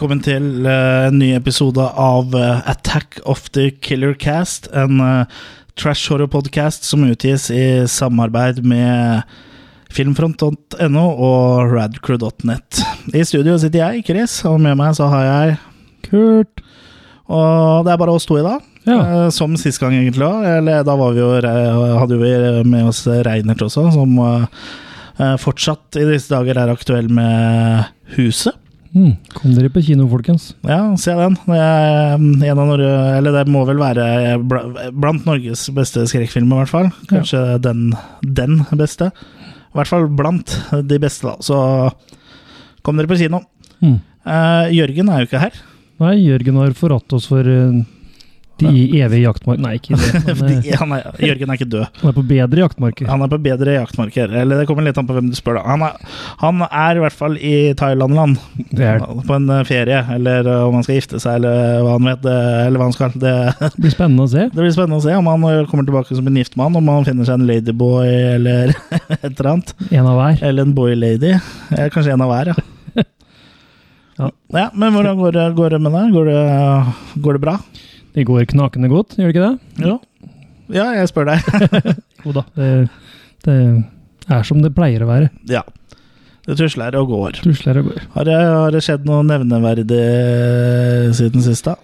[0.00, 4.70] Velkommen til eh, en ny episode av eh, Attack of the Killer Cast.
[4.72, 5.42] En uh,
[5.76, 9.28] trash horror-podkast som utgis i samarbeid med
[9.92, 12.80] filmfront.no og radcrew.net.
[13.12, 15.58] I studio sitter jeg, Chris, og med meg så har jeg
[16.08, 16.64] Kurt.
[17.28, 18.64] Og det er bare oss to i dag.
[18.88, 18.96] Ja.
[19.02, 20.30] Eh, Som sist gang, egentlig.
[20.54, 21.28] Eller da var vi jo,
[22.00, 22.32] hadde vi
[22.72, 24.64] med oss Reinert også, som eh,
[25.20, 27.84] eh, fortsatt i disse dager er aktuell med
[28.16, 28.56] Huset.
[28.90, 29.12] Mm.
[29.36, 30.50] Kom dere på kino, folkens.
[30.66, 31.36] Ja, se den.
[31.46, 32.90] Det, er mm, en av Norge,
[33.20, 34.38] eller det må vel være
[34.90, 36.90] blant Norges beste skrekkfilmer, i hvert fall.
[37.10, 37.90] Kanskje den,
[38.26, 39.12] den beste.
[39.70, 40.56] I hvert fall blant
[40.90, 41.36] de beste, da.
[41.38, 43.44] Så kom dere på kino.
[43.78, 44.00] Mm.
[44.26, 45.62] Eh, Jørgen er jo ikke her.
[46.00, 47.46] Nei, Jørgen har forlatt oss for
[48.68, 49.60] eh, i evig jaktmark...
[49.62, 50.34] Nei, ikke det.
[50.40, 52.00] Men, han er, Jørgen er ikke død.
[52.00, 53.08] han er på bedre jaktmarker.
[53.10, 54.34] Han er på bedre jaktmarker.
[54.42, 55.64] Eller det kommer litt an på hvem du spør, da.
[55.68, 58.40] Han er, han er i hvert fall i Thailand-land.
[59.28, 62.28] På en eh, ferie, eller eh, om han skal gifte seg, eller hva han vet.
[62.30, 63.14] Eller hva han skal.
[63.20, 63.36] Det,
[63.76, 64.48] Det blir spennende å se.
[64.50, 67.06] Det blir spennende å se om han kommer tilbake som en gift mann, om han
[67.08, 68.74] finner seg en ladyboy eller
[69.20, 69.74] et eller annet.
[69.90, 70.44] En av hver.
[70.50, 71.36] Eller en boy-lady.
[71.94, 72.60] Kanskje en av hver, ja.
[74.20, 74.30] Ja.
[74.52, 74.66] ja.
[74.74, 76.12] Men hvordan går det, går det med deg?
[76.12, 76.40] Går det,
[77.24, 77.56] går det bra?
[78.14, 79.86] Det går knakende godt, gjør det ikke det?
[79.86, 79.96] Ja.
[80.70, 81.40] Ja, jeg spør deg.
[82.24, 82.42] Jo da.
[82.54, 82.70] Det,
[83.46, 83.54] det
[84.30, 85.30] er som det pleier å være.
[85.50, 85.62] ja.
[86.48, 87.36] Det tusler og går.
[87.44, 87.98] Tusler og går.
[88.14, 89.98] Har det, har det skjedd noe nevneverdig
[91.14, 91.74] siden sist, da?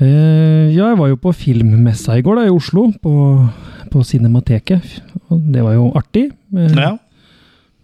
[0.00, 2.86] Eh, ja, jeg var jo på filmmessa i går, da, i Oslo.
[3.04, 3.12] På,
[3.92, 4.88] på Cinemateket.
[5.30, 6.30] Og det var jo artig.
[6.56, 6.94] Eh, Ja.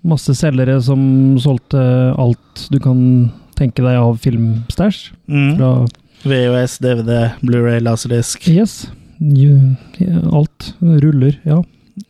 [0.02, 0.98] Masse selgere som
[1.38, 1.78] solgte
[2.18, 2.98] alt du kan
[3.54, 5.12] tenke deg av filmstæsj.
[5.30, 5.52] Mm.
[5.60, 5.68] Fra
[6.24, 8.46] VHS, DVD, Blu-ray, laserdisk.
[8.48, 8.86] Yes.
[10.32, 10.72] alt.
[10.80, 11.62] Ruller, ja.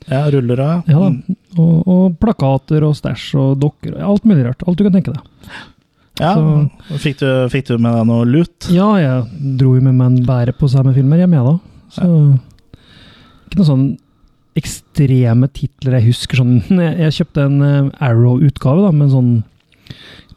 [0.08, 1.08] Ja, ruller òg, ja da.
[1.10, 1.36] Mm.
[1.58, 3.96] Og, og plakater og stæsj og dokker.
[4.00, 4.62] Alt mulig rart.
[4.68, 5.22] Alt du kan tenke deg.
[6.20, 6.34] Ja.
[6.36, 8.68] Så- Fikk, du, fikk du med deg noe lut?
[8.70, 11.58] Ja, jeg dro jo med meg en bærepose med filmer hjemme, jeg da.
[11.96, 12.08] Så
[13.48, 13.86] Ikke noe sånn
[14.56, 19.32] ekstreme titler jeg husker sånn Jeg, jeg kjøpte en eh, Arrow-utgave, da, med en sånn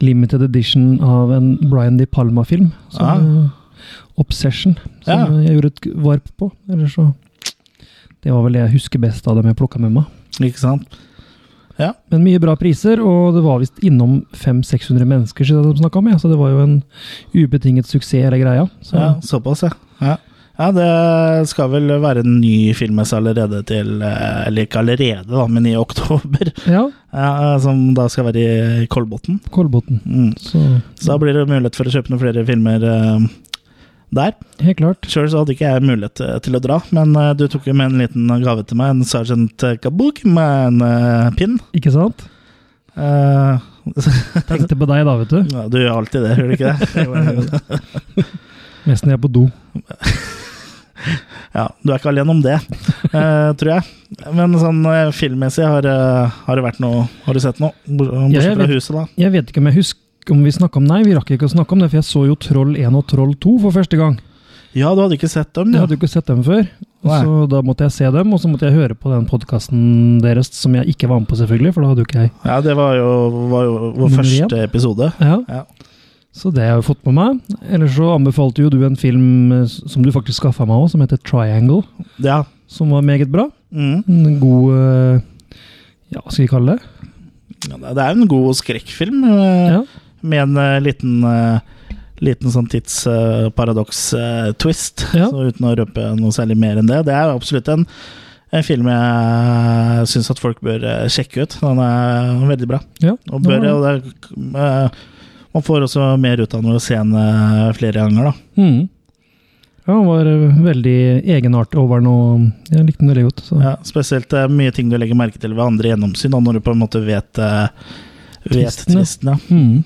[0.04, 2.72] limited edition av en Brian De Palma-film.
[2.92, 3.52] Som Ah.
[4.16, 5.26] Eh, Obsession, som Ja.
[5.26, 6.50] eh, jeg gjorde et varp på.
[6.88, 7.14] Så
[8.22, 10.04] Det var vel det jeg husker best av dem jeg plukka med meg.
[10.40, 10.86] Ikke sant?
[11.78, 11.92] Ja.
[12.10, 16.16] Men mye bra priser, og det var visst innom 500-600 mennesker siden de snakka ja.
[16.18, 16.82] så det var jo en
[17.34, 18.68] ubetinget suksess, hele greia.
[18.82, 19.70] Så Ja, såpass, ja.
[20.00, 20.16] ja.
[20.58, 25.46] Ja, det skal vel være en ny filmmesse allerede til eh, Eller ikke allerede, da,
[25.46, 26.48] men i oktober.
[26.66, 29.36] ja Ja, som da skal være i Kolbotn.
[29.52, 30.00] Kolbotn.
[30.04, 30.32] Mm.
[30.40, 30.58] Så
[30.98, 33.26] Så da blir det mulighet for å kjøpe noen flere filmer eh,
[34.14, 34.36] der.
[34.62, 35.08] helt klart.
[35.10, 37.92] Sjøl hadde ikke jeg mulighet eh, til å dra, men eh, du tok jo med
[37.92, 38.94] en liten gave til meg.
[38.94, 41.58] En Sergeant Kabook med en eh, pinn.
[41.76, 42.26] Ikke sant?
[42.96, 43.60] Uh,
[44.48, 45.42] Tenkte på deg da, vet du.
[45.52, 48.24] ja, du gjør alltid det, gjør du ikke det?
[48.86, 49.44] Mest når jeg er på do.
[51.56, 52.56] Ja, du er ikke alene om det,
[53.12, 53.86] uh, tror jeg.
[54.36, 57.74] Men sånn eh, filmmessig, har, eh, har det vært noe Har du sett noe?
[57.86, 59.02] Bortsett fra huset, da.
[59.18, 60.02] Jeg vet ikke om jeg husker
[60.34, 62.24] om vi snakka om Nei, vi rakk ikke å snakke om det, for jeg så
[62.28, 64.18] jo Troll 1 og Troll 2 for første gang.
[64.76, 66.66] Ja, du hadde ikke sett dem, Jeg hadde jo ikke sett dem før,
[67.06, 67.20] Nei.
[67.24, 70.50] så da måtte jeg se dem, og så måtte jeg høre på den podkasten deres
[70.52, 72.74] som jeg ikke var med på, selvfølgelig, for da hadde jo ikke jeg Ja, det
[72.76, 73.08] var jo,
[73.54, 75.12] var jo vår Nummer første episode.
[75.20, 75.64] Ja, Ja.
[76.36, 77.38] Så det har jeg jo fått med meg.
[77.72, 81.00] Ellers så anbefalte jo du en film eh, som du faktisk skaffa meg òg, som
[81.00, 81.80] heter Triangle,
[82.20, 82.42] Ja.
[82.68, 83.46] som var meget bra.
[83.72, 84.02] Mm.
[84.04, 85.20] En god eh,
[86.12, 86.82] Ja, hva skal vi kalle det?
[87.70, 87.78] ja.
[87.80, 89.80] Det er en god skrekkfilm, eh, Ja.
[90.26, 91.58] Med en eh, liten eh,
[92.24, 95.26] Liten sånn tidsparadoks-twist, Ja.
[95.28, 97.02] så uten å røpe noe særlig mer enn det.
[97.04, 97.82] Det er absolutt en,
[98.56, 101.52] en film jeg syns at folk bør eh, sjekke ut.
[101.60, 102.78] Den er veldig bra.
[103.04, 103.12] ja.
[103.28, 104.00] Og bør, og det,
[104.32, 104.88] eh,
[105.52, 108.34] man får også mer ut av den ved å se den eh, flere ganger, da.
[108.62, 108.80] Mm.
[109.86, 110.96] Ja, han var eh, veldig
[111.36, 113.44] egenart over den, og jeg likte den veldig godt.
[113.50, 113.54] Så.
[113.60, 116.60] Ja, spesielt eh, mye ting du legger merke til ved andre gjennomsyn, da, når du
[116.64, 117.68] på en måte vet, eh,
[118.56, 119.28] vet tvisten.
[119.34, 119.38] Ja.
[119.52, 119.84] Mhm.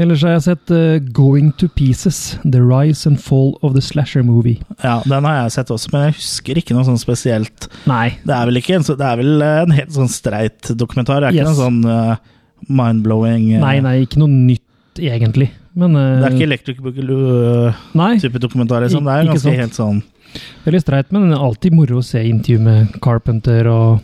[0.00, 4.24] Ellers har jeg sett uh, Going to Pieces, The Rise and Fall of the Slasher
[4.26, 4.56] Movie.
[4.82, 7.68] ja, Den har jeg sett også, men jeg husker ikke noe sånn spesielt.
[7.86, 8.16] Nei.
[8.26, 11.20] Det er vel en, så- det er vel en helt sånn streit dokumentar?
[11.22, 12.16] Det er ikke noe sånn uh,
[12.68, 15.50] mind-blowing uh, Nei, nei, ikke noe nytt, egentlig.
[15.74, 19.06] Men eh, Det er ikke Electric Boogaloo-type dokumentar, liksom.
[19.06, 19.62] Det er ganske sant.
[19.62, 20.02] helt sånn
[20.64, 24.00] veldig streit, men det er alltid moro å se intervju med Carpenter og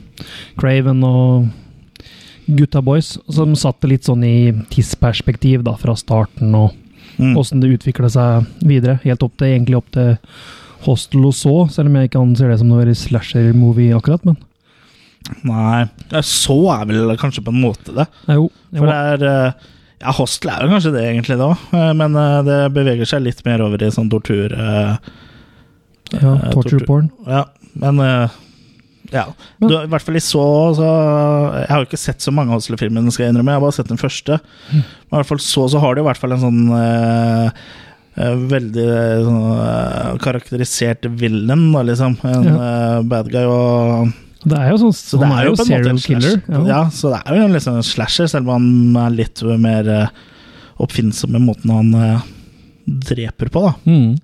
[0.60, 1.48] Craven og
[2.56, 6.74] Gutta Boys, som satte litt sånn i tidsperspektiv da, fra starten og
[7.16, 7.34] mm.
[7.62, 8.98] det utvikla seg videre.
[9.04, 10.14] Helt opp til, egentlig opp til
[10.86, 14.40] Hostel og så, selv om jeg ikke anser det som noe slasher-movie akkurat, men
[15.46, 15.84] Nei.
[16.24, 18.06] Så er vel kanskje på en måte det.
[18.26, 18.46] Nei, jo.
[18.72, 19.66] For det er eh,
[20.00, 21.50] Ja, Hostel er jo kanskje det, egentlig, da.
[21.76, 24.54] Eh, Men eh, det beveger seg litt mer over i sånn tortur...
[24.56, 24.94] eh,
[26.16, 26.86] Ja, torture tortur.
[26.88, 27.10] porn.
[27.28, 27.44] Ja,
[27.78, 28.00] men
[29.12, 29.24] Ja.
[29.58, 30.42] Du, I hvert fall i så,
[30.78, 33.50] så Jeg har jo ikke sett så mange Hostel-filmer, skal jeg innrømme.
[33.54, 34.38] Jeg har bare sett den første.
[34.70, 34.80] Mm.
[34.80, 37.60] Men i hvert fall så, så har de i hvert fall en sånn eh,
[38.20, 42.16] eh, veldig eh, sånn, eh, karakterisert villain, da, liksom.
[42.30, 44.12] En eh, bad guy og
[44.46, 46.36] Det er jo sånn Så det Han er jo på en måte serial en killer.
[46.38, 46.68] slasher.
[46.70, 46.82] Ja.
[46.94, 50.26] så det er jo en liksom en slasher, selv om han er litt mer eh,
[50.80, 52.22] oppfinnsom i måten han
[53.10, 53.74] dreper på, da.
[53.84, 54.14] Mm.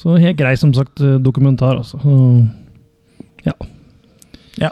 [0.00, 2.00] Så helt grei, som sagt, dokumentar, altså.
[3.46, 3.54] Ja.
[4.60, 4.70] Ja.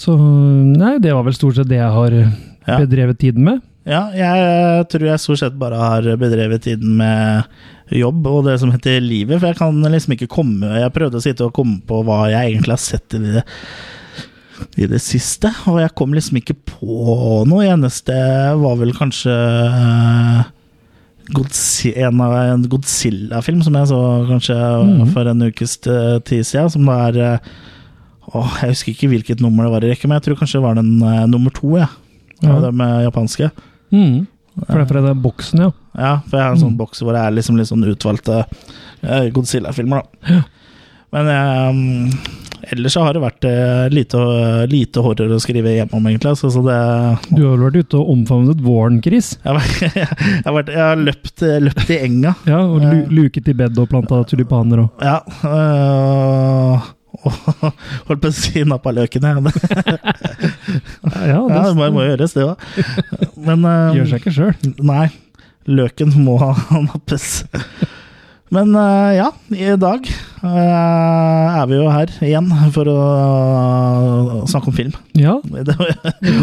[0.00, 2.32] Så Nei, det var vel stort sett det jeg har eh,
[2.68, 3.60] bedrevet tiden med.
[3.88, 7.48] Ja, jeg tror jeg stort sett bare har bedrevet tiden med
[7.96, 11.24] jobb og det som heter livet, for jeg kan liksom ikke komme Jeg prøvde å
[11.24, 13.42] sitte og komme på hva jeg egentlig har sett i det,
[14.78, 17.64] i det siste, og jeg kom liksom ikke på noe.
[17.66, 18.14] Eneste
[18.60, 19.34] var vel kanskje
[21.34, 25.06] eh, en en Godzilla-film som jeg så kanskje mm.
[25.14, 27.50] for en ukes tid siden, som da er eh,
[28.30, 30.62] Åh, jeg husker ikke hvilket nummer det var i rekken, men jeg tror kanskje det
[30.62, 31.88] var den uh, nummer to, ja.
[32.38, 32.52] Ja.
[32.52, 33.48] Av dem eh, japanske.
[33.90, 34.20] Mm.
[34.60, 35.72] For det er fra den boksen, ja.
[35.98, 36.78] Ja, for jeg har en sånn Mm.
[36.78, 38.44] boks hvor det er liksom litt sånn utvalgte
[39.34, 40.36] Godzilla-filmer, da.
[40.36, 40.42] Ja.
[41.10, 42.14] Men eh,
[42.76, 44.20] ellers så har det vært eh, lite,
[44.70, 46.32] lite horror å skrive hjemme om, egentlig.
[46.34, 46.76] Altså, så det
[47.30, 49.32] Du har vel vært ute og omfavnet våren, Chris?
[49.44, 52.32] Jeg har, jeg har, vært, jeg har løpt, løpt i enga.
[52.48, 55.18] Ja, og lu luket i bedet og planta tulipaner og Ja.
[55.50, 56.88] øh,
[57.20, 59.36] holdt på å si nappa løken, jeg.
[61.10, 62.68] Ja, Ja, det må, må gjøres, det òg.
[63.40, 63.66] Men
[63.96, 64.54] gjør seg ikke sjøl.
[64.86, 65.08] Nei,
[65.68, 66.38] løken må
[66.86, 67.42] nappes.
[68.50, 72.96] Men eh, ja, i dag eh, er vi jo her igjen for å
[74.50, 74.96] snakke om film.
[75.14, 75.76] Ja, Det,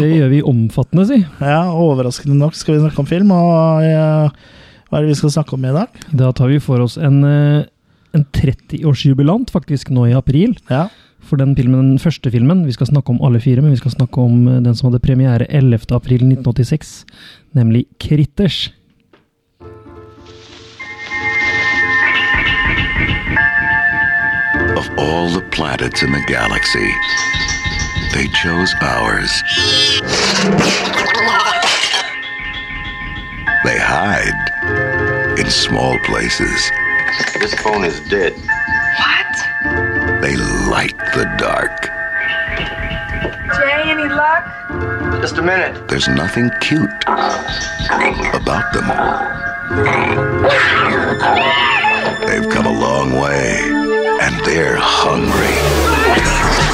[0.08, 1.18] gjør vi omfattende, si.
[1.44, 4.54] ja, Overraskende nok skal vi snakke om film, og eh,
[4.88, 6.00] hva er det vi skal snakke om i dag?
[6.16, 10.56] Da tar vi for oss en, en 30-årsjubilant, faktisk nå i april.
[10.72, 10.86] Ja,
[11.28, 13.92] For den filmen, den første filmen, vi skal snakke om alle fire, men vi skal
[13.98, 15.90] snakke om den som hadde premiere 11.
[15.92, 17.02] april 1986,
[17.58, 18.70] nemlig Critters.
[24.78, 26.88] Of all the planets in the galaxy,
[28.14, 29.42] they chose ours.
[33.64, 36.70] They hide in small places.
[37.40, 38.34] This phone is dead.
[38.34, 40.22] What?
[40.22, 40.36] They
[40.70, 41.90] like the dark.
[43.58, 44.44] Jay, any luck?
[45.20, 45.88] Just a minute.
[45.88, 46.88] There's nothing cute
[48.32, 48.86] about them.
[52.28, 53.60] They've come a long way,
[54.20, 56.67] and they're hungry.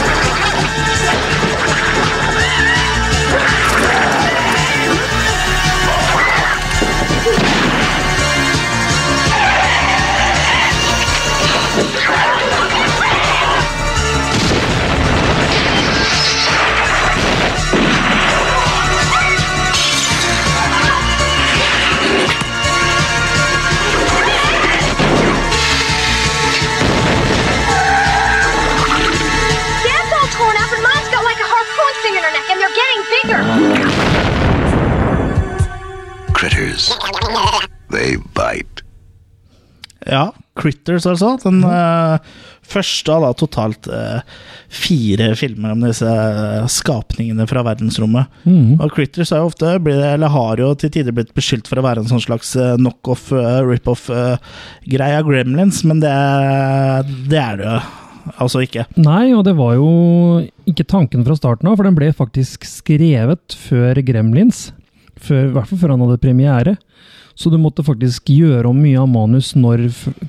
[36.35, 36.91] Critters.
[37.91, 38.83] They bite.
[40.07, 41.33] ja Critters, altså.
[41.43, 42.19] Den eh,
[42.71, 44.21] første av da totalt uh,
[44.71, 48.31] fire filmer om disse eh, skapningene fra verdensrommet.
[48.47, 48.77] Mm.
[48.79, 51.85] Og Critters er jo ofte, blir- eller har jo til tider blitt beskyldt for å
[51.87, 56.15] være en sånn slags knockoff, uh, rip-off-greie av Gremlins, men det,
[57.33, 57.77] det er det jo
[58.41, 58.87] altså ikke.
[58.97, 59.91] Nei, og det var jo
[60.71, 64.69] ikke tanken fra starten av, for den ble faktisk skrevet før Gremlins.
[65.21, 66.77] Før, I hvert fall før han hadde premiere.
[67.35, 69.89] Så du måtte faktisk gjøre om mye av manus når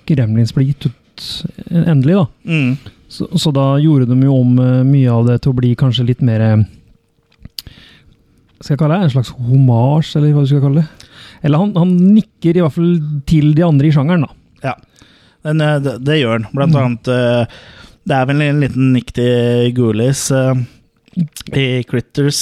[0.09, 1.27] Gremlins ble gitt ut
[1.69, 2.25] endelig, da.
[2.49, 2.77] Mm.
[3.07, 6.07] Så, så da gjorde de jo om eh, mye av det til å bli kanskje
[6.09, 6.63] litt mer eh,
[8.59, 11.09] Skal jeg kalle det en slags homasj, eller hva du skal kalle det?
[11.45, 12.93] Eller han, han nikker i hvert fall
[13.29, 14.31] til de andre i sjangeren, da.
[14.65, 14.75] Ja,
[15.45, 16.47] eh, det, det gjør han.
[16.55, 16.81] Blant Mm.
[16.85, 17.59] annet eh,
[18.05, 20.55] Det er vel en liten nikk til Ghoulies eh,
[21.15, 22.39] i Critters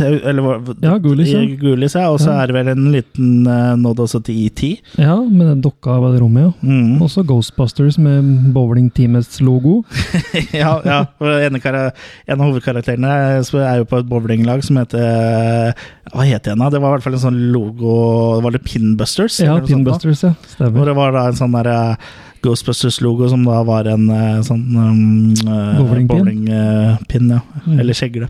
[0.00, 1.40] Eller Ja, Goolies, ja.
[1.42, 2.08] i Ghoulies, ja.
[2.10, 2.42] Og så Ja.
[2.42, 4.62] er det vel en liten uh, nådd også til ET.
[4.98, 6.52] Ja, med den dokka det rommet, ja.
[6.62, 7.00] Mm.
[7.02, 9.82] Også Ghostbusters med bowlingteamets logo.
[10.52, 11.00] ja, ja.
[11.20, 15.74] Og En, en av hovedkarakterene er jo på et bowlinglag som heter
[16.12, 16.70] Hva het den, da?
[16.70, 19.40] Det var i hvert fall en sånn logo Var det Pinbusters?
[19.44, 19.58] Ja?
[19.60, 20.34] Pinbusters, ja.
[20.54, 20.88] Stemmer.
[20.88, 22.10] det var da en sånn der eh,
[22.44, 25.00] Ghostbusters-logo som da var en eh, sånn um,
[25.32, 26.08] eh, Bowlingpin.
[26.46, 27.40] bowlingpin, ja.
[27.66, 27.78] Mm.
[27.80, 28.28] Eller kjegle.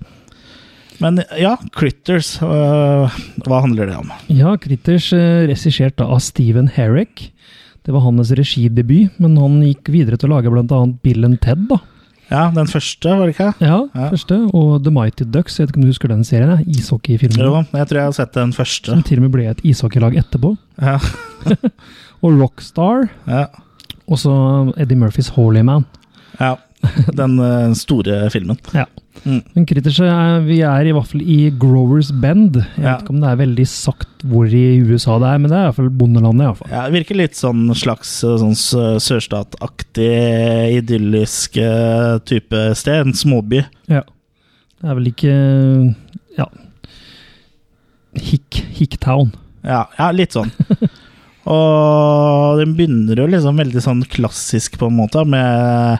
[0.98, 4.08] Men ja, Critters, hva handler det om?
[4.34, 7.28] Ja, Critters eh, regissert av Steven Herrick.
[7.86, 11.68] Det var hans regidebut, men han gikk videre til å lage annet Bill and Ted,
[11.70, 11.78] da.
[12.28, 13.52] Ja, den første, var det ikke?
[13.64, 14.08] Ja, Ja.
[14.10, 14.36] første.
[14.52, 16.60] Og The Mighty Ducks, jeg vet ikke om du husker den serien?
[16.68, 17.40] Ishockeyfilmen.
[17.40, 18.90] Jo, jeg tror jeg har sett den første.
[18.92, 20.50] Som til og med ble et ishockeylag etterpå.
[20.82, 20.98] Ja,
[22.26, 23.08] Og Rockstar.
[23.30, 23.46] ja,
[24.08, 24.32] Og så
[24.80, 25.86] Eddie Murphys Holy Man.
[26.40, 26.54] ja.
[27.18, 28.58] Den øh, store filmen.
[28.74, 28.84] Ja.
[29.24, 29.40] Mm.
[29.54, 32.60] Men er, vi er i hvert fall i Growers Bend.
[32.76, 35.56] Jeg vet ikke om det er veldig sagt hvor i USA det er, men det
[35.58, 36.44] er i hvert fall bondelandet.
[36.44, 36.70] i hvert fall.
[36.70, 38.54] Ja, det virker litt sånn slags øh, sånn
[39.02, 40.12] sørstataktig,
[40.78, 43.08] idyllisk øh, type sted.
[43.08, 43.64] En småby.
[43.90, 44.04] Ja.
[44.78, 45.34] Det er vel ikke
[46.38, 46.46] Ja.
[48.18, 49.34] Hick, Hicktown.
[49.66, 50.54] Ja, ja litt sånn.
[51.46, 55.98] Og den begynner jo liksom veldig sånn klassisk, på en måte, med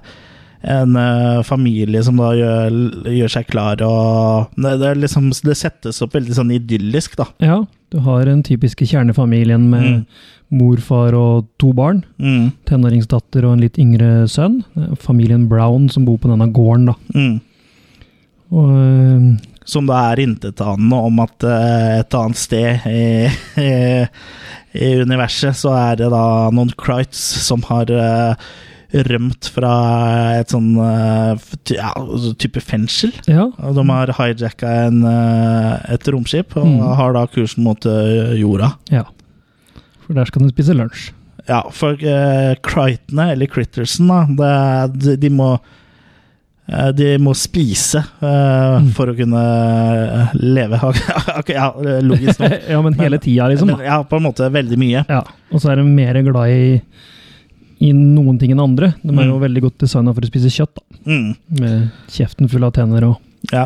[0.69, 2.79] en uh, familie som da gjør,
[3.15, 7.29] gjør seg klar og det, det, liksom, det settes opp veldig sånn idyllisk, da.
[7.39, 7.61] Ja,
[7.95, 10.01] du har den typiske kjernefamilien med Mm.
[10.51, 12.03] mor, far og to barn.
[12.19, 14.63] Mm, Tenåringsdatter og en litt yngre sønn.
[14.99, 16.95] Familien Brown som bor på denne gården, da.
[17.15, 17.41] mm.
[18.51, 19.37] Og uh,
[19.69, 23.29] Som da er intetanende om at eh, et annet sted i,
[23.61, 23.73] i,
[24.75, 28.35] i universet så er det da noen Crites som har uh,
[29.09, 29.73] rømt fra
[30.39, 31.37] et sånn uh,
[31.73, 31.91] ja,
[32.41, 33.13] type fengsel.
[33.29, 33.49] ja.
[33.57, 36.81] De har hijacka en, eh, et romskip og Mm.
[36.97, 38.75] har da kursen mot jorda.
[38.91, 39.05] ja.
[40.07, 41.11] For der skal de spise lunsj.
[41.49, 45.59] Ja, for uh, Critene, eller Crittersen, da, det, de, de må
[46.93, 48.91] de må spise uh, Mm.
[48.97, 50.79] for å kunne eh, leve.
[51.49, 51.71] Ja,
[52.05, 52.57] logisk nok.
[52.75, 53.71] ja, men hele tida, liksom.
[53.73, 55.05] Men, ja, på en måte veldig mye.
[55.09, 55.23] Ja.
[55.53, 56.81] Og så er de mer glad i,
[57.89, 58.93] i noen ting enn andre.
[59.03, 59.45] De er jo Mm.
[59.47, 61.01] veldig godt designa for å spise kjøtt, da.
[61.09, 61.29] Mm,
[61.63, 63.17] Med kjeften full av tenner og
[63.55, 63.65] ja.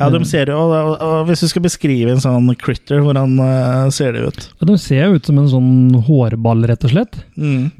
[0.00, 0.24] Ja, de Mm.
[0.26, 4.12] ser jo og, og, og Hvis du skal beskrive en sånn critter, hvordan eh, ser
[4.16, 4.48] det ut?
[4.60, 7.20] ja, De ser jo ut som en sånn hårball, rett og slett.
[7.36, 7.70] Mm,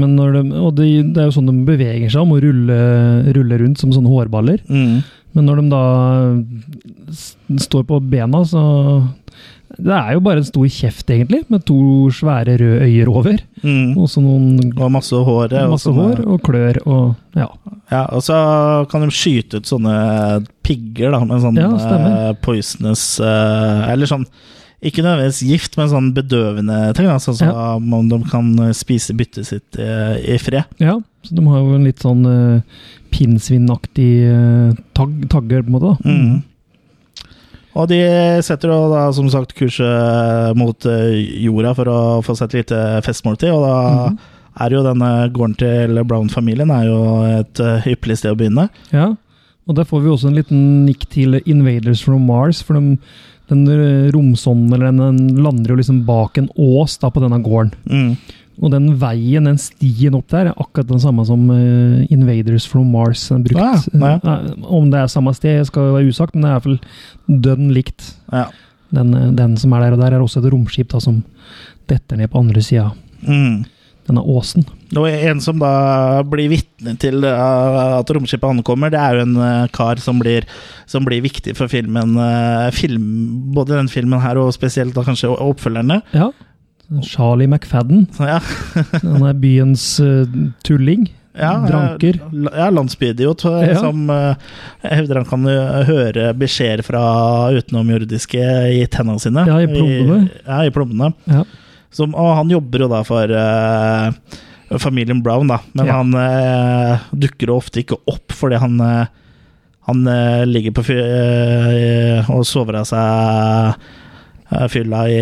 [0.00, 2.80] men når de, og det, det er jo sånn de beveger seg om å rulle,
[3.36, 4.64] rulle rundt som sånne hårballer.
[4.66, 4.96] mm,
[5.36, 5.84] Men når de da
[7.60, 8.62] står på bena, så
[9.76, 11.76] Det er jo bare en stor kjeft, egentlig, med to
[12.14, 13.38] svære røde øyer over.
[13.62, 13.96] mm.
[13.96, 15.52] Og så noen Og masse hår.
[15.52, 17.48] ja, og masse hår og klør og Ja.
[17.90, 18.36] Ja, og så
[18.90, 24.26] kan de skyte ut sånne pigger da, med sånn Ja, eh, poisonous eh, Eller sånn
[24.86, 27.06] ikke nødvendigvis gift, men sånn bedøvende ting.
[27.08, 30.64] Altså, sånn som om de kan spise byttet sitt i, i fred.
[30.78, 30.98] ja.
[31.26, 32.60] Så de har jo en litt sånn uh,
[33.10, 35.94] pinnsvinaktig uh, tag, tagger, på en måte.
[35.96, 36.12] da.
[36.12, 36.36] Mm.
[37.76, 37.98] Og de
[38.46, 43.52] setter da som sagt kurset mot eh, jorda for å få seg et lite festmåltid,
[43.52, 43.76] og da
[44.08, 44.18] Mhm.
[44.64, 48.70] er jo denne gården til Brown-familien er jo et eh, ypperlig sted å begynne.
[48.92, 49.10] Ja,
[49.68, 52.96] og der får vi også en liten nikk til Invaders from Mars, for de,
[53.50, 57.74] den eh, romsonden eller den lander jo liksom bak en ås da på denne gården.
[57.90, 58.16] Mm.
[58.62, 62.88] Og den veien, den stien opp der, er akkurat den samme som uh, Invaders from
[62.94, 63.88] Mars er brukt.
[63.92, 64.36] Ja, ja.
[64.48, 67.40] Eh, om det er samme sted, skal være usagt, men det er i hvert fall
[67.44, 68.14] dønn likt.
[68.32, 68.46] Ja.
[68.96, 71.20] Den, eh, den som er der, og der er også et romskip da, som
[71.90, 72.92] detter ned på andre sida
[73.26, 73.64] Mm.
[74.06, 74.64] denne åsen.
[74.96, 79.98] Og en som da blir vitne til at romskipet ankommer, det er jo en kar
[79.98, 80.46] som blir,
[80.86, 82.14] som blir viktig for filmen.
[82.72, 86.02] film, både den filmen her og spesielt da kanskje oppfølgerne.
[86.14, 86.30] Ja.
[87.02, 88.06] Charlie McFadden.
[88.22, 88.38] Ja,
[89.02, 90.22] Han er byens uh,
[90.64, 91.08] tulling.
[91.36, 92.20] ja, Dranker.
[92.54, 93.74] Ja, landsbyidiot Ja.
[93.80, 94.34] som uh,
[94.86, 97.02] hevder han kan uh, høre beskjeder fra
[97.52, 98.40] utenomjordiske
[98.78, 99.44] i tennene sine.
[99.48, 100.20] Ja, i plommene.
[100.30, 101.10] I, ja, i plommene.
[101.28, 101.42] Ja.
[101.96, 104.10] Som, og han jobber jo da for uh,
[104.82, 105.58] familien Brown, da.
[105.74, 106.00] Men Ja.
[106.00, 108.80] han uh, dukker ofte ikke opp fordi han
[109.86, 110.00] Han
[110.50, 113.76] ligger på fyr og sover av seg
[114.72, 115.20] fylla i,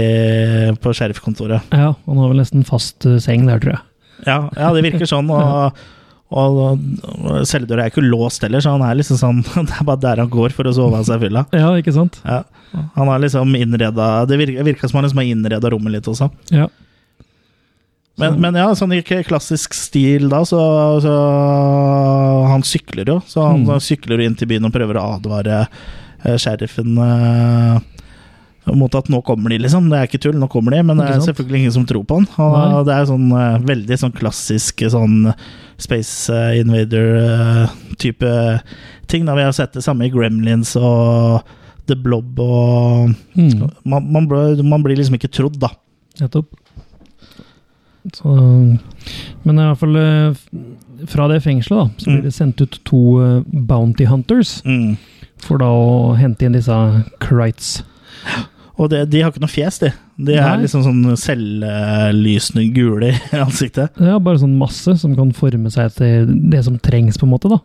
[0.82, 1.70] på sheriffkontoret.
[1.74, 3.82] Ja, han har vel nesten fast eh, seng der, tror jeg.
[4.28, 5.28] Ja, ja, det virker sånn.
[5.34, 5.82] Og,
[6.40, 10.02] og, og celledøra er ikke låst heller, så han er liksom sånn Det er bare
[10.02, 11.44] der han går for å sove av seg fylla.
[11.54, 12.20] Ja, ikke sant?
[12.24, 12.40] Ja.
[12.96, 16.30] Han har liksom innreda Det virker, virker som han liksom har innreda rommet litt også.
[16.50, 16.66] Ja.
[18.18, 20.58] Men, men ja, sånn i klassisk stil da, så,
[21.02, 21.14] så
[22.50, 23.16] Han sykler jo.
[23.26, 23.80] Så han Mm.
[23.82, 25.64] sykler inn til byen og prøver å advare
[26.24, 27.80] eh, sheriffen eh,
[28.72, 29.90] mot at nå kommer de, liksom.
[29.92, 30.82] Det er ikke tull, nå kommer de.
[30.88, 32.28] Men det er selvfølgelig ingen som tror på han.
[32.78, 35.34] Og det er sånn eh, veldig sånn klassisk sånn
[35.76, 38.32] Space eh, Invader-type
[39.10, 39.24] ting.
[39.26, 41.42] da Vi har sett det samme i Gremlins og
[41.86, 43.70] The Blob og Mm.
[43.84, 44.28] man, man,
[44.68, 45.68] man blir liksom ikke trodd, da.
[46.20, 46.46] Nettopp.
[48.14, 48.28] Så,
[49.44, 50.34] men i hvert fall eh,
[51.10, 52.14] fra det fengselet da, så Mm.
[52.16, 54.62] blir det sendt ut to eh, bounty hunters.
[54.64, 54.96] Mm.
[55.44, 56.72] For da å hente inn disse
[57.20, 57.82] Crites.
[58.76, 59.92] Og det, de har ikke noe fjes, de.
[60.18, 60.64] De er Nei.
[60.64, 63.94] liksom sånn selvlysende gule i ansiktet.
[64.02, 67.50] Ja, bare sånn masse som kan forme seg til det som trengs, på en måte,
[67.52, 67.60] da.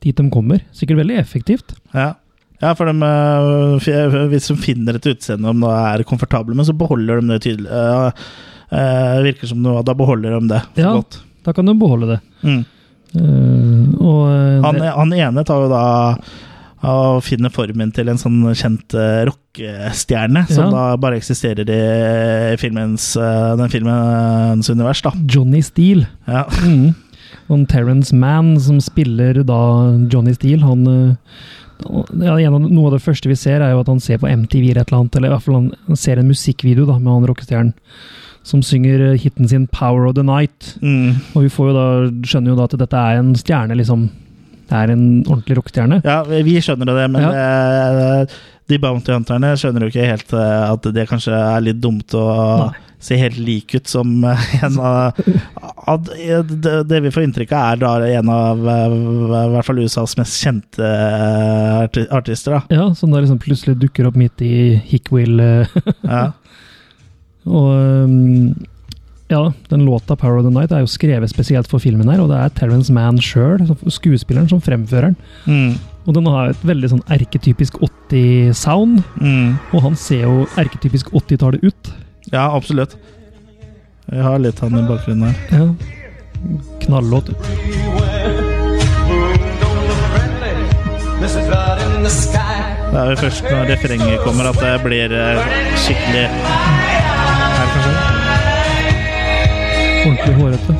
[0.00, 0.62] Dit de kommer.
[0.76, 1.74] Sikkert veldig effektivt.
[1.92, 2.12] Ja.
[2.60, 6.74] Ja, for de, øh, hvis de finner et utseende de da er komfortable med, så
[6.76, 7.70] beholder de det tydelig.
[7.72, 8.10] øh,
[8.70, 10.92] øh, virker som noe, da beholder de det for Ja.
[10.98, 11.22] godt.
[11.44, 12.20] Da kan de beholde det.
[12.44, 12.64] Mm.
[13.10, 15.80] Uh, og eh, Han, han ene tar jo da
[16.82, 20.70] og finner formen til en sånn kjent uh, rockestjerne, som Ja.
[20.70, 25.12] da bare eksisterer i filmens, uh, den filmens univers, da.
[25.28, 26.06] Johnny Steele.
[26.26, 26.46] Ja.
[26.64, 26.94] Mm.
[27.50, 29.58] Og Terence Mann, som spiller da
[30.10, 34.00] Johnny Steele, han eh, ja, Noe av det første vi ser, er jo at han
[34.02, 36.86] ser på MTV eller et eller annet, eller i hvert fall han, ser en musikkvideo
[36.86, 37.74] da, med han rockestjernen
[38.46, 40.78] som synger hiten sin 'Power of the Night'.
[40.80, 41.20] Mm.
[41.34, 41.86] Og vi får jo da,
[42.24, 44.08] skjønner jo da at dette er en stjerne, liksom.
[44.70, 46.00] Det er en ordentlig rockestjerne.
[46.06, 47.30] ja, vi skjønner det, men Ja.
[48.22, 48.26] øh,
[48.70, 52.22] de Bounty Hunterne skjønner jo ikke helt øh, at det kanskje er litt dumt å
[52.68, 52.76] Nei.
[53.02, 56.06] se helt lik ut som øh, en av
[56.86, 60.90] det, vi får inntrykk av, er da en av i hvert fall USAs mest kjente
[62.14, 62.60] artister.
[62.60, 62.62] da.
[62.76, 65.40] Ja, Som da liksom plutselig dukker opp midt i Hickwill.
[65.40, 65.66] eh,
[66.06, 66.28] Ja.
[67.50, 68.54] Og um,
[69.30, 72.28] ja, den låta 'Power of the Night' er jo skrevet spesielt for filmen her, og
[72.30, 75.16] det er Terence Mann sjøl, skuespilleren, som fremfører den.
[75.46, 75.78] Mm.
[76.06, 79.58] Og den har et veldig sånn erketypisk 80-sound, Mm.
[79.72, 81.92] og han ser jo erketypisk 80-tallet ut.
[82.32, 82.96] ja, absolutt.
[84.10, 85.34] Jeg har litt han i bakgrunnen her.
[85.52, 85.74] Ja.
[86.80, 87.30] Knallåt.
[92.90, 95.42] Det er jo først når refrenget kommer at det blir øh,
[95.76, 96.24] skikkelig?
[100.06, 100.74] Ordentlig hårete.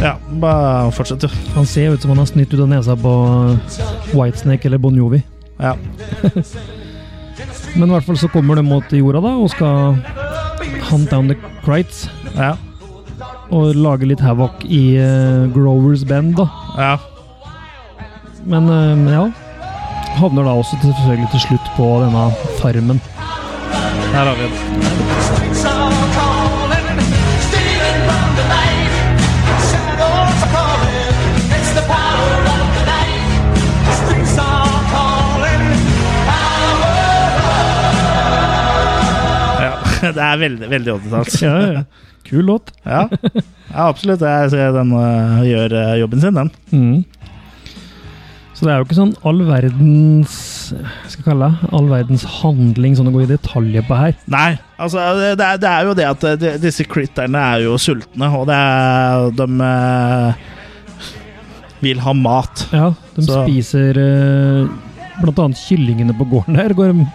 [0.00, 1.28] Ja, bare fortsett, du.
[1.54, 3.12] Han ser ut som han har snytt ut av nesa på
[4.14, 5.22] Whitesnake eller Bon Jovi.
[5.60, 5.74] Ja.
[7.76, 9.98] Men i hvert fall så kommer de mot jorda da, og skal
[10.90, 12.06] hunt down the Crites.
[12.36, 12.54] Ja.
[13.50, 16.48] Og lage litt havoc i uh, Grovers band, da.
[16.78, 16.96] ja.
[18.48, 19.26] Men uh, ja.
[20.16, 22.24] Havner da også til- selvfølgelig til slutt på denne
[22.62, 23.02] farmen.
[24.14, 25.69] Her har vi den.
[40.16, 41.40] Det er veldig, veldig 80-talls.
[41.44, 41.84] Ja, ja.
[42.26, 42.70] Kul låt.
[42.84, 43.06] Ja.
[43.10, 44.20] ja, absolutt.
[44.22, 46.50] Jeg ser den uh, gjør uh, jobben sin, den.
[46.70, 47.00] Mm.
[48.54, 50.32] Så det er jo ikke sånn all verdens
[51.08, 54.12] skal kalle det, all verdens handling sånn å gå i detaljer på her.
[54.30, 57.78] Nei, altså det er, det er jo det at øh, de, disse critterne er jo
[57.80, 60.44] sultne, og det er, de uh,
[61.80, 62.66] vil ha mat.
[62.76, 64.68] Ja, de Så- spiser eh,
[65.20, 67.06] blant annet kyllingene på gården der, går de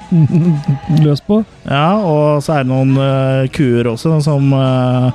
[1.06, 1.42] løs på.
[1.66, 5.10] Ja, og så er det noen uh, kuer også som øh,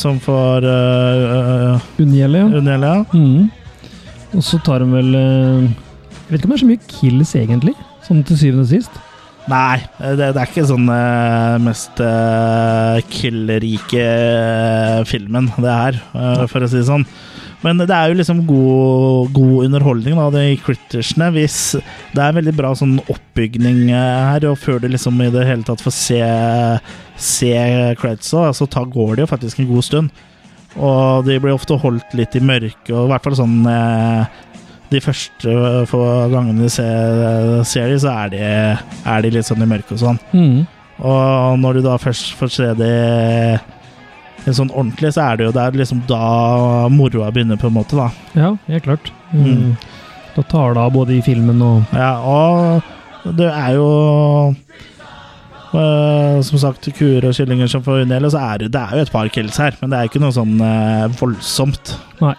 [0.00, 2.60] som får uh, Unngjelde, ja.
[2.60, 2.92] unngjelde.
[2.92, 3.04] Ja.
[3.12, 4.36] Mm.
[4.36, 7.76] Og så tar de vel Jeg vet ikke om det er så mye kills, egentlig.
[8.06, 9.02] Sånn til syvende og sist.
[9.46, 14.06] Nei, det, det er ikke sånn uh, mest uh, kill-rike
[15.06, 16.00] filmen, det her,
[16.50, 17.06] for å si det sånn.
[17.64, 21.30] Men det er jo liksom god, god underholdning av de crittersene.
[21.34, 21.58] Hvis
[22.12, 25.46] det er en veldig bra sånn oppbygning øh, her, og før du liksom i det
[25.48, 26.20] hele tatt får se,
[27.16, 27.52] se
[28.00, 30.24] creditsa, så altså, går det jo faktisk en god stund.
[30.76, 34.42] Og de blir ofte holdt litt i mørket, og i hvert fall sånn eh,
[34.92, 35.52] De første
[35.90, 38.42] få gangene du ser, ser de, så er de,
[39.08, 40.20] er de litt sånn i mørket og sånn.
[40.36, 40.60] Mm.
[41.06, 42.92] Og når du da først får se det
[43.56, 43.75] litt
[44.54, 48.10] sånn ordentlig, så er det jo der liksom da moroa begynner, på en måte, da.
[48.34, 49.10] Ja, helt klart.
[49.32, 49.44] Mm.
[49.46, 49.76] Mm.
[50.36, 52.82] Da tar det av både i filmen og Ja, og
[53.36, 54.54] det er jo
[55.74, 59.06] eh, som sagt, kuer og kyllinger som får unngjelde, så er det, det er jo
[59.06, 61.96] et par kills her, men det er ikke noe sånn eh, voldsomt.
[62.22, 62.34] Nei.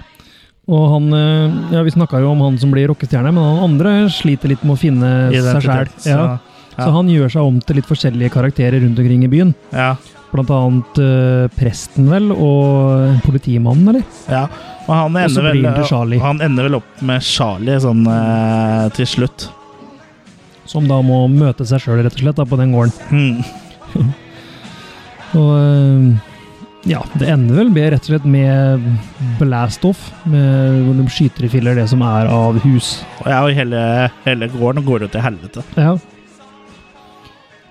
[0.68, 1.06] Og han
[1.72, 4.76] Ja, vi snakka jo om han som blir rockestjerne, men han andre sliter litt med
[4.76, 5.64] å finne seg sjæl.
[5.64, 6.18] Identitet, Ja.
[6.38, 9.56] så- Så han gjør seg om til litt forskjellige karakterer rundt omkring i byen.
[9.74, 9.96] Ja,
[10.38, 14.04] Blant annet eh, presten, vel, og politimannen, eller?
[14.30, 14.46] ja.
[14.88, 15.66] Og han ender, vel,
[16.22, 19.50] han ender vel opp med Charlie sånn uh, til slutt.
[20.68, 22.94] Som da må møte seg sjøl, rett og slett, da, på den gården.
[23.12, 24.14] Mm.
[25.42, 26.38] Og uh,
[26.88, 28.86] ja, det ender vel med, rett og slett med
[29.42, 32.94] blast-off, med hvor de skyter i filler det som er av hus.
[33.26, 33.82] Og ja, og hele,
[34.24, 35.66] hele gården går jo til helvete.
[35.76, 35.98] Ja.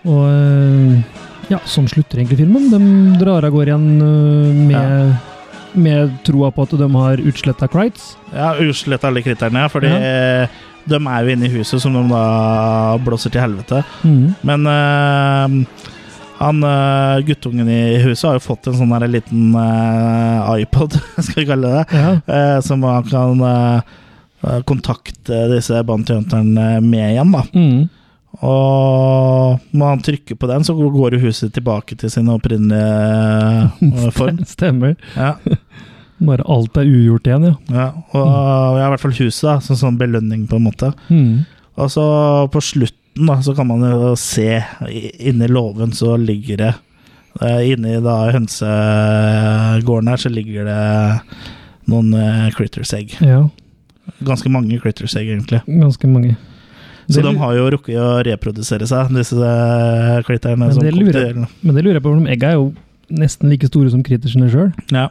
[0.04, 2.68] Og ja, sånn slutter egentlig filmen.
[2.72, 5.32] De drar av gårde igjen eh, med
[5.76, 8.14] med troa på at de har utsletta Crites.
[8.32, 9.90] Ja, utsletta alle kritterne, ja, fordi
[10.88, 13.82] de er jo inne i huset som de da blåser til helvete.
[14.06, 14.30] Mm.
[14.46, 15.84] Men uh,
[16.36, 21.40] han eh, guttungen i huset har jo fått en sånn der liten uh, iPod, skal
[21.40, 22.10] vi kalle det, Ja.
[22.28, 27.42] uh, som han kan eh, kontakte disse bounty hunterne med igjen, da.
[27.56, 27.88] Mm.
[28.44, 34.42] Og når han trykker på den, så går huset tilbake til sin opprinnelige form.
[34.48, 34.96] Stemmer.
[35.16, 35.36] Ja,
[36.16, 37.54] Bare alt er ugjort igjen, ja.
[37.68, 37.86] ja.
[38.16, 40.88] Og ja, i hvert fall huset, da, som sånn belønning, på en måte.
[41.12, 41.44] Mm.
[41.76, 42.04] Og så
[42.52, 44.62] på slutten da, så kan man jo se
[45.20, 46.72] inni låven så ligger det
[47.40, 50.80] eh, Inni da hønsegården her så ligger det
[51.92, 53.16] noen eh, critters egg.
[53.20, 53.44] ja.
[54.22, 55.58] Ganske mange critters egg, egentlig.
[55.66, 56.36] Ganske mange.
[57.06, 60.70] Så Det de har jo rukket å reprodusere seg, disse eh, critterne.
[60.72, 62.66] Men det lurer, men det lurer jeg på, for egga er jo
[63.14, 64.72] nesten like store som krittersene sjøl.
[64.90, 65.08] Ja.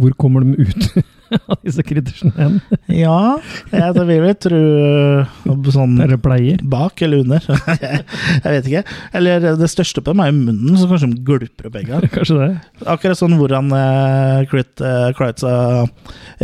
[0.00, 1.04] Hvor kommer de ut
[1.52, 2.58] av disse krittersene hen?
[2.92, 3.38] ja,
[3.72, 6.60] jeg vil vel tro eh, sånn Dere pleier.
[6.62, 7.46] bak eller under.
[8.44, 8.82] jeg vet ikke.
[9.18, 12.02] Eller det største på dem er jo munnen, så kanskje de gulper opp egga.
[12.14, 12.50] Kanskje det.
[12.90, 15.54] Akkurat sånn hvordan uh, Crit, uh, Kreitza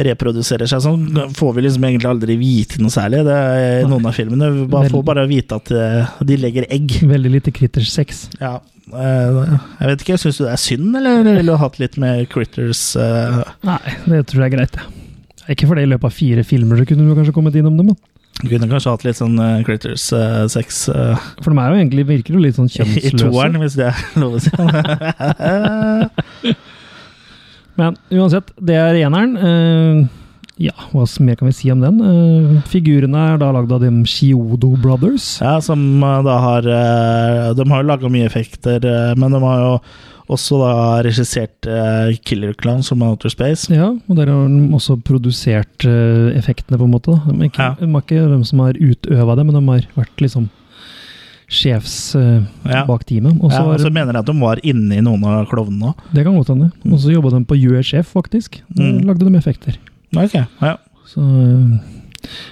[0.08, 3.24] reproduserer seg, sånn får vi liksom egentlig aldri vite noe særlig.
[3.28, 4.50] Det er noen av filmene.
[4.54, 7.00] Vi bare får bare vite at uh, de legger egg.
[7.08, 8.28] Veldig lite critters-sex.
[8.40, 8.58] Ja.
[8.92, 12.22] Eh, jeg vet ikke, Syns du det er synd, eller ville du hatt litt mer
[12.30, 14.78] Critters eh, Nei, det tror jeg er greit.
[14.78, 14.86] ja.
[15.48, 17.94] Ikke fordi i løpet av fire filmer så kunne du kanskje kommet innom dem.
[18.42, 22.42] Du Kunne kanskje hatt litt sånn uh, Critters-sex For de er jo egentlig, virker jo
[22.44, 24.52] litt sånn i toeren, hvis det er lov å si.
[27.80, 30.10] Men uansett, det er eneren.
[30.58, 32.00] Ja, hva mer kan vi si om den?
[32.02, 35.36] Uh, figurene er da lagd av dem Shiodo Brothers.
[35.42, 38.82] Ja, som eh, da har eh, De har jo laga mye effekter,
[39.18, 39.74] men de har jo
[40.28, 40.72] også da
[41.06, 43.70] regissert uh, Killer Clowns som Outer Space.
[43.72, 47.14] Ja, og der har de også produsert uh, effektene, på en måte.
[47.16, 47.32] Da.
[47.32, 47.74] De, er ikke, Ja.
[47.80, 50.50] de ikke de som har utøva det, men de har vært liksom
[51.48, 52.84] sjefs uh, Ja.
[52.84, 53.40] bak teamet.
[53.40, 56.08] Og Ja, og så mener jeg at de var inne i noen av klovnene òg.
[56.12, 56.72] det kan godt hende.
[56.84, 58.60] Og så jobba de på UHF, faktisk.
[58.76, 59.06] Mm.
[59.08, 59.78] lagde de effekter.
[60.16, 60.74] Ok, ja.
[61.08, 61.94] Så eh,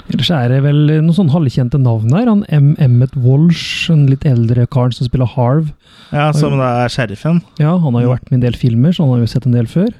[0.08, 2.28] Ellers er det vel noen sånn halvkjente navn her.
[2.30, 2.68] Han M.
[2.80, 5.72] Emmet Walsh, en litt eldre karen som spiller Harv.
[6.14, 7.42] ja, Som da er sheriffen.
[7.60, 9.48] Ja, han har jo vært med i en del filmer, så han har jo sett
[9.48, 9.90] en del før.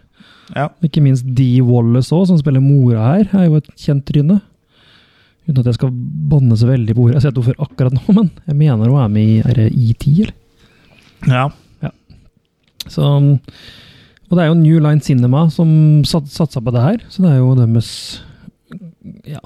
[0.54, 0.68] Ja.
[0.86, 4.38] Ikke minst Dee Wallace òg, som spiller mora her, er jo et kjent tryne.
[5.46, 5.90] Uten at jeg skal
[6.30, 7.16] banne så veldig på ordet.
[7.16, 10.06] Jeg har sett henne før akkurat nå, men jeg mener hun er med i ET,
[10.14, 10.34] eller?
[11.82, 11.92] ja.
[12.86, 13.02] Så,
[14.26, 15.68] og det er jo New Line Cinema som
[16.08, 17.90] sat, satsa på det her, så det er jo deres
[19.26, 19.42] Ja,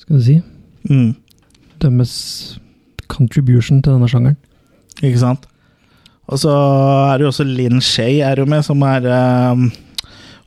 [0.00, 0.40] skal du si
[0.88, 1.10] Mm.
[1.82, 2.58] Deres
[3.12, 4.38] contribution til denne sjangeren.
[5.04, 5.42] Ikke sant?
[6.30, 9.04] Og så er det jo også Linn Shay er jo med, som er
[9.52, 9.66] um,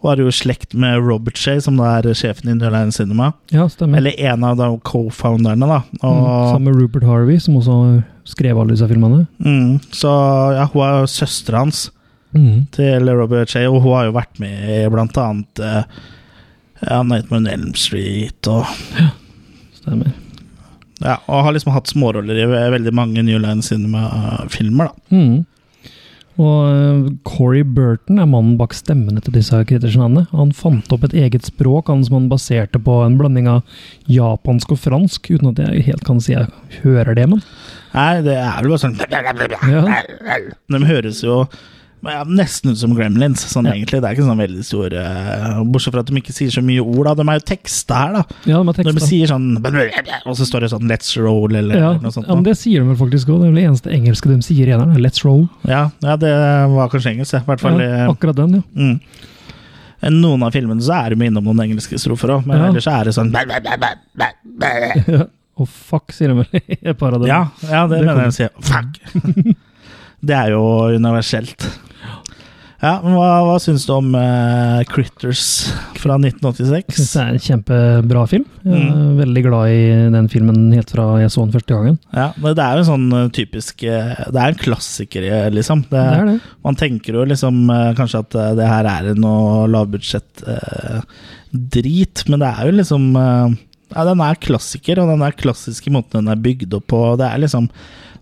[0.02, 2.92] Hun er jo i slekt med Robert Shay, som da er sjefen i New Line
[2.92, 3.30] Cinema.
[3.54, 4.02] Ja, stemmer.
[4.02, 4.58] Eller en av
[4.90, 5.84] co-founderne, da.
[6.02, 7.78] mm, sammen med Rupert Harvey, som også
[8.28, 9.28] skrev alle disse filmene.
[9.38, 10.12] mm, så
[10.58, 11.92] ja, hun er jo søstera hans
[12.34, 12.66] Mm.
[12.74, 15.84] til Robert Shay, og hun har jo vært med i blant annet uh,
[16.82, 18.68] Nightmare on Elm Street og
[19.78, 20.14] Stemmer.
[21.04, 25.18] Ja, og har liksom hatt småroller i veldig mange New Line Cinema-filmer, da.
[25.18, 25.42] Mm.
[26.42, 30.26] Og uh, Corey Burton er mannen bak stemmene til disse krittersnavnene.
[30.32, 33.62] Han fant opp et eget språk han som han baserte på en blanding av
[34.10, 36.50] japansk og fransk, uten at jeg helt kan si jeg
[36.82, 37.44] hører det, men
[37.94, 38.96] Nei, det er vel bare sånn
[40.74, 41.44] De høres jo
[42.04, 43.74] ja, nesten ut som Gremlins, sånn Ja.
[43.74, 44.02] egentlig.
[44.02, 45.04] Det er ikke sånn veldig store
[45.72, 47.14] Bortsett fra at de ikke sier så mye ord, da.
[47.16, 48.24] De er jo teksta her, da.
[48.46, 49.58] ja, de er Når de sier sånn
[50.26, 52.28] Og så står det sånn 'Let's roll', eller Ja, noe sånt.
[52.28, 53.40] ja, men det sier de vel faktisk òg.
[53.40, 54.96] Det er vel det eneste engelske de sier i eneren.
[54.96, 55.50] er Let's roll.
[55.66, 56.34] ja, ja, det
[56.76, 57.80] var kanskje engelsk, i hvert fall.
[57.80, 58.62] Ja, akkurat den, ja.
[58.76, 59.00] Mm.
[60.12, 62.68] Noen av filmene så er de innom noen engelske strofer òg, men Ja.
[62.68, 63.32] ellers er det sånn
[65.08, 65.26] ja.
[65.60, 67.28] Og fuck, sier de vel i et par av dem.
[67.30, 68.48] Ja, ja det, Det mener jeg å si.
[68.60, 69.56] Fuck!
[70.26, 70.64] det er jo
[70.98, 71.68] universelt.
[72.84, 77.14] Ja, men Hva, hva syns du om uh, Critters fra Jeg synes 1986?
[77.14, 78.44] det er en kjempebra film.
[78.66, 79.14] Jeg er Mm.
[79.22, 81.96] veldig glad i den filmen helt fra jeg så den første gangen.
[82.12, 85.24] Ja, men Det er jo en sånn eh, typisk eh, Det er en klassiker,
[85.56, 85.88] liksom.
[85.88, 86.40] Det, Det er det.
[86.66, 87.56] Man tenker jo liksom
[87.96, 93.04] kanskje at det her er noe lavbudsjett-drit, men det er jo liksom
[93.94, 97.02] Ja, den er klassiker, og den er klassisk i måten den er bygd opp på.
[97.20, 97.68] Det er liksom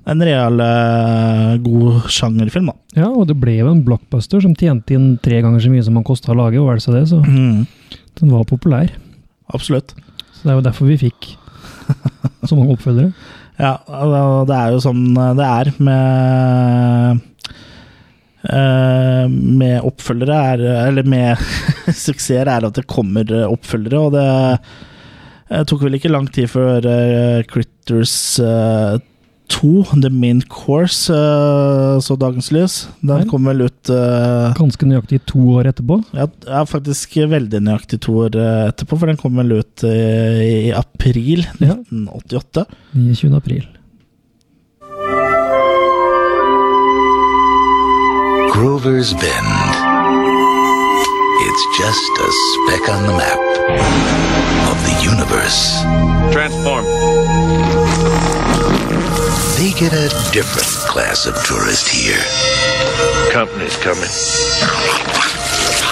[0.10, 2.76] en real uh, god sjangerfilm, da.
[3.04, 6.00] Ja, og det ble jo en blockbuster som tjente inn tre ganger så mye som
[6.00, 7.68] han kosta å lage, og vel så det, så Mm,
[8.20, 8.90] den var populær.
[9.54, 9.94] absolutt.
[10.34, 11.36] Så det er jo derfor vi fikk
[12.48, 13.12] så mange oppfølgere.
[13.62, 15.04] Ja, og det er jo sånn
[15.38, 17.20] det er med
[18.50, 21.38] eh, med oppfølgere er Eller med
[21.94, 24.26] suksesser er at det kommer oppfølgere, og det
[25.52, 28.98] eh, tok vel ikke lang tid før eh, Critters eh,
[29.52, 32.76] 2, The Main Course, eh, så dagens lys.
[33.04, 36.00] Den kom vel ut eh, Ganske nøyaktig to år etterpå.
[36.16, 40.72] ja, ja, faktisk veldig nøyaktig to år eh, etterpå, for den kom vel ut i
[40.76, 41.76] april Ja.
[41.92, 42.66] 1988.
[42.96, 43.36] 29.
[43.38, 43.68] april.
[48.54, 49.72] Grover's Bend.
[51.48, 53.42] It's just a speck on the map
[54.72, 55.82] of the universe.
[56.32, 56.86] Transform.
[59.62, 62.17] They get a different class of tourist here.
[63.32, 64.10] Company's coming.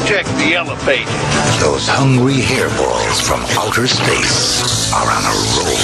[0.06, 1.06] check the yellow page.
[1.60, 5.78] Those hungry hairballs from outer space are on a roll.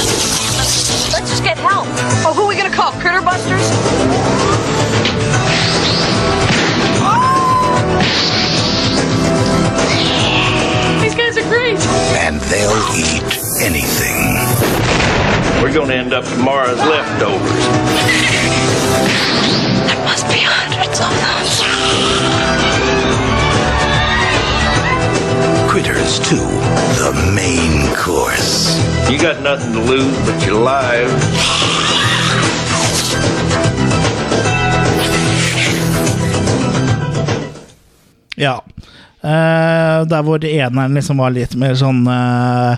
[1.14, 1.88] Let's just get help.
[2.26, 2.92] Oh, who are we gonna call?
[2.94, 3.62] Critter Busters?
[7.04, 7.78] Oh!
[11.02, 11.80] These guys are great.
[12.18, 14.36] And they'll eat anything.
[15.62, 17.66] We're gonna end up tomorrow's leftovers.
[19.88, 21.28] There must be hundreds of them.
[25.78, 28.82] Critters 2, the main course.
[29.12, 31.14] You got nothing to lose but your lives.
[38.36, 38.64] Ja.
[39.22, 42.74] Uh, der hvor eneren liksom var litt mer sånn uh,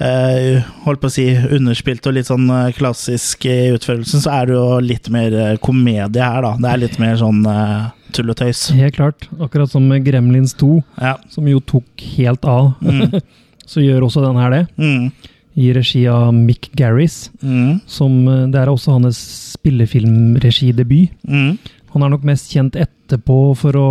[0.00, 2.48] uh, Holdt på å si underspilt og litt sånn
[2.80, 6.56] klassisk i utførelsen, så er det jo litt mer komedie her, da.
[6.56, 8.68] Det er litt mer sånn eh, tull og tøys.
[8.76, 9.28] Helt klart.
[9.40, 11.16] Akkurat som med Gremlins 2, Ja.
[11.30, 11.84] som jo tok
[12.16, 12.74] helt av.
[13.72, 14.62] så gjør også den her det.
[14.78, 15.12] Mm.
[15.56, 17.30] I regi av Mick Garris.
[17.42, 17.80] Mm.
[17.86, 19.18] Som, eh, det er også hans
[19.56, 21.10] spillefilmregidebut.
[21.28, 21.58] Mm.
[21.92, 23.88] Han er nok mest kjent etterpå for å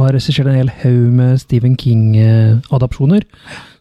[0.00, 3.22] ha regissert en hel haug med Stephen King-adopsjoner.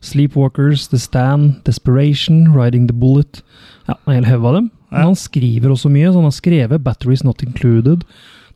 [0.05, 3.41] Sleepwalkers, The Stand, Desperation, Riding the Bullet.
[3.89, 4.69] Ja, en hel haug av dem.
[4.91, 8.05] Men han skriver også mye, så han har skrevet Batteries Not Included,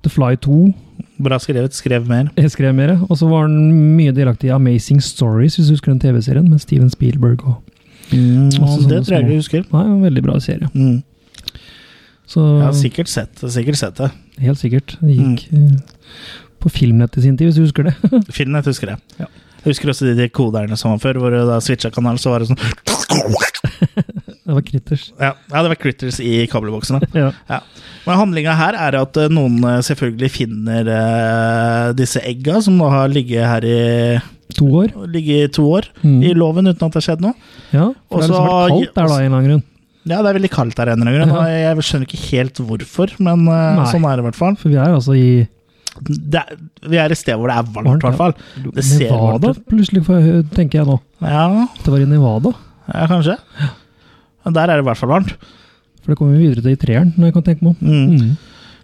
[0.04, 0.73] The Fly 2.
[1.23, 1.73] Bra skrevet.
[1.77, 2.29] Skrev mer.
[2.38, 2.95] Jeg skrev mer.
[3.09, 3.55] Og så var han
[3.97, 7.45] mye delaktig i Amazing Stories, hvis du husker den TV-serien, med Steven Spielberg.
[7.47, 7.62] Og,
[8.13, 8.49] Mm.
[8.59, 9.62] Masse det tror jeg ikke husker.
[9.73, 10.67] nei, en veldig bra serie.
[10.75, 10.99] Mm.
[12.29, 14.09] Så Jeg har sikkert sett, sikkert sett det.
[14.43, 14.97] helt sikkert.
[15.01, 15.77] Det gikk mm.
[16.59, 17.95] på Filmnett i sin tid, hvis du husker det.
[18.38, 18.99] Filmnett husker jeg.
[19.23, 19.25] Ja.
[19.63, 22.29] Jeg husker også de, de koderne som var før, hvor du da switcha kanal, så
[22.36, 22.59] var det sånn
[24.43, 25.03] Det var Critters.
[25.19, 26.99] Ja, ja det var Critters i kabelboksene.
[27.15, 27.29] Ja.
[27.47, 27.60] Ja.
[28.06, 32.89] Men handlinga her er at eh, noen eh, selvfølgelig finner uh, disse egga, som nå
[32.91, 33.77] har ligget her i,
[34.58, 34.91] To år.
[35.10, 36.17] ligget i to år Mm.
[36.27, 37.34] i låven uten at det har skjedd noe.
[37.71, 39.63] Ja, for det har liksom vært kaldt der da, i en eller annen grunn.
[40.03, 41.47] Ja, det er veldig kaldt der en eller annen grunn.
[41.47, 41.62] Ja.
[41.71, 43.86] Jeg skjønner ikke helt hvorfor, men Nei.
[43.93, 44.58] sånn er det i hvert fall.
[44.60, 45.27] For vi er altså i
[46.03, 46.51] er,
[46.89, 48.36] vi er et sted hvor det er varmt, i hvert fall.
[48.60, 49.63] Det Nevada, ut.
[49.69, 50.03] plutselig,
[50.51, 50.99] tenker jeg nå.
[51.23, 51.45] Ja,
[51.86, 52.51] det var i Nevada.
[52.91, 53.38] ja, kanskje.
[54.45, 55.36] Men der er det i hvert fall varmt.
[56.03, 57.79] For det kommer vi videre til i treeren, når jeg kan tenke meg om.
[57.88, 58.08] Mm.
[58.19, 58.32] Mm.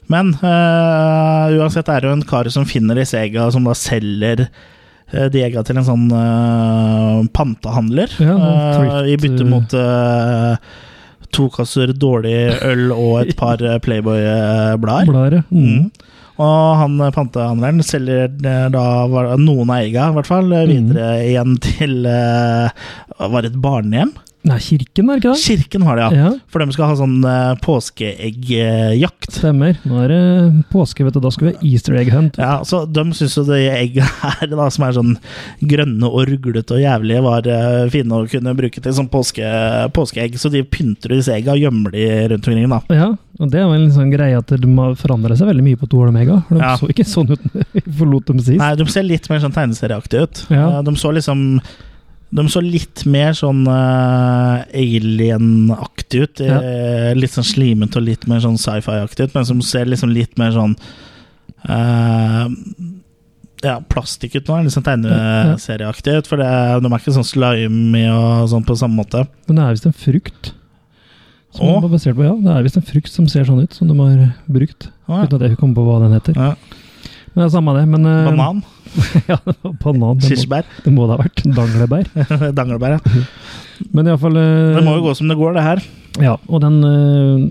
[0.10, 4.46] Men eh, uansett er det jo en kar som finner disse egga, som da selger
[4.48, 8.16] eh, de egga til en sånn eh, pantehandler.
[8.24, 8.38] Ja,
[8.78, 9.76] sånn I bytte mot
[11.30, 15.44] to kasser dårlig øl og et par Playboy-blader.
[15.54, 15.68] Mm.
[15.68, 15.84] Mm.
[16.40, 18.32] Og han eh, pantehandleren selger
[18.74, 18.86] da
[19.38, 20.72] noen av egga, i hvert fall, Mm.
[20.72, 24.16] videre igjen til Var det et barnehjem?
[24.48, 25.42] Nei, kirken, er det ikke det?
[25.44, 26.20] Kirken har det, ja.
[26.24, 29.32] Ja, For de skal ha sånn uh, påskeeggjakt.
[29.36, 29.78] stemmer.
[29.84, 30.22] Nå er det
[30.72, 31.20] påske, vet du.
[31.24, 32.38] Da skal vi ha easter egg hunt.
[32.40, 35.16] Ja, så De syns jo de egga her, da, som er sånn
[35.60, 39.44] grønne og ruglete og jævlige, var uh, fine å kunne bruke til sånn påske,
[39.96, 40.38] påskeegg.
[40.40, 42.70] Så de pynter disse egga og gjemmer de rundt omkring.
[42.72, 42.82] da.
[42.96, 45.80] Ja, og det er vel en sånn greie at de har forandret seg veldig mye
[45.84, 46.40] på to år, de egga.
[46.50, 46.74] De Ja.
[46.80, 47.44] så ikke sånn ut
[47.76, 48.60] vi forlot dem sist.
[48.64, 50.46] Nei, de ser litt mer sånn tegneserieaktige ut.
[50.50, 50.66] Ja.
[50.80, 51.60] Eh, De så liksom
[52.30, 56.42] de så litt mer sånn uh, alien-aktig ut.
[56.46, 60.38] eh, Litt sånn slimete og litt mer sånn sci-fi-aktig ut, men som ser liksom litt
[60.38, 60.76] mer sånn
[61.66, 62.46] uh,
[63.66, 64.62] Ja, plastikk ut nå.
[64.64, 66.30] Litt sånn tegneserieaktig ut.
[66.30, 66.48] For det,
[66.86, 69.26] de er ikke sånn slimy og sånn på samme måte.
[69.50, 70.54] Men det er visst en frukt.
[71.58, 71.74] Som Å?
[71.80, 72.36] de var basert på, ja.
[72.38, 74.92] Det er visst en frukt som ser sånn ut, som de har brukt.
[75.10, 75.26] Å, ja.
[75.26, 76.38] Uten at jeg kommer på hva den heter.
[76.38, 76.54] Ja.
[77.34, 77.88] Men det er samme det.
[77.90, 78.62] Men, uh, Banan?
[79.32, 80.20] ja, det var banan.
[80.22, 81.44] Det må, det må det ha vært.
[81.60, 82.54] Danglebær.
[82.58, 83.26] Danglebær, ja.
[83.96, 85.84] Men iallfall Det må jo gå som det går, det her.
[86.20, 87.44] Ja, og den uh,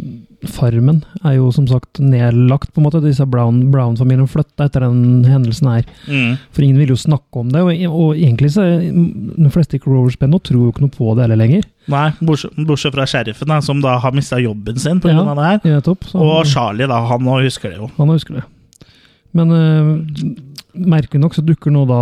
[0.50, 3.00] farmen er jo som sagt nedlagt, på en måte.
[3.02, 5.86] Disse Brown- Brown-familien flytta etter den hendelsen her.
[6.06, 6.34] Mm.
[6.52, 10.18] For ingen vil jo snakke om det, og, og egentlig så de fleste i Rovers
[10.20, 11.64] Band nå tror jo ikke noe på det heller lenger.
[11.88, 15.14] Nei, bortsett, fra sheriffen, da, som da har mista jobben sin pga.
[15.16, 15.24] Ja.
[15.32, 15.78] av det her.
[15.78, 16.04] Nettopp.
[16.12, 17.00] så- Og Charlie, da.
[17.08, 17.88] Han nå husker det jo.
[17.96, 18.44] Han husker det.
[19.36, 22.00] Men uh, merkelig nok så dukker nå da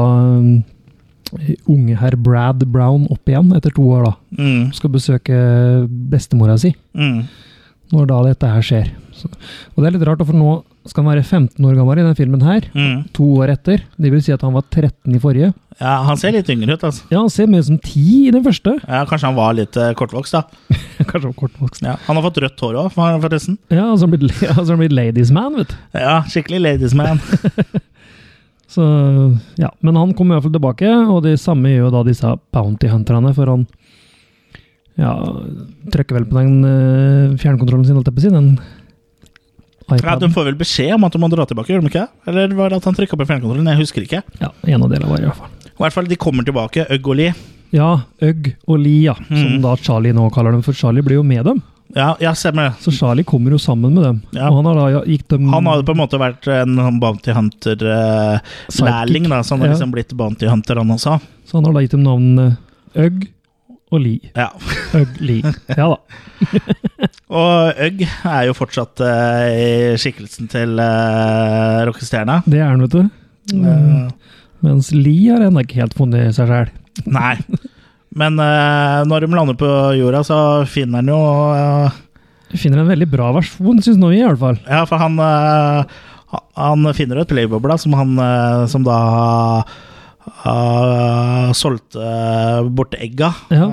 [1.40, 4.14] eh, unge herr Brad Brown opp igjen etter to år, da.
[4.38, 4.70] Mm.
[4.76, 5.40] Skal besøke
[6.10, 7.24] bestemora si Mm.
[7.92, 8.88] når da dette her skjer.
[9.14, 12.02] Så, og det er litt rart, for nå skal han være 15 år gammel i
[12.04, 12.66] denne filmen her.
[12.74, 13.08] Mm.
[13.16, 13.80] To år etter.
[13.98, 15.52] Det vil si at han var 13 i forrige.
[15.80, 17.02] Ja, han ser litt yngre ut, altså.
[17.10, 18.76] Ja, han ser mer ut som 10 i den første.
[18.88, 20.44] Ja, Kanskje han var litt eh, kortvokst, da.
[21.02, 21.82] Kanskje han var kortvokst.
[21.84, 23.58] Ja, Han har fått rødt hår òg, forresten.
[23.70, 25.76] Ja, altså han blitt, altså blitt ladies man, vet du.
[25.98, 27.18] Ja, skikkelig ladies man.
[28.66, 28.82] Så,
[29.62, 32.32] ja, men han kommer i hvert fall tilbake, og det samme gjør jo da disse
[32.52, 33.66] bounty hunterne, for han
[34.98, 35.12] ja,
[35.92, 38.50] trykker vel på den uh, fjernkontrollen sin, holdt jeg på å si, den
[39.86, 40.16] Ja.
[40.18, 42.06] De får vel beskjed om at de må dra tilbake, gjør de ikke?
[42.26, 43.68] Eller var det at han trykka på fjernkontrollen?
[43.70, 44.22] Jeg husker ikke.
[44.42, 45.52] Ja, en av delene var i hvert fall.
[45.68, 47.36] I hvert fall, de kommer tilbake, Øgg og Lie.
[47.76, 47.92] Ja,
[48.24, 49.62] Øgg og Li ja, som Mm.
[49.62, 51.62] da Charlie nå kaller dem, for Charlie blir jo med dem.
[51.96, 52.72] Ja, ja, stemmer det.
[52.84, 54.18] Så Charlie kommer jo sammen med dem.
[54.36, 54.50] Ja.
[54.50, 58.42] Og han har da gikk dem Han hadde på en måte vært en bounty hunter-lærling,
[58.68, 59.30] Sidekick.
[59.32, 59.38] da.
[59.40, 61.16] Så han har liksom blitt bounty hunter, han også.
[61.48, 62.58] Så han har da gitt dem navnene
[62.96, 63.24] Øgg
[63.94, 64.32] og Lee.
[64.36, 64.50] Ja.
[65.00, 65.54] Øgg Lee.
[65.72, 65.96] Ja da.
[67.40, 72.42] Og Øgg er jo fortsatt uh, i skikkelsen til uh, rockestjerna.
[72.44, 73.08] Det er han, vet du.
[73.56, 74.08] Eh,
[74.66, 76.70] Mens Lee har ennå ikke helt funnet seg sjæl.
[77.06, 77.36] nei.
[78.16, 80.38] Men eh, når de lander på jorda, så
[80.70, 81.20] finner han jo
[81.52, 82.02] eh,
[82.56, 84.60] finner en veldig bra versjon, syns nå vi, i hvert fall.
[84.64, 85.98] Ja, for han eh,
[86.56, 88.16] Han finner et Playboy-blad som han
[88.72, 88.96] Som da
[90.26, 92.02] uh, solgte
[92.74, 93.30] bort egga.
[93.52, 93.68] Ja.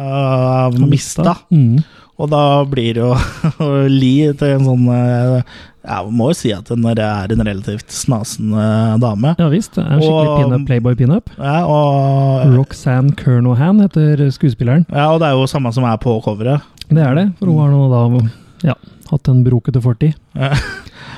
[0.69, 1.35] Uh, mista.
[1.49, 1.81] Mm.
[2.21, 3.13] Og da blir det jo
[3.99, 7.91] Li til en sånn eh, Ja, man må jo si at hun er en relativt
[7.91, 9.33] snasen eh, dame.
[9.39, 9.75] Ja visst.
[9.75, 11.33] Det er en skikkelig pinup, Playboy-pinup.
[11.35, 14.85] Ja, og, Roxanne Kernohan heter skuespilleren.
[14.87, 16.63] ja, og det er jo samme som er på coveret.
[16.87, 18.77] Det er det, for hun har nå da ja,
[19.09, 20.15] hatt en brokete fortid.
[20.39, 20.53] Ja.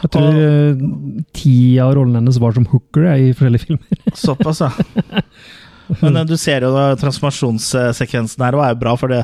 [0.05, 0.81] Jeg tror eh,
[1.33, 4.01] ti av rollene hennes var som hooker jeg, i forskjellige filmer.
[4.25, 4.71] Såpass, ja.
[6.01, 9.21] Men eh, du ser jo transformasjonssekvensen her og er jo bra, for det,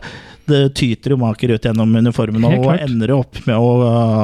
[0.50, 3.74] det tyter jo maker ut gjennom uniformen og ender jo opp med å,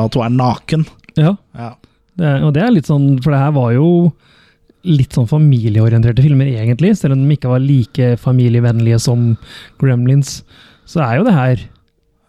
[0.05, 0.87] at hun er naken.
[1.17, 1.71] Ja, Ja.
[2.17, 3.87] det og det er litt sånn, for det her var jo
[4.87, 6.93] litt sånn familieorienterte filmer, egentlig.
[6.97, 9.33] Selv om de ikke var like familievennlige som
[9.81, 10.43] Gremlins,
[10.87, 11.63] så er jo det her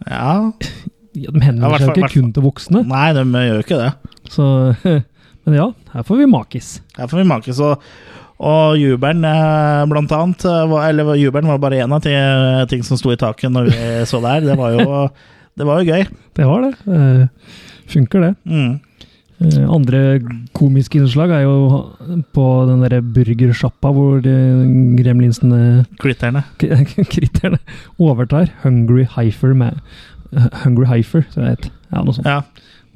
[0.09, 0.53] ja.
[1.18, 2.83] ja, De henvender Ja, seg jo ikke kun til voksne.
[2.88, 3.90] Nei, de gjør jo ikke det.
[4.35, 4.46] Så,
[5.46, 6.72] men ja, her får vi makis.
[6.98, 7.85] Her får vi makis, og,
[8.38, 12.12] Og jubelen, eh, blant annet eh, var, Eller jubelen var bare én av de
[12.70, 14.44] ting som sto i taket når vi så det her.
[14.46, 15.09] Det var jo,
[15.59, 16.05] det var jo gøy.
[16.38, 17.29] Det var det.
[17.88, 18.35] Funker, det.
[18.48, 18.77] Mm.
[19.38, 20.18] Eh, andre
[20.57, 21.83] komiske innslag er jo
[22.35, 24.35] på den derre burgersjappa hvor de
[24.98, 26.42] gremlinsene Kritterne.
[27.14, 27.61] kritterne
[28.03, 28.51] overtar.
[28.64, 29.79] Hungry Heifer med
[30.64, 31.77] Hungry Heifer, som det heter.
[31.92, 32.27] Ja, noe sånt.
[32.27, 32.42] Ja.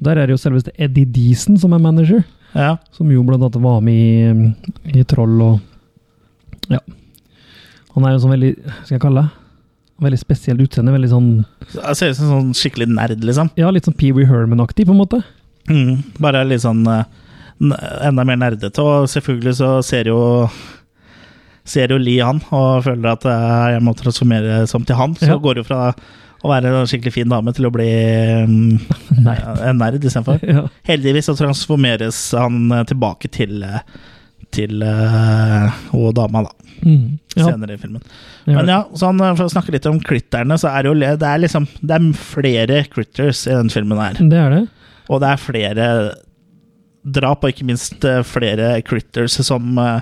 [0.03, 2.75] Der er det jo selveste Eddie Deason som er manager, ja.
[2.91, 5.61] som jo blant annet var med i, i Troll og
[6.71, 6.83] Ja.
[7.93, 8.51] Han er jo sånn veldig
[8.83, 9.42] Skal jeg kalle det?
[10.01, 10.91] Veldig spesielt utseende.
[10.95, 11.27] Veldig sånn
[11.75, 13.51] Jeg ser ut som en sånn skikkelig nerd, liksom.
[13.59, 15.21] Ja, litt sånn Pee Wee Herman-aktig, på en måte.
[15.69, 16.01] Mm.
[16.19, 17.03] Bare litt sånn eh,
[18.07, 18.81] enda mer nerdete.
[18.83, 20.49] Og selvfølgelig så ser jo
[21.63, 25.13] Ser jo Lee han og føler at eh, jeg må transformere som til han.
[25.15, 25.37] Så Ja.
[25.39, 25.93] går det jo fra
[26.43, 27.87] å være en skikkelig fin dame til å bli
[28.43, 28.73] um,
[29.23, 29.61] nerd.
[29.63, 30.41] en nerd istedenfor.
[30.43, 30.65] Ja.
[30.89, 33.79] Heldigvis så transformeres han eh, tilbake til eh,
[34.53, 37.17] til uh, og dama, da, Mm.
[37.37, 37.45] ja.
[37.47, 38.01] senere i filmen.
[38.43, 41.39] Men ja, sånn, for å snakke litt om critterne, så er det jo det er
[41.39, 44.19] liksom Det er flere critters i den filmen her.
[44.19, 44.63] Det er det.
[45.07, 45.87] Og det er flere
[47.03, 50.01] drap, og ikke minst eh, flere critters som uh,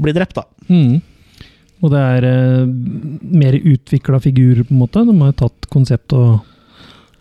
[0.00, 0.44] blir drept, da.
[0.68, 1.00] Mm.
[1.80, 2.70] Og det er uh,
[3.40, 5.04] mer utvikla figurer, på en måte.
[5.08, 6.40] De har tatt konsept og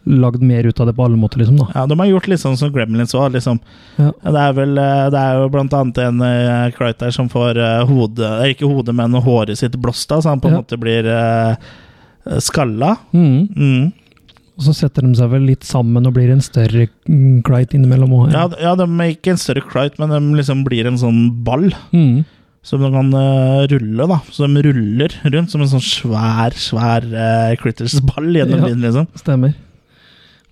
[0.06, 1.58] lagd mer ut av det på alle måter, liksom.
[1.58, 1.68] da.
[1.76, 3.34] Ja, De har gjort litt sånn som Gremlins òg.
[3.36, 3.60] Liksom.
[3.98, 4.12] Ja.
[4.24, 7.86] Det er vel eh, Det er jo blant annet en uh, der som får uh,
[7.90, 10.62] hodet eh, Ikke hodet, men håret sitt blåst av, så han på en Ja.
[10.64, 11.56] måte blir uh,
[12.40, 12.96] skalla.
[13.14, 13.48] Mm.
[13.56, 13.92] Mm.
[14.60, 17.40] Og så setter de seg vel litt sammen og blir en større mm,
[17.72, 18.34] innimellom òg.
[18.34, 21.70] Ja, ja, de er ikke en større Crite, men de liksom blir en sånn ball
[21.94, 22.26] Mm.
[22.62, 24.08] som de kan uh, rulle.
[24.08, 28.66] da Så de ruller rundt som en sånn svær, svær uh, Critters-ball gjennom Ja.
[28.68, 29.08] byen, liksom.
[29.16, 29.56] Stemmer.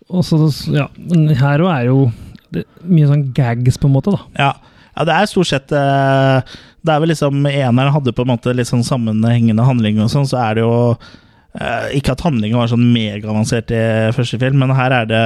[0.09, 0.37] Og så,
[0.71, 1.99] ja, men her òg er jo
[2.55, 4.21] det, mye sånn gags, på en måte, da.
[4.39, 4.51] Ja.
[4.97, 6.39] Ja, det er stort sett eh,
[6.81, 10.25] Det er vel liksom Eneren hadde på en måte litt sånn sammenhengende handling og sånn,
[10.25, 10.71] så er det jo
[11.59, 13.81] eh, Ikke at handlingen var sånn megaavansert i
[14.17, 15.21] første film, men her er det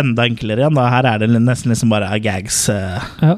[0.00, 0.78] enda enklere igjen.
[0.78, 2.62] da Her er det nesten liksom bare gags.
[2.72, 3.36] eh, Ja,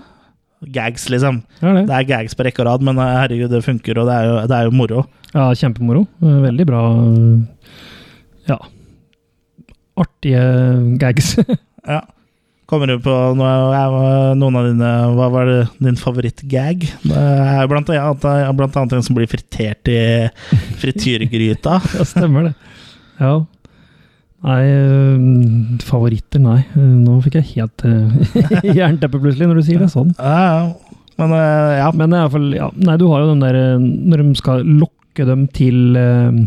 [0.79, 1.43] gags, liksom.
[1.61, 1.85] er det.
[1.91, 4.31] Det er gags på rekke og rad, men eh, herregud, det funker, og det er
[4.31, 5.03] jo, det er jo moro.
[5.35, 6.07] Ja, kjempemoro.
[6.23, 6.85] Eh, Veldig bra.
[7.03, 7.75] eh,
[8.55, 8.59] Ja.
[9.97, 10.45] Artige
[11.03, 11.37] gags.
[11.87, 12.01] Ja.
[12.67, 13.83] Kommer du på noe,
[14.35, 16.81] noen av dine Hva var det, din favorittgag?
[17.05, 20.01] Det er blant, annet- blant annet en som blir fritert i
[20.83, 21.77] frityrgryta.
[22.01, 22.55] ja, stemmer det.
[23.23, 23.37] Ja.
[24.47, 26.59] Nei, eh, favoritter, nei.
[26.75, 30.11] Eh, Nå fikk jeg helt uh, jernteppe plutselig, når du sier det sånn.
[30.19, 30.97] Ja, ja.
[31.17, 31.89] Men eh, ja.
[31.97, 32.69] Men i fall, ja.
[32.77, 36.43] Nei, du har jo den der eh, Når de skal lokke dem til eh,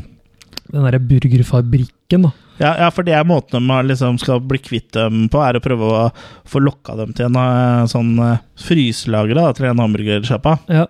[0.69, 2.35] den derre burgerfabrikken, da.
[2.59, 5.63] Ja, ja, for det er måten de liksom skal bli kvitt dem på, er å
[5.63, 6.01] prøve å
[6.49, 10.57] få lokka dem til en eh, sånn uh, fryselager til en hamburgersjappa.
[10.67, 10.87] Ja.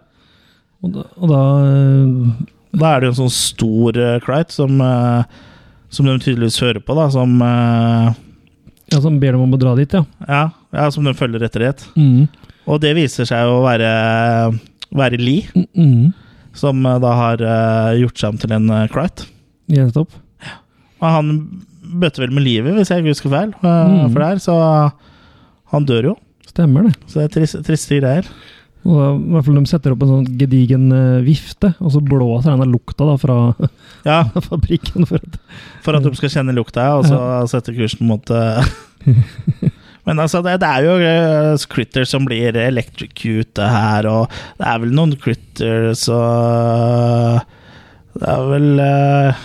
[0.82, 2.48] Og da, og da eh,
[2.80, 5.26] Da er det jo en sånn stor uh, crite som, uh,
[5.94, 8.10] som de tydeligvis hører på, da, som uh,
[8.90, 10.04] Ja, som ber dem om å dra dit, ja.
[10.26, 10.44] ja,
[10.74, 11.84] ja, som de følger etter dit.
[12.00, 12.26] Mm.
[12.70, 13.92] Og det viser seg å være,
[14.96, 16.50] være Lee, Mm, mm.
[16.58, 19.26] som eh, da har eh, gjort seg om til en crite.
[19.70, 20.14] Nettopp.
[21.00, 21.34] Og han
[22.00, 24.12] bøter vel med livet, hvis jeg ikke husker feil, eh, Mm.
[24.14, 24.94] for det her, så
[25.72, 26.16] han dør jo.
[26.50, 26.96] Stemmer det.
[27.08, 28.26] Så det er trist, triste greier.
[28.88, 32.00] Og da, i hvert fall De setter opp en sånn gedigen eh, vifte, og så
[32.02, 33.36] blåser denne lukta da fra
[34.08, 35.06] Ja, fabrikken.
[35.10, 35.36] For at,
[35.84, 37.20] For at de skal kjenne lukta, og så
[37.52, 38.64] setter kursen mot eh,
[40.08, 44.80] Men altså, det, det er jo uh, critters som blir electrocute her, og det er
[44.82, 47.44] vel noen critters og
[48.18, 49.44] Det er vel eh,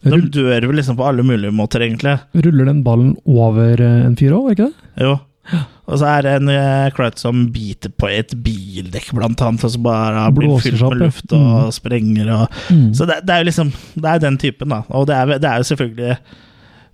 [0.00, 2.18] De Rull, dør vel liksom på alle mulige måter, egentlig.
[2.34, 5.04] ruller den ballen over eh, en fyr òg, ikke det?
[5.04, 5.18] Jo.
[5.90, 9.80] Og så er det en uh, som biter på et bildekk, blant annet, og så
[9.82, 11.72] bare blir fylt med luft og Mm.
[11.74, 12.94] sprenger og Mm.
[12.94, 14.82] Så det, det er jo liksom Det er den typen, da.
[14.90, 16.16] Og det er, det er jo selvfølgelig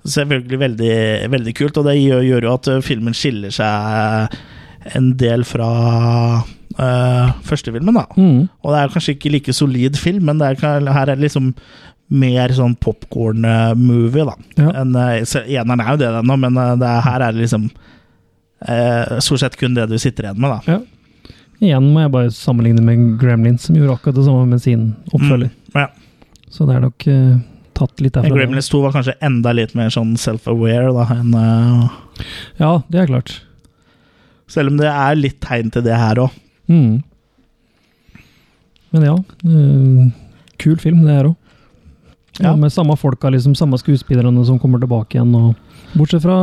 [0.07, 4.37] Selvfølgelig veldig, veldig kult, og det gjør, gjør jo at uh, filmen skiller seg
[4.95, 5.67] en del fra
[6.79, 8.05] uh, første filmen, da.
[8.15, 8.45] Mm.
[8.63, 11.55] Og det er kanskje ikke like solid film, men det er, her er det liksom
[12.07, 14.37] mer sånn popkorn-movie, da.
[14.61, 14.71] Ja.
[14.83, 17.71] En, uh, eneren er jo det ennå, men uh, det er, her er det liksom
[18.61, 20.77] eh, stort sett kun det du sitter igjen med, da.
[20.77, 21.33] Ja.
[21.67, 25.53] Igjen må jeg bare sammenligne med Gremlins, som gjorde akkurat det samme med sin oppfølger.
[25.73, 25.87] Mm, ja.
[26.53, 27.39] Så det er nok eh,
[27.77, 28.37] tatt litt derfra.
[28.37, 32.27] Gremlins 2 var kanskje enda litt mer sånn self-aware da, enn eh,
[32.61, 33.39] Ja, det er klart.
[34.53, 36.37] Selv om det er litt tegn til det her òg.
[36.71, 37.01] Mm.
[38.95, 39.17] Men ja,
[39.49, 40.07] eh,
[40.63, 41.41] kul film det her òg.
[42.43, 42.53] Ja.
[42.57, 45.34] Med samme folka, liksom, samme skuespillerne som kommer tilbake igjen.
[45.34, 45.55] Og,
[45.97, 46.39] bortsett fra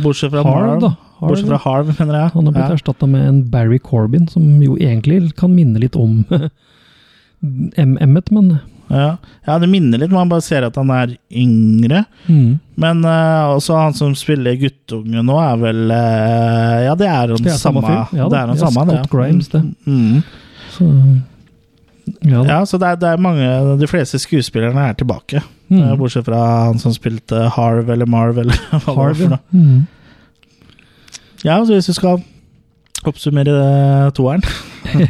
[0.00, 0.92] Bortsett fra Harv, Harv, da.
[1.20, 2.34] Harv, Bortsett fra Harv, mener jeg.
[2.34, 2.76] Han har blitt ja.
[2.78, 6.22] erstatta med en Barry Corbin, som jo egentlig kan minne litt om
[7.76, 7.98] M.
[8.00, 8.56] Emmet, men
[8.88, 9.16] Ja.
[9.46, 12.04] ja, det minner litt, man bare ser at han er yngre.
[12.28, 12.60] mm.
[12.76, 17.38] Men uh, også han som spiller guttunge nå, er vel uh, Ja, det er han
[17.38, 17.92] samme samme.
[18.16, 19.62] Ja det er han samme, Scott Grimes, det.
[19.86, 20.22] Mm.
[20.74, 20.88] Så
[22.24, 22.42] Ja.
[22.48, 23.46] Ja, så det er, det er mange
[23.80, 25.42] De fleste skuespillerne er tilbake.
[25.68, 25.80] Mm.
[25.82, 29.40] Eh, Bortsett fra han som spilte Harv eller Marv eller hva det var for noe.
[29.52, 29.82] Mm.
[31.44, 32.22] Ja, så hvis du skal
[33.04, 34.44] oppsummere eh, toeren,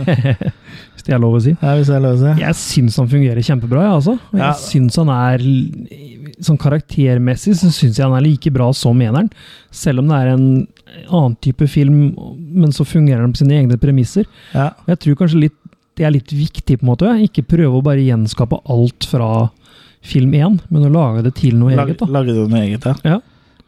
[0.94, 1.50] Hvis det er lov å si.
[1.58, 2.32] ja, hvis jeg er lov å si.
[2.40, 4.14] Jeg syns han fungerer kjempebra, jeg, altså.
[4.32, 4.52] Jeg Ja.
[4.58, 5.42] Syns han er
[6.42, 9.28] Sånn karaktermessig så syns jeg han er like bra som eneren.
[9.74, 10.46] Selv om det er en
[11.06, 12.00] annen type film,
[12.54, 14.26] men så fungerer han på sine egne premisser.
[14.54, 14.70] Ja.
[14.90, 15.54] Jeg tror kanskje litt,
[15.98, 17.10] det er litt viktig, på en måte.
[17.24, 19.50] Ikke prøve å bare gjenskape alt fra
[20.04, 22.02] film én, men å lage det til noe Lag, eget.
[22.02, 22.10] da.
[22.18, 22.94] Lage det noe eget, ja?
[23.04, 23.20] Ja.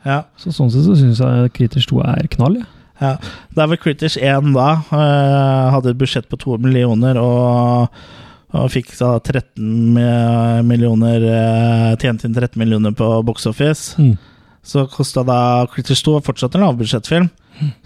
[0.04, 0.18] ja.
[0.40, 2.60] Så Sånn sett så syns jeg Critters 2 er knall.
[2.60, 2.70] Ja.
[2.96, 3.16] Ja,
[3.60, 7.92] er vel Critters 1 da, eh, hadde et budsjett på 2 millioner og,
[8.56, 9.98] og fikk da 13
[10.64, 14.00] millioner eh, Tjente inn 13 millioner på Box Office.
[14.00, 14.14] Mm.
[14.66, 17.28] Så kosta da Critters 2 fortsatt en lavbudsjettfilm,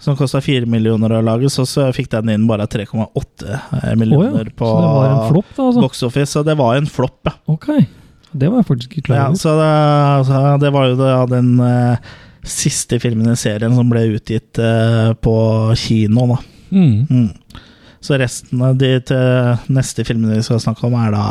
[0.01, 3.95] som kosta 4 millioner å lage, så, så fikk den inn bare 3,8 Å ja.
[3.99, 5.67] millioner på det var en flopp, da?
[5.69, 5.83] altså.
[5.85, 7.35] Box Office, så det var en flopp, ja.
[7.55, 7.87] Okay.
[8.31, 9.71] Det var jeg faktisk ikke klar ja så, det,
[10.29, 12.13] så det var jo da den uh,
[12.47, 15.35] siste filmen i serien som ble utgitt uh, på
[15.79, 16.39] kino, da.
[16.71, 16.95] Mm.
[17.09, 17.59] Mm.
[18.01, 18.95] Så resten av de
[19.69, 21.25] neste filmene vi skal snakke om, er da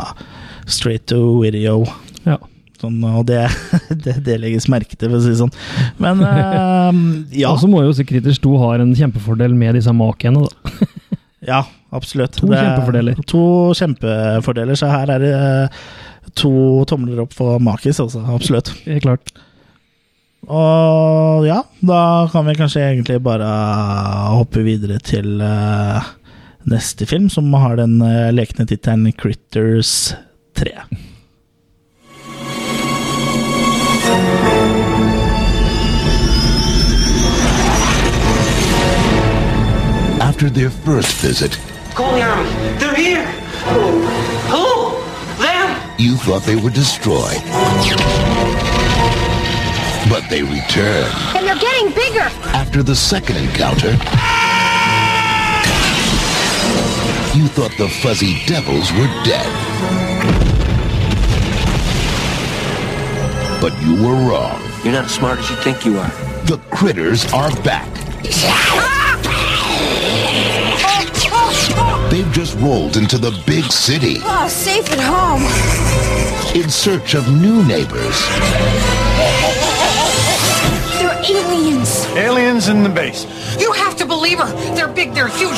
[0.71, 1.81] Straight to Video.
[2.23, 2.37] Ja.
[2.81, 3.43] Sånn, og det,
[4.05, 5.53] det, det legges merke til, for å si det sånn.
[6.01, 6.89] Men uh,
[7.43, 7.51] ja.
[7.51, 10.87] Og så må jo også Critters 2 har en kjempefordel med disse makene, da.
[11.41, 12.35] Ja, absolutt.
[12.37, 13.21] To Det er kjempefordeler.
[13.31, 15.79] To kjempefordeler, så her er det eh,
[16.37, 16.51] to
[16.89, 18.21] tomler opp for Makis, altså.
[18.29, 18.69] Absolutt.
[18.85, 19.33] Helt klart.
[20.45, 23.49] Og ja, da kan vi kanskje egentlig bare
[24.37, 26.01] hoppe videre til uh,
[26.69, 30.13] neste film, som har den uh, lekne tittelen Critters
[30.61, 30.77] 3.
[40.21, 41.57] After their first visit,
[41.93, 42.49] Call the army.
[42.79, 43.25] They're here.
[44.49, 44.91] Who?
[45.41, 45.77] Them?
[45.99, 47.41] you thought they were destroyed.
[50.09, 51.13] But they returned.
[51.35, 52.27] And they're getting bigger.
[52.53, 53.91] After the second encounter,
[57.37, 59.70] you thought the fuzzy devils were dead.
[63.61, 64.59] But you were wrong.
[64.83, 66.09] You're not as smart as you think you are.
[66.45, 67.87] The critters are back.
[72.09, 75.43] They've just rolled into the big city Oh, safe at home.
[76.59, 78.17] in search of new neighbors.
[80.97, 82.05] They're aliens.
[82.17, 83.25] Aliens in the base.
[83.59, 84.51] You have to believe her.
[84.75, 85.57] They're big, they're huge.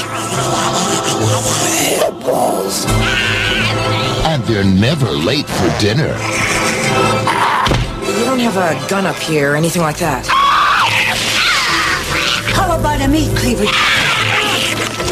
[4.25, 6.13] And they're never late for dinner.
[8.33, 10.25] You don't have a gun up here or anything like that.
[12.55, 13.65] How about a meat cleaver?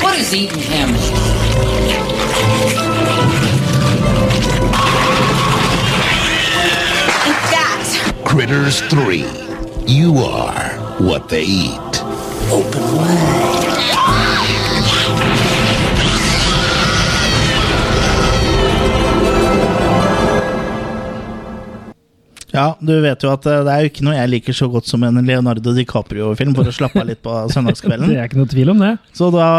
[0.01, 0.89] What is eating him?
[7.29, 8.23] Eat that.
[8.25, 9.23] Critters 3.
[9.85, 12.01] You are what they eat.
[22.51, 24.89] Ja, du vet jo at eh, det er jo ikke noe jeg liker så godt
[24.89, 28.11] som en Leonardo DiCaprio-film for å slappe av litt på søndagskvelden.
[28.11, 28.93] Det er ikke noe tvil om det.
[29.17, 29.49] Så da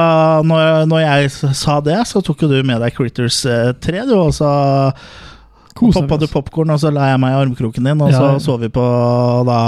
[0.46, 4.16] når, når jeg sa det, så tok jo du med deg Critters eh, 3, du,
[4.20, 4.52] og så
[5.74, 8.38] poppa du popkorn, og så la jeg meg i armkroken din, og Ja, så ja.
[8.44, 8.84] så vi på
[9.48, 9.58] da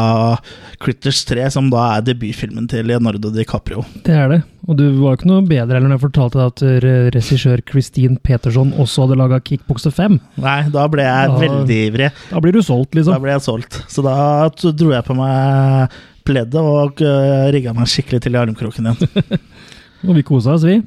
[0.82, 3.84] Critters 3, som da er debutfilmen til Leonardo DiCaprio.
[4.04, 4.40] Det er det.
[4.68, 8.16] Og du var jo ikke noe bedre heller når jeg fortalte deg at regissør Christine
[8.24, 10.18] Peterson også hadde laga Kickboxer 5.
[10.40, 12.10] Nei, da ble jeg Da- veldig ivrig.
[12.30, 13.12] Da blir du solgt, liksom.
[13.12, 13.80] Da ble jeg solgt.
[13.92, 15.90] Så da dro jeg på meg
[16.24, 19.40] pleddet og uh, rigga meg skikkelig til i armkroken igjen.
[20.08, 20.78] Og vi kosa oss, vi.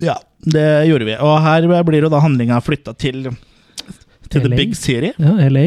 [0.00, 1.14] Ja, det gjorde vi.
[1.20, 3.28] Og her blir jo da handlinga flytta til,
[4.32, 5.12] til The Big City.
[5.20, 5.66] Ja, LA.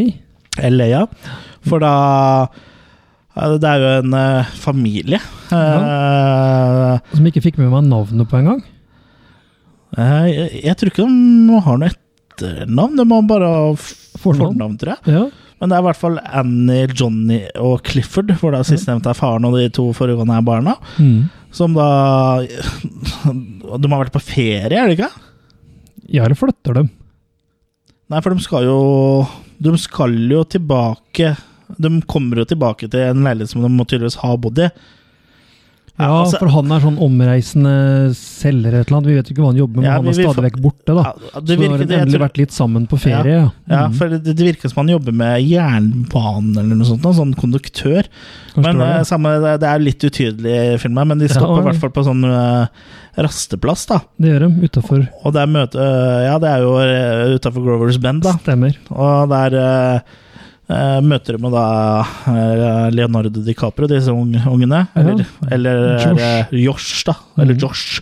[0.71, 1.03] LA, ja.
[1.65, 2.47] For da
[3.59, 5.19] Det er jo en uh, familie.
[5.51, 8.61] Eh, Som ikke fikk med meg navnet på engang.
[9.95, 13.49] Uh, jeg, jeg tror ikke de har noe etternavn, de må bare
[14.21, 14.77] Fornavn?
[14.79, 15.15] tror jeg.
[15.17, 15.25] Ja.
[15.59, 19.47] Men det er i hvert fall Annie, Johnny og Clifford, hvor da sistnevnte er faren
[19.47, 20.75] og de to foregående er barna.
[20.99, 21.29] Mm.
[21.55, 22.41] Som da
[23.79, 25.11] De har vært på ferie, er det ikke?
[26.11, 26.89] ja, eller flytter dem.
[28.11, 28.79] Nei, for de skal jo
[29.57, 31.31] De skal jo tilbake
[31.81, 34.69] De kommer jo tilbake til en leilighet som de må tydeligvis ha bodd i.
[35.97, 37.73] Ja, altså- for han er sånn omreisende
[38.13, 39.07] selger eller et eller annet.
[39.07, 41.03] Vi vet ikke hva han jobber med, men Ja, han er stadig vekk borte, da.
[41.05, 43.51] Ja, det Så har de endelig vært litt sammen på ferie, ja.
[43.69, 43.93] Ja, Mm.
[43.95, 48.03] for det, det virker som han jobber med jernbanen eller noe sånt, sånn konduktør.
[48.55, 49.07] Kanskje Men det eh, det.
[49.07, 52.23] samme, det, er litt utydelig i filmen, men de stopper i hvert fall på sånn
[52.27, 52.67] uh,
[53.17, 54.01] rasteplass, da.
[54.19, 55.07] Det gjør de utafor.
[55.23, 58.33] Og det er møte uh, Ja, det er jo uh, utafor Grovers Bend, da.
[58.43, 58.75] Stemmer.
[58.91, 59.99] Og det er eh,
[61.05, 61.65] møter de da
[62.31, 64.45] eh, Leonardo DiCaprio, disse ungene.
[64.49, 64.87] ungene.
[64.95, 65.17] Ja.
[65.51, 66.23] Eller, Josh.
[66.25, 67.13] er Josh, da.
[67.37, 67.61] Eller mm.
[67.61, 68.01] Josh,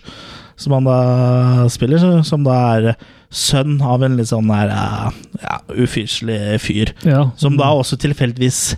[0.56, 2.22] som han da spiller.
[2.24, 2.94] Som da er
[3.34, 5.08] sønn av en litt sånn der eh,
[5.42, 6.94] ja, ufyselig fyr.
[7.04, 7.26] Ja.
[7.36, 8.76] Som da også tilfeldigvis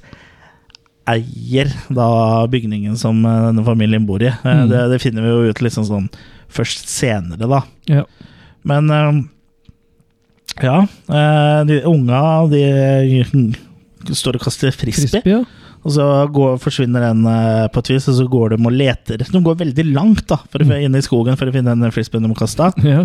[1.07, 2.09] eier da
[2.51, 4.33] bygningen som eh, denne familien bor i.
[4.33, 4.69] Eh, Mhm.
[4.73, 6.09] Det, det finner vi jo ut liksom sånn
[6.51, 7.63] først senere, da.
[7.87, 8.03] Ja.
[8.67, 9.23] Men eh,
[10.65, 10.81] ja,
[11.13, 12.21] eh, de unga
[12.51, 12.65] de
[14.15, 15.09] står og kaster frisbee.
[15.23, 15.45] frisbee ja.
[15.87, 16.05] Og så
[16.35, 19.19] går, forsvinner den eh, på et vis, og så går de og leter.
[19.23, 20.81] De går veldig langt da, for å, Mm.
[20.89, 22.73] inn i skogen for å finne den frisbeen de kasta.
[22.83, 23.05] ja.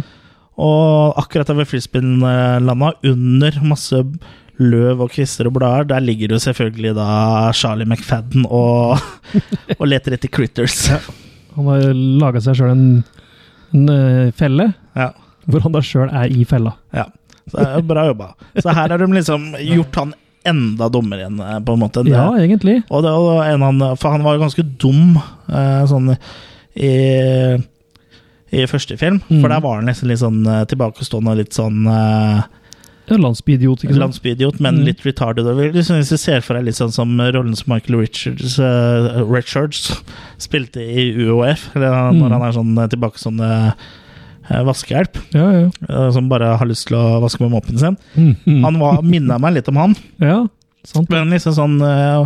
[0.61, 4.01] Og akkurat der hvor frisbeen eh, landa, under masse
[4.61, 7.07] løv og kvister og blader, der ligger jo selvfølgelig da
[7.57, 8.99] Charlie McFadden og,
[9.79, 10.83] og leter etter critters.
[11.55, 12.85] Han har laga seg sjøl en,
[13.73, 15.11] en eh, felle, Ja.
[15.49, 16.75] hvor han da sjøl er i fella.
[16.93, 17.07] Ja,
[17.49, 18.33] så det er bra jobba.
[18.61, 20.13] Så her har de liksom gjort han
[20.45, 22.03] enda dummere igjen, eh, på en måte.
[22.03, 22.83] Det- Ja, egentlig.
[22.89, 23.11] Og det
[23.53, 25.17] en han, for han var jo ganske dum
[25.49, 26.17] eh, sånn
[26.75, 26.93] i,
[28.51, 29.21] i første film.
[29.29, 29.41] Mm.
[29.41, 31.85] For der var han liksom litt sånn eh, tilbakestående og litt sånn
[33.11, 33.99] Ja, Landsbyidiot, ikke sant.
[34.05, 34.85] landsbyidiot, men Mm.
[34.85, 35.43] litt retarded.
[35.73, 40.01] Liksom, hvis du ser for deg litt sånn som rollen som Michael Richards, uh, Richards
[40.39, 42.21] spilte i UOF, eller han- Mm.
[42.21, 43.73] når han er sånn tilbakestående sånn, eh,
[44.67, 45.65] vaskehjelp, Ja, ja.
[45.89, 47.97] eh, som bare har lyst til å vaske med moppen sin.
[48.15, 48.61] Mm, mm.
[48.67, 49.95] Han var, minna meg litt om han.
[50.19, 50.47] ja,
[50.83, 51.09] sant.
[51.09, 52.25] Men liksom sånn eh,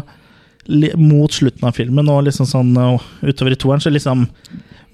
[0.97, 2.71] mot slutten av filmen og liksom sånn
[3.21, 4.25] utover i toeren, så liksom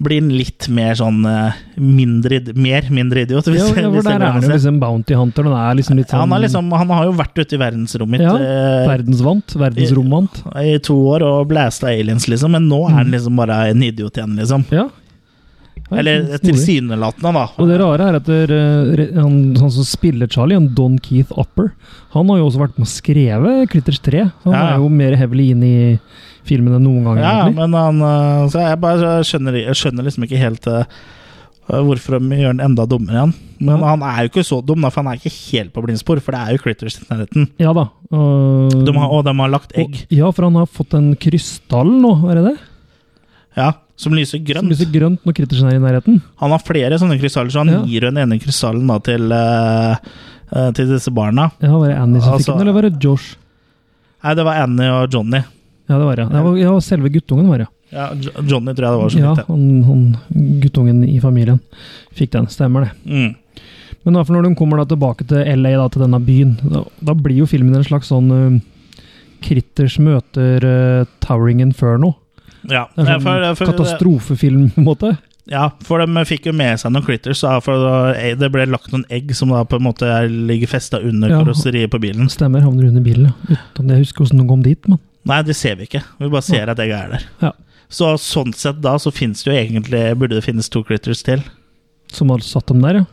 [0.02, 3.46] blir han litt mer sånn eh, mindre, mer mindre idiot.
[3.46, 6.10] Hvis, Ja, ja, for der er han jo liksom bounty hunter, Han er liksom litt
[6.10, 10.42] sånn han, liksom, han har jo vært ute i verdensrommet Ja, eh, verdensvant, verdensromvant.
[10.58, 12.96] i to år og blæsta aliens, liksom, men nå er Mm.
[12.98, 14.64] han liksom bare en idiot igjen, liksom.
[14.74, 14.88] Ja.
[15.92, 17.44] Er Eller tilsynelatende, da.
[17.60, 21.32] Og det rare er at det, eh, han, han som spiller Charlie, han Don Keith
[21.38, 21.72] Upper,
[22.14, 24.26] han har jo også vært med å skreve Critters 3.
[24.44, 24.62] Han Ja.
[24.74, 25.98] er jo mer heavily inn i
[26.48, 27.56] filmen enn noen gang, Ja, egentlig.
[27.60, 30.84] men han eh, Så jeg bare skjønner, jeg skjønner liksom ikke helt eh,
[31.72, 33.34] hvorfor de gjør den enda dummere igjen.
[33.60, 33.86] Men Ja.
[33.92, 36.32] han er jo ikke så dum, da, for han er ikke helt på blindspor, for
[36.32, 37.48] det er jo Critters i nærheten.
[37.62, 37.84] Ja da.
[38.12, 41.14] Uh, De har, og de har lagt egg, og, ja, for han har fått en
[41.16, 42.58] krystall nå, er det det?
[43.56, 44.64] Ja, som lyser grønt.
[44.64, 46.20] Som lyser grønt når Crittersen er i nærheten.
[46.40, 47.82] Han har flere sånne krystaller, så han Ja.
[47.84, 49.96] gir den ene krystallen da til, eh,
[50.72, 51.50] til disse barna.
[51.60, 53.36] Ja, var det Annie som Altså- fikk den, eller var det Josh?
[54.24, 55.42] Nei, det var Annie og Johnny.
[55.88, 56.28] Ja, det var det.
[56.30, 57.66] Det var, ja, selve guttungen var det.
[57.92, 59.82] Ja, Johnny tror jeg det var som Ja, fikk den.
[59.84, 61.60] han, han guttungen i familien
[62.14, 62.46] fikk den.
[62.46, 62.90] Stemmer det.
[63.06, 63.36] Mm.
[64.04, 66.84] Men hvert fall når de kommer da tilbake til LA, da, til denne byen, da,
[67.04, 68.60] da blir jo filmen en slags sånn uh,
[69.42, 72.16] Critters møter uh, Towering Inferno.
[72.68, 75.18] Ja, Det er Ja, sånn for, katastrofefilm, på en måte.
[75.50, 79.34] ja, for de fikk jo med seg noen critters, for det ble lagt noen egg
[79.34, 81.40] som da på en måte er- ligger festa under Ja.
[81.42, 82.28] karosseriet på bilen.
[82.30, 83.32] Stemmer, havner under bilen.
[83.50, 86.02] Uten at jeg husker hvordan de kom dit, men Nei, det ser vi ikke.
[86.18, 87.22] Vi bare ser at egget er der.
[87.42, 87.52] Ja.
[87.88, 91.42] Så sånn sett da, så finnes det jo egentlig Burde det finnes to critters til.
[92.08, 93.04] som har satt dem der, ja.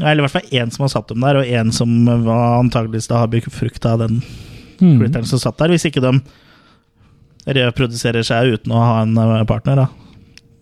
[0.00, 3.08] Eller i hvert fall én som har satt dem der, og én som var antageligvis
[3.08, 4.22] da har befrukta den
[4.80, 4.98] mm.
[5.00, 5.68] critteren som satt der.
[5.68, 6.20] Hvis ikke de
[7.46, 9.88] reproduserer seg uten å ha en eh, partner, da.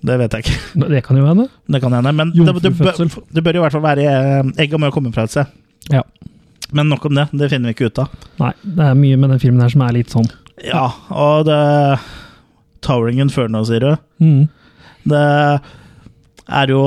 [0.01, 0.85] Det vet jeg ikke.
[0.95, 1.47] Det kan jo hende.
[1.68, 2.12] Det kan hende.
[2.16, 3.03] Men det, det, bør,
[3.37, 5.51] det bør i hvert fall være eh, Egga må jo komme fra et sted.
[5.93, 6.01] Ja.
[6.72, 7.26] Men nok om det.
[7.37, 8.14] Det finner vi ikke ut av.
[8.41, 10.31] Nei, det er mye med den filmen her som er litt sånn.
[10.64, 11.61] Ja, og det
[12.85, 13.93] Towering Inferno, sier du.
[14.24, 14.49] Mm.
[15.11, 15.26] Det
[16.51, 16.83] er jo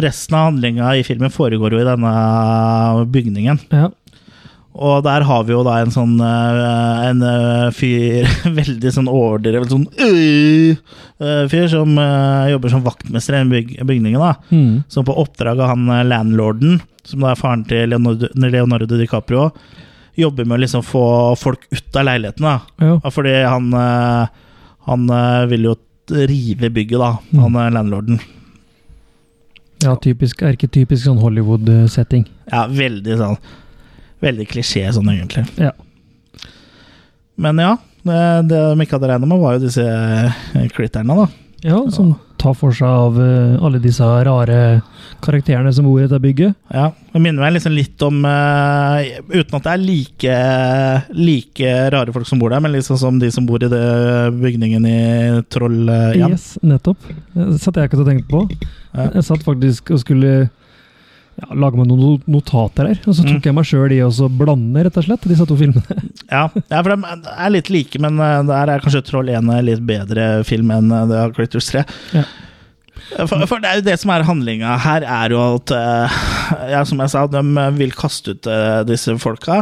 [0.00, 2.12] Resten av handlinga i filmen foregår jo i denne
[3.12, 3.60] bygningen.
[3.72, 3.90] Ja.
[4.76, 8.26] Og der har vi jo da en sånn eh, En eh, fyr
[8.58, 10.76] Veldig sånn overdrevet sånn øh,
[11.48, 14.20] fyr som uh, jobber som vaktmester i den byg bygningen.
[14.20, 14.82] da Hmm.
[14.92, 19.46] Som på oppdrag av han landlorden, som da er faren til Leonardo, Leonardo DiCaprio,
[20.16, 21.04] jobber med å liksom få
[21.40, 22.44] folk ut av leiligheten.
[22.44, 23.10] da ja.
[23.10, 23.72] Fordi han
[24.86, 25.08] Han
[25.50, 25.74] vil jo
[26.28, 27.40] rive bygget, da, Mm.
[27.56, 28.20] han landlorden.
[29.82, 32.26] ja, typisk, erketypisk sånn Hollywood-setting.
[32.52, 33.36] Ja, veldig sånn
[34.24, 35.44] Veldig klisjé sånn, egentlig.
[35.60, 35.72] Ja.
[37.36, 37.74] Men ja,
[38.06, 41.26] det, det de ikke hadde regna med, var jo disse eh, critterne, da.
[41.66, 44.58] Ja, som tar for seg av eh, alle disse rare
[45.24, 46.54] karakterene som bor i dette bygget.
[46.74, 49.00] Ja, Det minner meg liksom litt om uh,
[49.32, 50.36] Uten at det er like,
[51.16, 53.82] like rare folk som bor der, men liksom som de som bor i det
[54.36, 55.00] bygningen i
[55.52, 56.12] Troll uh.
[56.16, 57.08] Yes, nettopp.
[57.34, 58.44] Det satt jeg ikke og tenkte på.
[58.92, 59.08] Ja.
[59.16, 60.36] Jeg satt faktisk og skulle
[61.36, 63.44] ja, lage meg noen notater her, og så tok Mm.
[63.50, 66.00] jeg meg sjøl i å blande, rett og slett, disse to filmene.
[66.32, 69.64] Ja, ja, for de er litt like, men eh, der er kanskje Troll 1 en
[69.66, 71.84] litt bedre film enn The Critters 3.
[72.16, 72.24] Ja.
[73.28, 76.16] For, for det er jo det som er handlinga her, er jo at eh,
[76.72, 77.42] Ja, som jeg sa, de
[77.76, 79.60] vil kaste ut eh, disse folka,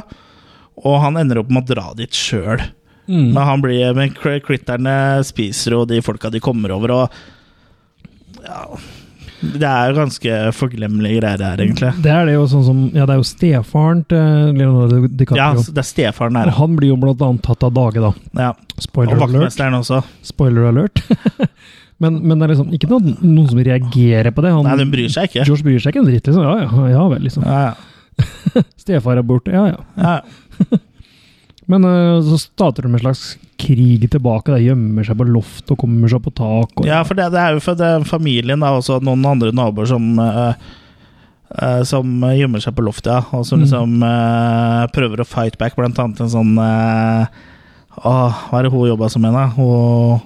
[0.80, 2.62] og han ender opp med å dra dit sjøl.
[3.10, 3.34] Mm.
[3.34, 4.94] Men han blir Men critterne
[5.28, 8.64] spiser jo de folka de kommer over, og Ja.
[9.40, 11.90] Det er jo ganske forglemmelige greier her, egentlig.
[12.04, 15.40] Det er det jo sånn som Ja, det er jo stefaren til Leonardo DiCaprio.
[15.40, 16.52] Ja, det er stefaren og her.
[16.58, 18.12] han blir jo blant annet tatt av dage, da.
[18.40, 18.52] Ja.
[18.80, 19.60] Spoiler Og alert.
[19.80, 20.00] også.
[20.24, 21.02] Spoiler alert.
[22.02, 24.54] men, men det er liksom ikke noen, noen som reagerer på det.
[24.54, 25.44] Han, Nei, den bryr seg ikke.
[25.50, 26.46] George bryr seg ikke en dritt, liksom.
[26.46, 27.46] Ja, ja, ja vel, liksom.
[27.46, 28.64] Ja, ja.
[28.84, 29.84] Stefar er borte, ja ja.
[29.98, 30.80] ja.
[31.70, 34.52] Men øh, så starter de en slags krig tilbake.
[34.54, 36.72] Da, gjemmer seg på loft og kommer seg på tak.
[36.80, 39.86] Og, Ja, for det, det er jo for det, familien da, også noen andre naboer
[39.90, 40.52] som uh,
[41.54, 43.22] uh, Som gjemmer seg på loftet, ja.
[43.36, 43.64] Og som Mm.
[43.66, 48.88] liksom uh, prøver å fight back, blant annet en sånn Åh, hva er det hun
[48.90, 49.44] jobba som en, da?
[49.54, 50.20] Hun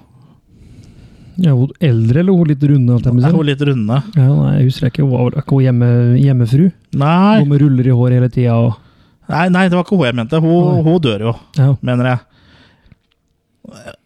[1.38, 2.96] Ja, hun eldre eller hun litt runde?
[2.98, 3.98] er hun litt runde?
[4.16, 5.04] Ja, nei, jeg husker ikke.
[5.04, 6.70] Hun var ikke hun hjemme, hjemmefru?
[6.98, 8.72] Nei, Hun med ruller i håret hele tida og
[9.28, 10.40] nei, nei, det var ikke hun jeg mente.
[10.40, 11.68] Hun, hun dør jo, ja.
[11.84, 12.24] mener jeg.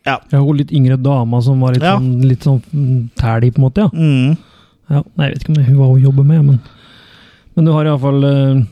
[0.06, 0.18] Ja.
[0.32, 1.96] ja, hun litt yngre dama som var litt Ja.
[1.98, 2.62] sånn, litt sånn
[3.18, 3.84] tælig, på en måte.
[3.84, 3.90] ja.
[3.92, 4.36] Mm.
[4.90, 5.02] ja.
[5.16, 6.60] Nei, jeg vet ikke om hva hun jobber med, men
[7.54, 8.62] Men du har iallfall uh,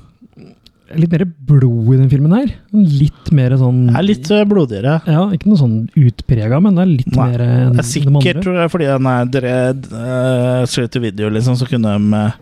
[0.97, 2.53] litt mer blod i den filmen her.
[2.73, 4.95] Litt mer sånn Det er litt eh, blodigere.
[5.07, 8.47] Ja, ikke noe sånn utprega, men det er litt Nei, mer enn Det er sikkert
[8.49, 12.33] de fordi den er dread uh, straight to video, liksom, så kunne de uh,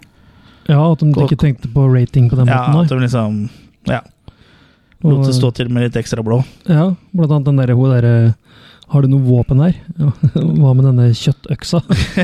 [0.69, 2.87] Ja, at de ikke tenkte på rating på den Ja, måten.
[2.87, 3.43] at de liksom
[3.89, 4.01] Ja.
[5.05, 6.41] Lot det stå til med litt ekstra blå.
[6.67, 8.15] Ja, blant annet den derre hun derre
[8.89, 9.77] Har du noe våpen her?
[10.01, 10.09] Ja,
[10.59, 11.83] Hva med denne kjøttøksa?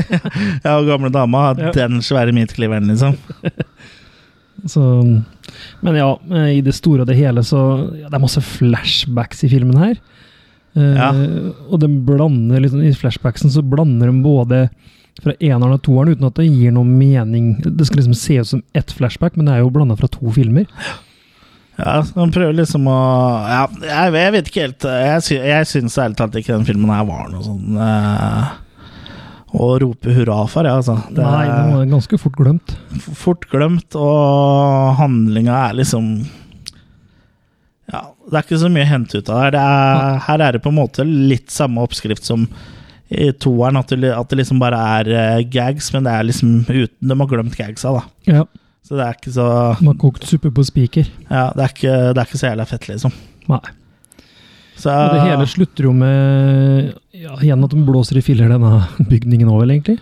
[0.65, 1.71] Ja, og gamle dama har Ja.
[1.77, 3.15] den svære midtkliveren, liksom.
[4.65, 4.81] Så,
[5.81, 7.59] men ja, eh, i det store og det hele så
[7.99, 9.97] ja, Det er masse flashbacks i filmen her.
[10.75, 11.11] Ja.
[11.15, 14.61] Uh, Og den blander liksom, i flashbacksen så blander de både
[15.23, 17.53] fra eneren og toeren uten at det gir noe mening.
[17.63, 20.33] Det skal liksom se ut som ett flashback, men det er jo blanda fra to
[20.35, 20.65] filmer.
[21.75, 22.97] Ja, Han prøver liksom å
[23.49, 27.03] Ja, jeg, jeg vet ikke helt Jeg, jeg syns ærlig talt ikke den filmen her
[27.07, 28.53] var noe sånn eh,
[29.55, 30.97] å rope hurra for, ja, altså.
[31.15, 32.73] Det Nei, den var ganske fort glemt.
[33.15, 36.09] fort glemt, og handlinga er liksom
[37.91, 39.51] Ja, det er ikke så mye å hente ut av det.
[39.55, 42.47] det er, her er det på en måte litt samme oppskrift som
[43.15, 46.55] i toeren, at det, at det liksom bare er eh, gags, men det er liksom
[46.65, 48.01] uten De har glemt gagsa, da.
[48.27, 48.43] Ja,
[48.85, 49.45] Så det er ikke så
[49.81, 51.07] Man har kokt suppe på spiker.
[51.29, 53.13] Ja, det er ikke, det er ikke så jævla fett, liksom.
[53.49, 53.61] Nei.
[54.75, 55.47] Så, Og det hele
[55.95, 59.97] med ja, igjen at de blåser i filler denne bygningen over, egentlig.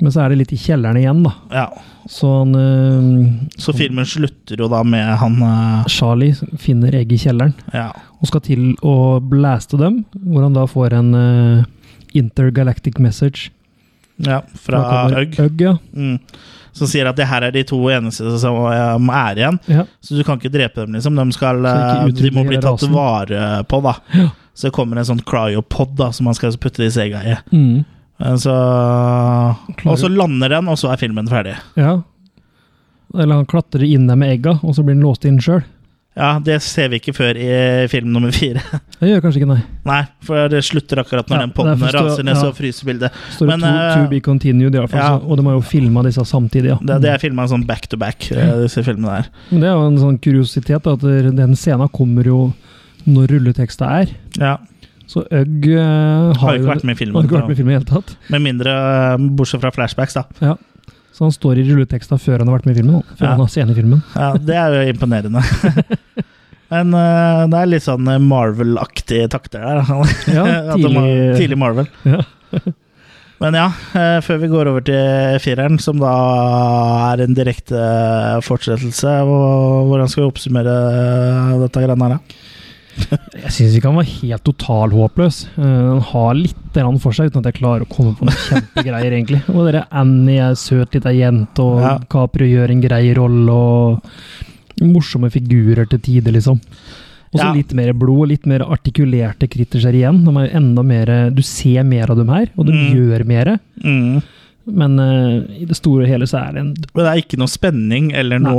[0.00, 1.32] Men så er det litt i kjelleren igjen, da.
[1.54, 1.68] ja.
[2.08, 3.24] Så han øh,
[3.60, 7.90] Så filmen slutter jo da med han øh, Charlie finner egg i kjelleren Ja.
[8.22, 11.66] og skal til å blaste dem, hvor han da får en øh,
[12.16, 13.50] intergalactic message.
[14.26, 14.80] Ja fra
[15.22, 15.38] Øgg.
[15.40, 15.76] Øgg, ja.
[15.94, 16.18] Mm.
[16.78, 18.56] Som sier at det her er de to eneste som
[19.10, 19.58] er igjen.
[19.66, 19.84] ja.
[20.00, 21.16] Så du kan ikke drepe dem, liksom.
[21.18, 22.92] De, skal, eh, de må bli tatt rasen.
[22.94, 23.94] vare på, da.
[24.14, 24.28] Ja.
[24.54, 27.36] Så det kommer en sånn cryopod da, som man skal putte disse egga i.
[27.54, 27.84] Mm.
[28.20, 28.52] Eh, Så,
[29.86, 31.56] og så lander den, og så er filmen ferdig.
[31.76, 32.00] ja.
[33.16, 35.62] Eller han klatrer inn der med egga, og så blir han låst inn sjøl.
[36.18, 38.62] Ja, Det ser vi ikke før i film nummer fire.
[38.98, 39.60] Det gjør kanskje ikke, nei.
[39.86, 43.18] Nei, for det slutter akkurat når Ja, den poden raser ned, så fryser bildet.
[43.36, 44.98] Står Men, to, eh, to be continued, i hvert fall.
[45.04, 45.12] ja.
[45.18, 46.78] så- Og de har jo filma disse samtidig, ja.
[46.82, 49.28] Det, det er filma sånn back to back, eh, disse filmene der.
[49.52, 52.40] Men det er jo en sånn kuriositet, da, at den scenen kommer jo
[53.06, 54.10] når rulleteksta er.
[54.38, 54.56] Ja,
[55.08, 57.60] Så Ugg uh, har, Har ikke vært med i filmen, Har ikke vært med i
[57.62, 58.10] filmen i hele tatt.
[58.28, 58.74] Med mindre,
[59.38, 60.24] bortsett fra flashbacks, da.
[60.44, 60.56] Ja.
[61.18, 63.00] Så han står i rulleteksta før han har vært med i filmen.
[63.18, 63.30] Før Ja.
[63.34, 64.02] han har scene i filmen.
[64.14, 65.42] Ja, Det er jo imponerende.
[66.70, 69.80] Men uh, det er litt sånn eh, Marvel-aktige takter der.
[70.28, 70.44] Ja,
[70.76, 71.88] tidlig- tidlig Marvel.
[72.04, 72.20] Ja.
[73.40, 76.12] Men ja, eh, før vi går over til fireren, som da
[77.12, 77.78] er en direkte
[78.42, 80.74] fortsettelse, hvordan skal vi oppsummere
[81.62, 82.44] dette greiene her, da?
[83.44, 85.38] Jeg syns ikke han var helt totalhåpløs.
[85.54, 85.56] håpløs.
[85.56, 89.40] han har litt for seg, uten at jeg klarer å komme på noen kjempegreier, egentlig.
[89.50, 91.98] Og dere Annie er søt lita jente, og Ja.
[92.10, 94.00] Caprio gjør en grei rolle, og
[94.80, 96.60] morsomme figurer til tider, liksom.
[97.32, 97.52] Og så Ja.
[97.52, 100.24] litt mer blod, litt mer artikulerte kritter igjen.
[100.24, 102.94] De er enda mer, du ser mer av dem her, og de Mm.
[102.94, 103.58] gjør mer.
[103.84, 104.22] Mm.
[104.66, 107.48] Men uh, i det store og hele så er det en det er ikke noe
[107.48, 108.52] spenning eller Nei.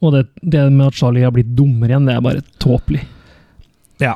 [0.00, 3.02] Og det, det med at Charlie har blitt dummer igjen, det er bare tåpelig.
[4.00, 4.14] Ja.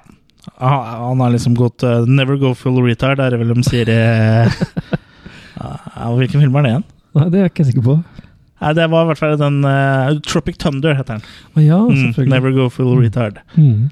[0.60, 3.98] Han har liksom gått uh, Never go full retard, er det vel de sier i
[5.60, 6.86] uh, Hvilken film er det igjen?
[7.14, 7.94] Nei, det er jeg ikke sikker på.
[8.64, 11.28] Nei, Det var i hvert fall den uh, Tropic Thunder, heter den.
[11.66, 12.32] Ja, Mm, selvfølgelig.
[12.34, 13.38] Never go full retard.
[13.56, 13.90] Mm.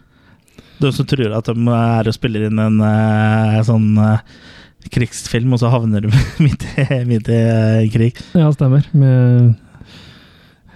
[0.83, 4.25] De som tror at de er og spiller inn en eh, sånn eh,
[4.91, 6.11] krigsfilm, og så havner de
[6.43, 8.19] midt i, midt i eh, krig.
[8.35, 8.89] Ja, stemmer.
[8.91, 9.53] Med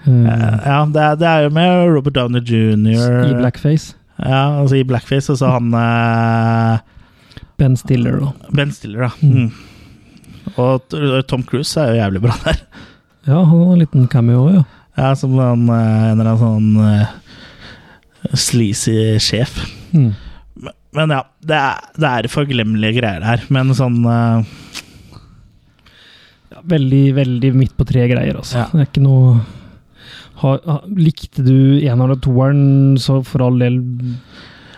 [0.07, 3.27] Eh, ja, det er, det er jo med Robert Downey jr.
[3.27, 3.97] I blackface.
[4.23, 6.79] Ja, altså i blackface, og så han eh,
[7.61, 9.11] Ben Stiller og Ben Stiller, da.
[9.21, 9.33] Mm.
[9.37, 9.51] Mm.
[10.63, 10.97] Og
[11.29, 12.63] Tom Cruise er jo jævlig bra der.
[13.27, 14.63] Ja, han har en liten cameo, ja.
[14.97, 19.59] Ja, Som en, eh, en eller annen sånn sleazy sjef.
[19.93, 20.15] Mm.
[20.55, 23.45] Men, men ja, det er, det er forglemmelige greier her.
[23.53, 24.41] Men sånn uh,
[26.55, 26.63] ja.
[26.63, 28.65] Veldig, veldig midt på tre greier, altså.
[28.65, 28.67] Ja.
[28.73, 29.37] Det er ikke noe
[30.43, 33.81] ha, ha, Likte du en eller toeren, så for all del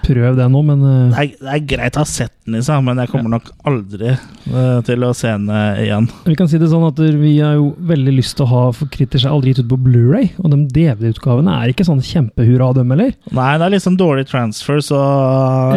[0.08, 1.10] prøv det nå, men uh...
[1.12, 4.14] det, er, det er greit å ha sett den, liksom, men jeg kommer nok aldri
[4.14, 6.08] uh, til å se den eh, igjen.
[6.24, 8.90] vi kan si det sånn at vi har jo veldig lyst til å ha For
[8.92, 12.94] Kritters er aldri gitt ut på Blu-ray og de DVD-utgavene er ikke sånn kjempehurra dem,
[12.94, 13.12] heller.
[13.36, 15.00] Nei, det er litt sånn dårlig transfer, så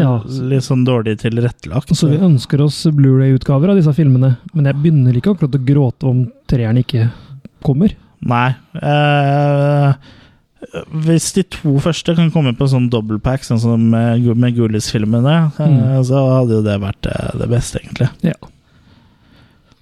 [0.02, 0.14] Ja.
[0.52, 1.92] litt sånn dårlig tilrettelagt.
[1.98, 6.08] Så vi ønsker oss Blu-ray-utgaver av disse filmene, men jeg begynner ikke akkurat å gråte
[6.08, 7.10] om treeren ikke
[7.66, 7.94] kommer.
[8.22, 8.54] Nei.
[8.82, 9.94] eh,
[11.04, 15.68] hvis de to første kan komme på sånn dobbeltpack, sånn som med, med Gulis-filmene, eh,
[15.68, 16.04] Mm.
[16.06, 18.10] så hadde jo det vært eh, det beste, egentlig.
[18.22, 18.38] Ja.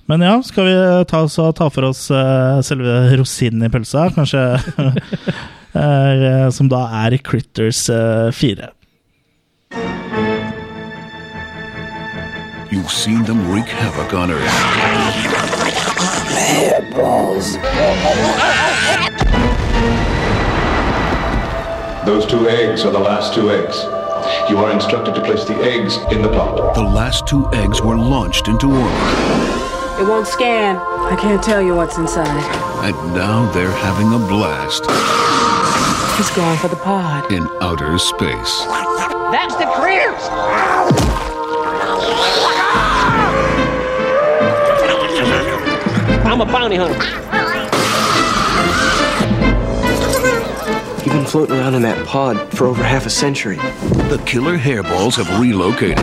[0.10, 0.74] Men ja, skal vi
[1.12, 4.08] ta, så, ta for oss eh, selve rosinen i pølsa?
[4.16, 4.42] Kanskje
[5.76, 8.72] eh, Som da er Critters eh, 4.
[12.72, 15.29] You've seen them wreak havoc on Earth.
[22.06, 23.84] Those two eggs are the last two eggs.
[24.50, 26.74] You are instructed to place the eggs in the pot.
[26.74, 30.78] The last two eggs were launched into orbit, It won't scan.
[30.78, 32.44] I can't tell you what's inside.
[32.86, 34.86] and now they're having a blast
[36.18, 37.32] He's going for the pod.
[37.32, 38.66] in outer space.
[39.32, 40.24] That's the critters!
[46.40, 46.96] I'm a bounty hunter.
[51.04, 53.58] You've been floating around in that pod for over half a century.
[54.08, 55.98] The killer hairballs have relocated.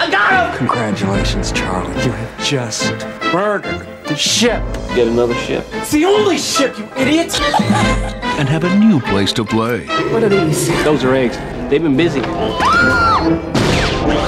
[0.00, 0.56] I got him!
[0.56, 1.92] Congratulations, Charlie.
[2.04, 2.90] You have just
[3.34, 4.62] murdered the ship.
[4.94, 5.66] Get another ship.
[5.72, 7.38] It's the only ship, you idiot!
[7.38, 9.84] and have a new place to play.
[10.10, 10.68] What are these?
[10.84, 11.36] Those are eggs.
[11.68, 12.22] They've been busy.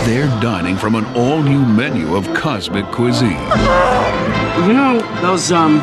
[0.05, 3.39] They're dining from an all-new menu of cosmic cuisine.
[4.67, 5.79] You know those um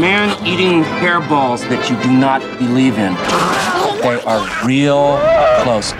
[0.00, 3.14] man-eating hairballs that you do not believe in?
[4.02, 5.18] They are real
[5.62, 5.92] close.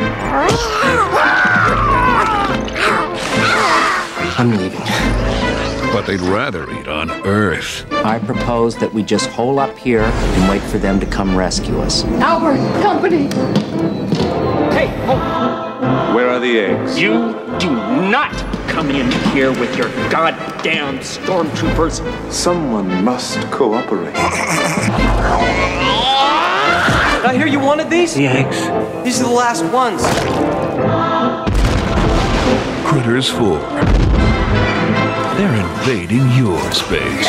[4.36, 4.80] I'm leaving.
[5.92, 7.86] But they'd rather eat on Earth.
[7.92, 11.78] I propose that we just hole up here and wait for them to come rescue
[11.80, 12.04] us.
[12.04, 13.28] Albert, company.
[14.74, 14.88] Hey,
[16.14, 16.96] Where are the eggs?
[16.96, 18.30] you do not
[18.68, 22.00] come in here with your goddamn stormtroopers.
[22.32, 24.14] Someone must cooperate.
[27.26, 28.14] I hear you wanted these?
[28.14, 28.60] The eggs.
[29.02, 30.02] These are the last ones.
[32.86, 33.58] Critters 4.
[35.36, 37.26] They're invading your space.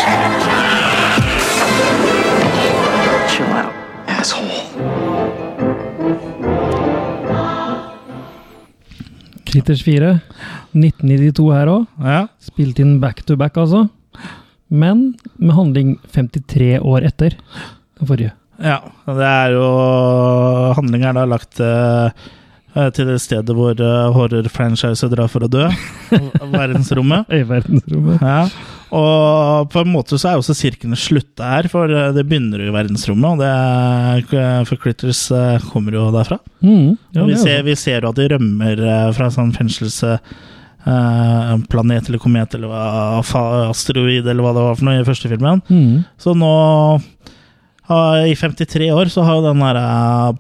[9.56, 10.18] Critters 4.
[10.76, 11.86] 1992 her òg.
[12.04, 12.26] Ja.
[12.44, 13.86] Spilt inn back to back, altså.
[14.68, 18.34] Men med handling 53 år etter den forrige.
[18.60, 19.66] Ja, det er jo
[20.78, 22.28] Handlinga er da lagt eh,
[22.96, 25.66] til det stedet hvor uh, horror-franchiset drar for å dø.
[26.56, 27.26] Verdensrommet.
[27.32, 28.22] I verdensrommet.
[28.22, 28.50] Ja.
[28.96, 32.68] Og på en måte så er også sirkelen slutta her, for eh, det begynner jo
[32.70, 33.32] i verdensrommet.
[33.34, 33.54] Og det
[34.70, 36.38] for Critters eh, kommer jo derfra.
[36.62, 42.06] Mm, ja, vi er ser, vi ser jo at de rømmer fra fra sånn fengselsplanet
[42.12, 42.70] eller komet eller
[43.72, 45.58] asteroid eller hva det var for noe i første filmen.
[45.68, 45.96] Mm.
[46.22, 46.54] Så nå
[47.86, 49.86] i 53 år så har jo den derre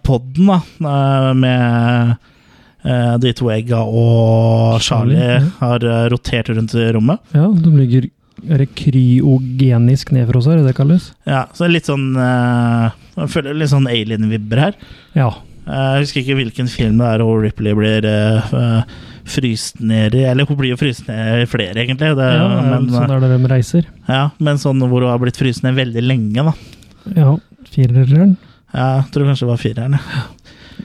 [0.05, 2.15] poden podden da, eh, med
[2.83, 7.19] eh, de to egga og Charlie, Charlie, har eh, rotert rundt i rommet.
[7.33, 8.09] Ja, de ligger
[8.51, 11.09] er det kryogenisk nedfrosset, er det det kalles?
[11.25, 14.75] Ja, så litt sånn eh, Jeg føler litt sånn alien-vibber her.
[15.15, 15.29] Ja.
[15.65, 20.13] Eh, Jeg husker ikke hvilken film det er hvor Ripley blir eh, eh, fryst ned
[20.19, 22.11] i Eller hun blir jo fryst ned i flere, egentlig.
[22.19, 23.87] Det, ja men, sånn er det de reiser.
[24.11, 26.53] ja, men sånn hvor hun har blitt fryst ned veldig lenge, da.
[27.13, 27.35] Ja,
[27.69, 28.35] fireren.
[28.73, 29.99] Ja, jeg tror kanskje det var fireren.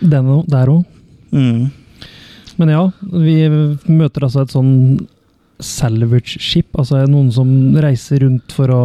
[0.01, 0.85] Den òg, der òg.
[1.33, 1.71] Mm.
[2.61, 3.37] Men ja, vi
[3.89, 4.75] møter altså et sånn
[5.61, 7.51] salvage-skip, altså noen som
[7.81, 8.83] reiser rundt for å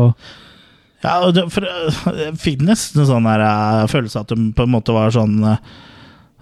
[1.03, 4.73] Ja, og for øh, jeg fikk nesten sånn her øh, følelse at de på en
[4.73, 5.37] måte var sånn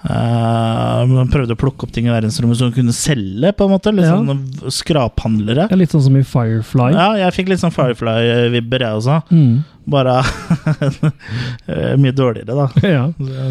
[0.10, 3.74] øh, Man prøvde å plukke opp ting i verdensrommet som de kunne selge, på en
[3.76, 3.94] måte.
[3.96, 4.18] Litt Ja.
[4.18, 5.70] sånn skraphandlere.
[5.70, 6.92] ja, Litt sånn som i Firefly.
[6.94, 9.22] Ja, jeg fikk litt sånn Firefly-vibber, jeg også.
[9.32, 9.64] Mm.
[9.86, 10.22] Bare
[12.00, 12.68] mye dårligere, da.
[12.88, 13.02] ja.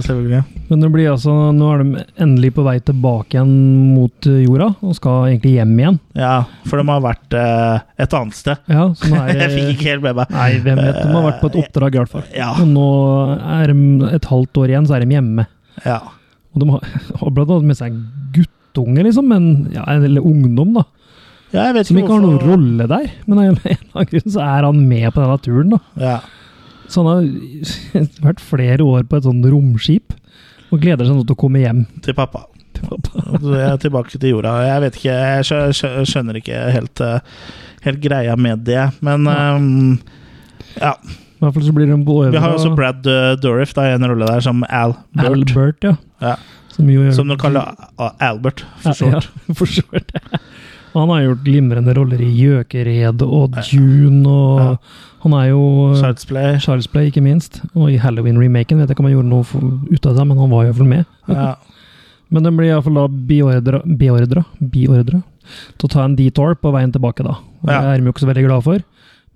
[0.01, 0.43] Selvfølgelig.
[0.71, 3.53] Men det blir altså, nå er de endelig på vei tilbake igjen
[3.93, 5.99] mot eh, jorda, og skal egentlig hjem igjen.
[6.17, 6.35] Ja,
[6.69, 8.57] for de har vært uh, et annet sted.
[8.73, 10.33] Ja, så nå er jeg fikk ikke helt med meg.
[10.39, 11.03] Nei, hvem vet.
[11.03, 12.27] De har vært på et oppdrag, i hvert fall.
[12.37, 12.51] Ja.
[12.57, 12.89] Og nå
[13.61, 15.47] er de et halvt år igjen, så er de hjemme.
[15.85, 16.01] Ja.
[16.53, 16.69] Og de
[17.21, 17.95] har, blant annet med seg
[18.37, 20.85] guttunge, liksom, men, ja, eller ungdom, da.
[21.53, 23.11] ja, jeg vet Som ikke har noen rolle der.
[23.27, 25.81] Men av en eller annen grunn så er han med på denne turen, da.
[26.01, 26.17] Ja.
[26.93, 30.13] Så han har vært flere år på et sånn romskip,
[30.73, 32.47] og gleder seg nå til å komme hjem Til pappa.
[32.77, 33.25] til pappa.
[33.45, 34.55] Jeg er tilbake til jorda.
[34.65, 37.43] Jeg vet ikke, jeg skjø- skjø- skjønner ikke helt, eh,
[37.85, 38.87] helt greia med det.
[39.05, 39.69] Men ehm,
[40.81, 40.95] ja.
[41.43, 44.07] I hvert fall så blir de både Vi har også Brad uh, Dourif i en
[44.07, 45.19] rolle der som Albert.
[45.27, 45.97] Albert, ja.
[46.23, 46.37] Ja.
[46.71, 47.75] Som, jo, Som de kaller
[48.23, 49.27] Albert, for short.
[49.49, 50.15] Ja, for short.
[50.95, 54.77] Han har gjort glimrende roller i Gjøkered og Dune, og Ja.
[55.25, 55.65] han er jo
[55.99, 56.59] Charles Play.
[56.63, 57.59] Charles Play, ikke minst.
[57.75, 60.39] Og i Halloween-remaken vet jeg ikke om han gjorde noe for, ut av det, men
[60.39, 61.05] han var iallfall med.
[61.29, 61.55] Ja.
[62.33, 65.19] Men den blir iallfall da beordra, beordra, beordra
[65.77, 67.35] til å ta en detour på veien tilbake, da.
[67.61, 68.79] Og Det er de jo ikke så veldig glad for.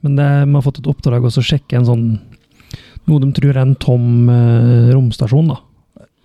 [0.05, 2.07] Men det, de har fått et oppdrag også å sjekke en sånn
[3.07, 5.61] Noe de tror er en tom eh, romstasjon, da.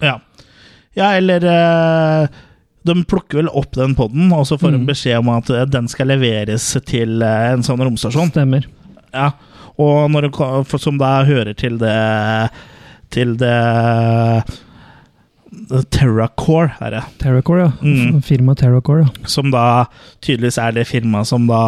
[0.02, 0.16] ja.
[0.98, 2.40] ja, eller eh,
[2.90, 4.88] De plukker vel opp den poden, og så får de Mm.
[4.90, 8.32] beskjed om at eh, den skal leveres til eh, en sånn romstasjon.
[8.34, 8.66] Stemmer.
[9.14, 9.28] Ja,
[9.78, 10.32] og når
[10.82, 12.50] som da hører til det
[13.14, 13.54] til det
[15.94, 17.04] Terracore, er det.
[17.22, 17.72] Terracore, ja.
[17.82, 18.22] Mm.
[18.26, 19.30] Firma Terracore, ja.
[19.30, 19.86] Som da
[20.24, 21.62] tydeligvis er det firmaet som da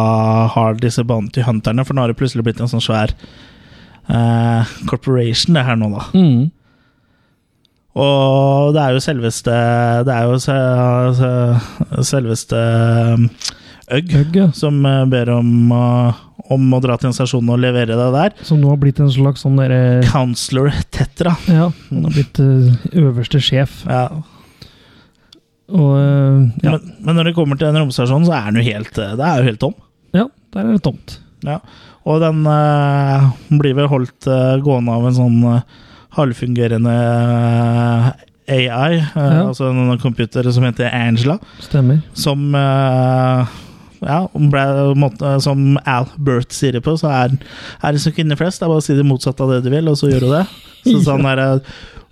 [0.54, 3.14] har disse Bounty Hunterne, for nå har det plutselig blitt en sånn svær
[4.10, 6.04] uh, corporation, det her nå, da.
[6.12, 6.52] Mm.
[7.94, 9.52] Og det er jo selveste
[10.02, 10.54] Det er jo se,
[11.14, 11.28] se,
[12.02, 12.62] selveste
[13.92, 14.46] Øgg Øgg, ja.
[14.56, 18.36] som eh, ber om, om å dra til en stasjon og levere det der.
[18.46, 21.34] Som nå har blitt en slags sånn derre Counselor Tetra.
[21.50, 23.82] Ja, han har blitt eh, øverste sjef.
[23.88, 24.06] Ja.
[25.74, 26.74] Og eh, ja.
[26.76, 29.40] Men, men når det kommer til den romstasjonen, så er den jo helt, det er
[29.42, 29.76] jo helt tom.
[30.16, 31.18] ja, der er det tomt.
[31.44, 31.58] Ja.
[32.08, 33.30] Og den uh,
[33.60, 35.82] blir vel holdt uh, gående av en sånn uh,
[36.16, 36.92] halvfungerende
[38.44, 39.46] AI, Ja.
[39.46, 42.02] altså en computer som heter Angela, Stemmer.
[42.12, 42.44] som
[44.06, 44.64] ja, ble,
[45.00, 47.34] måtte, som Al Burt sier det på, så er,
[47.82, 48.60] er det som kvinner flest.
[48.60, 50.30] Det er bare å si det motsatte av det du vil, og så gjør du
[50.36, 50.44] det.
[50.86, 51.50] Så sånn er det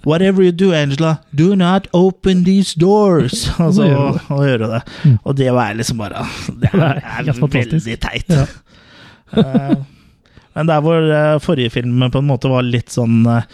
[0.02, 3.44] Whatever you do, Angela, do not open these doors.
[3.62, 4.66] Og så og du det.
[4.66, 4.80] og det.
[5.22, 6.24] Og det var liksom bare
[6.58, 8.34] Det er, Det er veldig teit.
[8.34, 8.46] Ja.
[9.32, 9.76] Eh,
[10.52, 13.46] men der hvor eh, forrige film på en måte var litt sånn eh,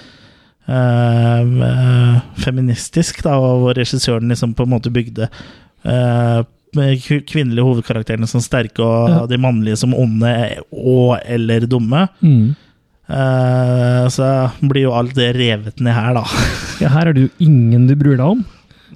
[2.43, 8.81] feministisk, da, og hvor regissøren liksom på en måte bygde k- kvinnelige hovedkarakterene som sterke
[8.85, 9.27] og Ja.
[9.27, 10.33] de mannlige som onde
[10.73, 12.55] og eller dumme, Mm.
[13.09, 16.25] Uh, så blir jo alt det revet ned her, da.
[16.79, 18.45] Ja, her er det jo ingen du bryr deg om.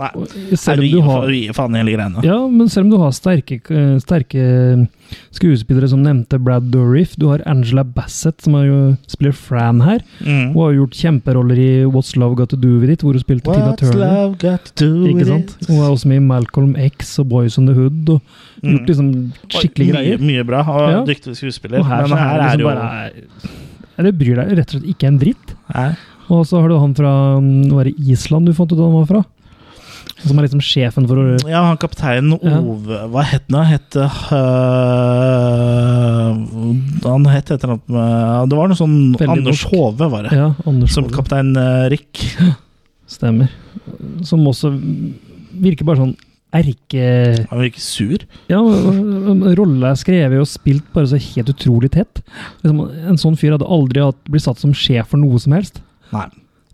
[0.03, 2.23] Nei, Selv om du du har gir faen hele greiene.
[2.27, 4.45] Ja, men selv om du har sterke, eh, sterke
[5.37, 8.79] skuespillere som nevnte Brad Dourif, du har Angela Bassett, som har jo,
[9.13, 10.01] spiller Fran her.
[10.25, 10.53] Mm.
[10.55, 13.53] Hun har gjort kjemperoller i What's Love Got To Do With It, hvor hun spilte
[13.53, 14.01] Tina Turner.
[14.01, 15.57] love got to do Ikke sant?
[15.69, 18.21] Hun er også med i Malcolm X og Boys on the Hood, og
[18.63, 18.77] Mm.
[18.77, 19.07] gjort liksom
[19.51, 20.19] skikkelig mye, greier.
[20.23, 21.05] Mye bra, og Ja.
[21.05, 21.81] dyktig skuespiller.
[21.81, 23.13] Og her, men her, her er det liksom jo bare
[24.03, 25.55] Det bryr deg rett og slett ikke en dritt.
[25.75, 25.97] Nei.
[26.31, 29.07] Og så har du han fra mm, Var det Island du fant ut han var
[29.07, 29.25] fra?
[30.23, 32.59] Som er liksom sjefen for å Ja, han kapteinen Ja.
[32.61, 33.67] Ove Hva het han?
[33.71, 34.19] Het uh,
[37.09, 39.73] Han het et eller annet Det var noe sånn Veldig Anders nok.
[39.75, 40.37] Hove, var det.
[40.39, 41.17] Ja, Anders Som Hove.
[41.17, 42.23] kaptein uh, Rick.
[43.15, 43.51] Stemmer.
[44.27, 44.73] Som også
[45.63, 46.15] virker bare sånn
[46.53, 47.03] erke...
[47.49, 48.25] Han virker sur.
[48.51, 48.61] Ja,
[49.57, 52.21] rolla er skrevet og spilt bare så helt utrolig tett.
[52.63, 55.81] Liksom, en sånn fyr hadde aldri blitt satt som sjef for noe som helst.
[56.13, 56.29] Nei.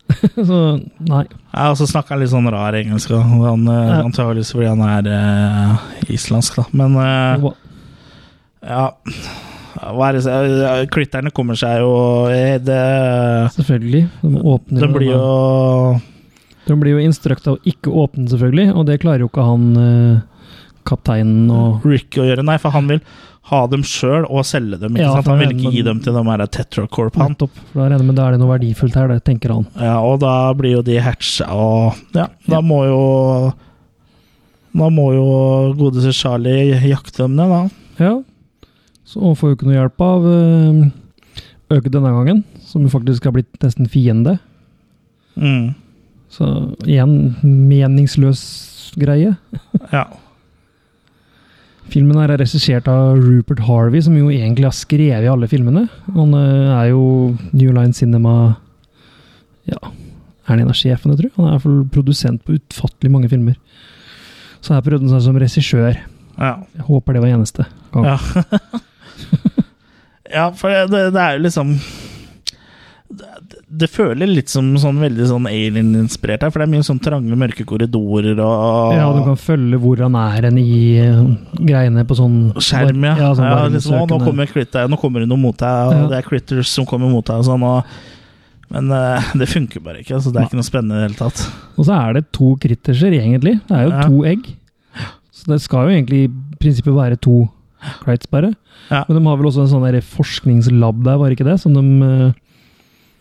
[0.48, 0.60] så,
[1.04, 1.24] nei.
[1.52, 4.00] Ja, og så snakker han litt sånn rar engelsk, han, øh, Ja.
[4.04, 6.64] antageligvis fordi han er uh, islandsk, da.
[6.72, 7.50] Men øh,
[8.68, 8.88] ja
[9.78, 11.92] hva er det, Klitterne kommer seg jo
[12.32, 12.78] eh, det,
[13.54, 14.04] Selvfølgelig.
[14.22, 16.00] De åpner Den blir jo
[16.68, 20.42] De blir jo instrukta å ikke åpne, selvfølgelig, og det klarer jo ikke han uh,
[20.88, 22.44] kapteinen og Rick å gjøre.
[22.44, 23.00] Nei, for han vil
[23.48, 24.96] ha dem sjøl og selge dem.
[24.96, 25.28] Ikke Ja, sant?
[25.30, 27.16] Han vil ikke gi dem til de her Tetracorp.
[27.20, 27.32] Han.
[27.34, 27.60] Nettopp.
[27.74, 29.66] Da er det noe verdifullt her, det tenker han.
[29.80, 33.02] Ja, og da blir jo de hatcha, og ja, da må jo
[34.78, 35.26] Da må jo
[35.78, 37.62] godeste Charlie jakte dem ned, da.
[38.04, 38.14] Ja.
[39.08, 40.26] Så han får jo ikke noe hjelp av
[41.68, 44.38] Øke denne gangen, som jo faktisk har blitt nesten fiende.
[45.36, 45.74] Mm.
[46.32, 46.46] Så
[46.84, 48.42] igjen, meningsløs
[49.00, 49.34] greie.
[49.92, 50.04] Ja.
[51.88, 55.86] Filmen her er regissert av Rupert Harvey, som jo egentlig har skrevet alle filmene.
[56.12, 57.04] Han eh, er jo
[57.52, 58.34] New Line Cinema
[59.68, 61.34] Ja, er han en av sjefene, tror jeg?
[61.36, 63.56] Han er i hvert fall produsent på utfattelig mange filmer.
[64.60, 65.96] Så her prøvde han seg som regissør.
[66.38, 66.52] Ja.
[66.76, 68.06] Jeg håper det var eneste gang.
[68.06, 68.18] Ja,
[70.38, 71.72] ja for det, det er jo liksom
[73.08, 73.32] det,
[73.68, 77.36] det føler litt som sånn veldig sånn alien-inspirert her, for det er mye sånn trange,
[77.36, 81.18] mørke korridorer og Ja, du kan følge hvor han er hen i eh,
[81.58, 83.12] greiene på sånn skjerm, ja.
[83.20, 85.98] ja, ja, sånn liksom, å, nå kommer critter, nå kommer det noe mot deg, og
[85.98, 86.06] Ja.
[86.14, 87.66] det er critters som kommer mot deg og sånn.
[87.68, 87.92] Og,
[88.72, 90.16] men uh, det funker bare ikke.
[90.16, 91.44] Altså, det er ikke noe spennende i det hele tatt.
[91.76, 93.58] Og så er det to kritterser, egentlig.
[93.68, 94.08] Det er jo Ja.
[94.08, 94.48] to egg.
[95.38, 97.46] Så det skal jo egentlig i prinsippet være to
[98.02, 98.54] crites, bare.
[98.88, 99.04] Ja.
[99.08, 101.60] Men de har vel også en sånn forskningslab der, var det ikke det?
[101.60, 102.32] Som de Ja,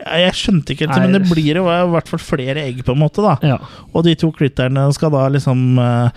[0.08, 1.08] Jeg skjønte ikke helt, Nei.
[1.08, 3.22] men det blir jo i hvert fall flere egg, på en måte.
[3.22, 3.58] da Ja.
[3.94, 6.10] Og de to critterne skal da liksom eh,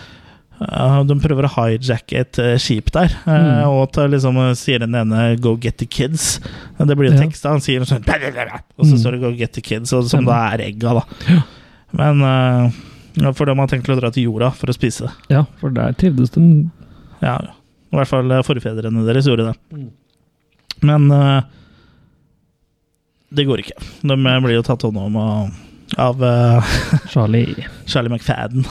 [1.09, 3.68] De prøver å hijacke et uh, skip der, uh, Mm.
[3.70, 6.38] og til, liksom, sier den ene 'go get the kids'.
[6.78, 7.22] Det blir jo Ja.
[7.26, 7.49] teksta.
[7.51, 8.05] Han sier sånn
[8.78, 8.99] Og så Mm.
[8.99, 11.43] står det 'go get the kids', og, som da er egga, da.
[11.93, 12.72] Men
[13.34, 15.11] For de har tenkt å dra til jorda for å spise det.
[15.30, 16.70] ja, for der trivdes de
[17.22, 17.38] Ja,
[17.93, 19.57] i hvert fall forfedrene deres gjorde det.
[19.72, 19.91] Mm.
[20.82, 21.43] Men eh,
[23.31, 23.78] det går ikke.
[24.03, 25.51] De eh, blir jo tatt hånd om av,
[26.03, 26.76] av eh,
[27.12, 27.66] Charlie.
[27.87, 28.66] Charlie McFadden.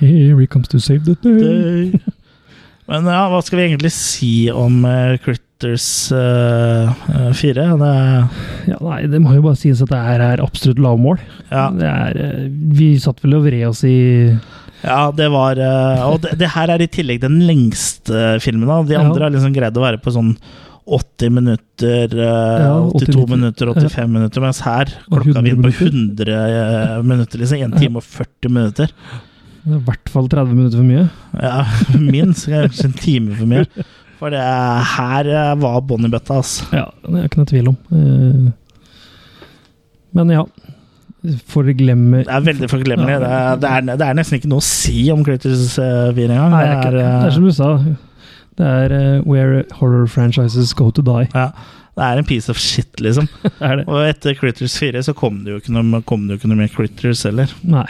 [0.00, 2.00] Here he comes to save the day.
[2.88, 6.88] Men ja, hva skal vi egentlig si om uh, Critters uh,
[7.36, 7.66] 4.
[7.82, 7.90] Det
[8.70, 11.20] Ja, nei, det må jo bare sies at det her er absolutt lavmål.
[11.50, 11.66] Ja.
[11.74, 12.22] Det er,
[12.78, 13.98] vi satt vel og vred oss i
[14.80, 15.60] Ja, det var
[16.08, 18.70] Og det, det her er i tillegg den lengste filmen.
[18.70, 18.80] Da.
[18.88, 19.04] De Ja.
[19.04, 20.32] andre har liksom greid å være på sånn
[20.88, 25.72] 80 minutter, eh, Ja, 82 80 minutter, 85 minutter, mens her klokka vi inn på
[25.72, 27.38] 100 100 eh, minutter.
[27.38, 28.92] liksom 1 time og 40 minutter.
[29.64, 31.08] det er i hvert fall 30 minutter for mye.
[31.42, 31.64] Ja,
[32.14, 33.66] minst kanskje en time for mye.
[34.18, 34.46] For det
[34.96, 36.66] her eh, var bånn i bøtta, altså.
[36.74, 37.78] Ja, det er ikke noe tvil om.
[40.16, 40.48] Men ja.
[41.50, 43.16] Forglemme Det er veldig forglemmelig.
[43.18, 43.56] Ja.
[43.58, 46.52] Det, det, det er nesten ikke noe å si om Critters 4 engang.
[46.54, 47.72] Nei, det er, det er som du sa.
[48.58, 51.28] Det er uh, where horror franchises go to die.
[51.34, 51.50] Ja,
[51.98, 53.28] det er en piece of shit, liksom.
[53.90, 56.62] Og etter Critters 4 så kom det jo ikke noe, kom det jo ikke noe
[56.62, 57.52] mer Critters heller.
[57.66, 57.86] Nei.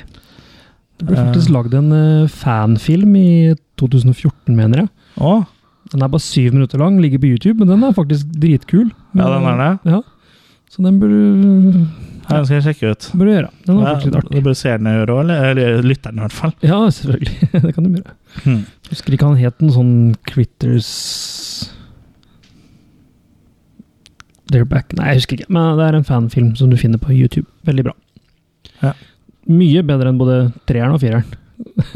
[0.99, 4.93] Det ble faktisk lagd en uh, fanfilm i 2014, mener jeg.
[5.23, 5.35] Å,
[5.93, 8.89] Den er bare syv minutter lang, ligger på YouTube, men den er faktisk dritkul.
[9.16, 9.73] Ja, den er det.
[9.95, 10.03] Ja.
[10.69, 11.85] Så den bør du,
[12.29, 13.07] ja, den skal jeg sjekke ut.
[13.16, 13.51] bør du gjøre.
[13.66, 14.35] Den er Ja, faktisk litt artig.
[14.37, 16.53] det bør seerne gjøre òg, eller, eller lytterne i hvert fall.
[16.62, 17.49] Ja, selvfølgelig.
[17.64, 18.14] det kan du gjøre.
[18.45, 18.62] Hmm.
[18.91, 19.93] Husker ikke han het en sånn
[20.29, 20.91] Critters
[24.53, 25.51] They're Back Nei, jeg husker ikke.
[25.53, 27.47] Men det er en fanfilm som du finner på YouTube.
[27.68, 27.95] Veldig bra.
[28.83, 28.95] Ja.
[29.49, 31.29] Mye bedre enn både treeren og fireren.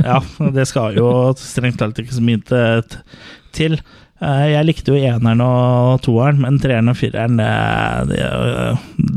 [0.03, 0.19] Ja,
[0.53, 1.07] det skal jo
[1.39, 3.79] strengt talt ikke så mye til-
[4.23, 8.21] Jeg likte jo eneren og toeren, men treeren og fireren Det,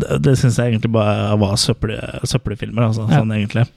[0.02, 1.94] det, det, syns jeg egentlig bare var søppel,
[2.26, 3.20] søppelfilmer, altså, Ja.
[3.22, 3.68] sånn egentlig.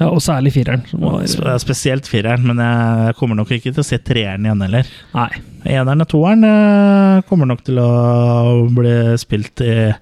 [0.00, 0.84] Ja, Og særlig fireren.
[0.92, 4.86] var- Sp- Spesielt fireren, men jeg kommer nok ikke til å se treeren igjen heller.
[5.14, 5.28] Nei.
[5.66, 9.92] Eneren og toeren eh, kommer nok til å bli spilt i,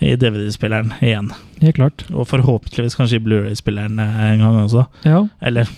[0.00, 1.30] i DVD-spilleren igjen.
[1.60, 2.04] Helt klart.
[2.10, 4.86] Og forhåpentligvis kanskje i Blu-ray-spilleren eh, en gang også.
[5.04, 5.26] Ja.
[5.42, 5.68] Eller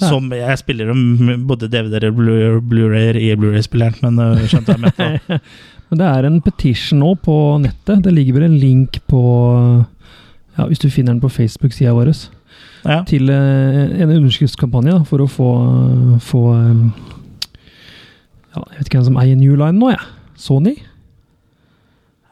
[0.00, 0.10] Ja.
[0.10, 1.00] som Jeg spiller om
[1.48, 5.40] både DVD-er og Blu- Blu-rayer i Blu-ray-spilleren, men uh, skjønte jeg mente.
[5.88, 8.00] Men det er en petition nå på nettet.
[8.02, 9.20] Det ligger vel en link på
[10.58, 12.10] ja, Hvis du finner den på Facebook-sida vår.
[12.82, 13.04] Ja.
[13.06, 15.46] Til eh, en underskriftskampanje for å få,
[16.26, 16.82] få eh,
[18.50, 20.02] ja, Jeg vet ikke hvem som eier New Line nå, jeg.
[20.42, 20.74] Sony?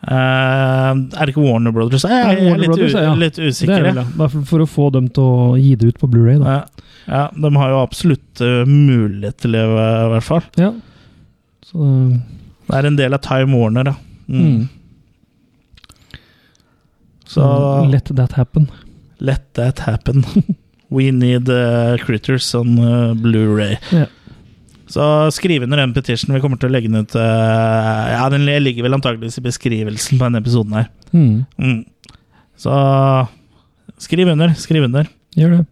[0.04, 2.04] Eh, er det ikke Warner Brothers?
[2.04, 3.14] Jeg, Ja, jeg er litt, Brothers, ja.
[3.16, 3.82] litt Det er usikker.
[3.88, 6.36] det vel, for, for å få dem til å gi det ut på Blu-ray.
[6.44, 6.58] Ja.
[7.08, 10.44] ja, de har jo absolutt uh, mulighet til det, i hvert fall.
[10.60, 10.72] Ja.
[11.64, 11.88] Så,
[12.68, 13.94] Det er en del av Time Warner, da.
[14.28, 14.44] Mm.
[14.44, 14.64] mm.
[17.34, 17.44] Så
[17.90, 18.68] Let that happen.
[19.18, 20.24] let that happen.
[20.90, 23.78] We need uh, critters on uh, Blu-ray.
[23.90, 24.04] Ja.
[24.94, 26.36] Så skriv under den petitionen.
[26.36, 30.20] Vi kommer til å legge den ut uh, Ja, den ligger vel antakeligvis i beskrivelsen
[30.20, 30.90] på denne episoden her.
[31.10, 31.44] Mm.
[31.58, 31.80] Mm.
[32.60, 32.74] Så
[34.04, 34.54] skriv under.
[34.58, 35.08] Skriv under.
[35.34, 35.64] Gjør det.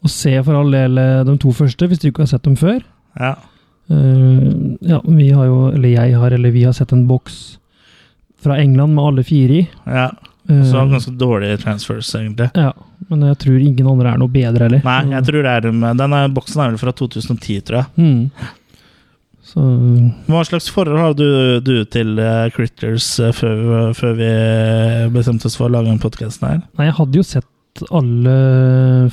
[0.00, 2.56] Og se for all del eh, de to første, hvis du ikke har sett dem
[2.56, 2.78] før.
[3.20, 3.34] Ja.
[3.90, 7.58] Uh, ja, vi har jo, eller jeg har, eller vi har sett en boks
[8.40, 9.68] fra England med alle fire i.
[9.84, 10.08] ja.
[10.50, 12.50] Eh, Så ganske dårlige transfers, egentlig.
[12.58, 12.72] ja,
[13.08, 14.82] men jeg tror ingen andre er noe bedre heller.
[14.84, 17.86] Nei, jeg tror det er Denne boksen er vel fra 2010, tror jeg.
[17.96, 18.50] Mm.
[19.50, 19.62] Så
[20.28, 24.28] Hva slags forhold har du, du til uh, Critters uh, før, før vi
[25.14, 26.60] bestemte oss for å lage den podkasten her?
[26.78, 27.46] Nei, jeg hadde jo sett
[27.94, 28.34] alle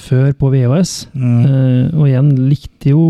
[0.02, 1.42] før på VHS, Mm.
[1.46, 3.04] eh, og igjen likte jo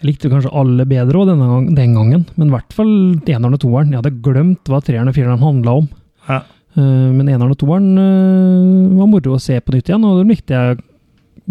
[0.00, 2.90] Jeg likte kanskje alle bedre denne gang, den gangen, men i hvert fall
[3.26, 3.90] eneren og toeren.
[3.94, 5.86] Jeg hadde glemt hva treeren og fireren handla om.
[6.28, 6.42] Ja.
[6.76, 10.32] Eh, men eneren og toeren eh, var moro å se på nytt igjen, og dem
[10.32, 10.80] likte jeg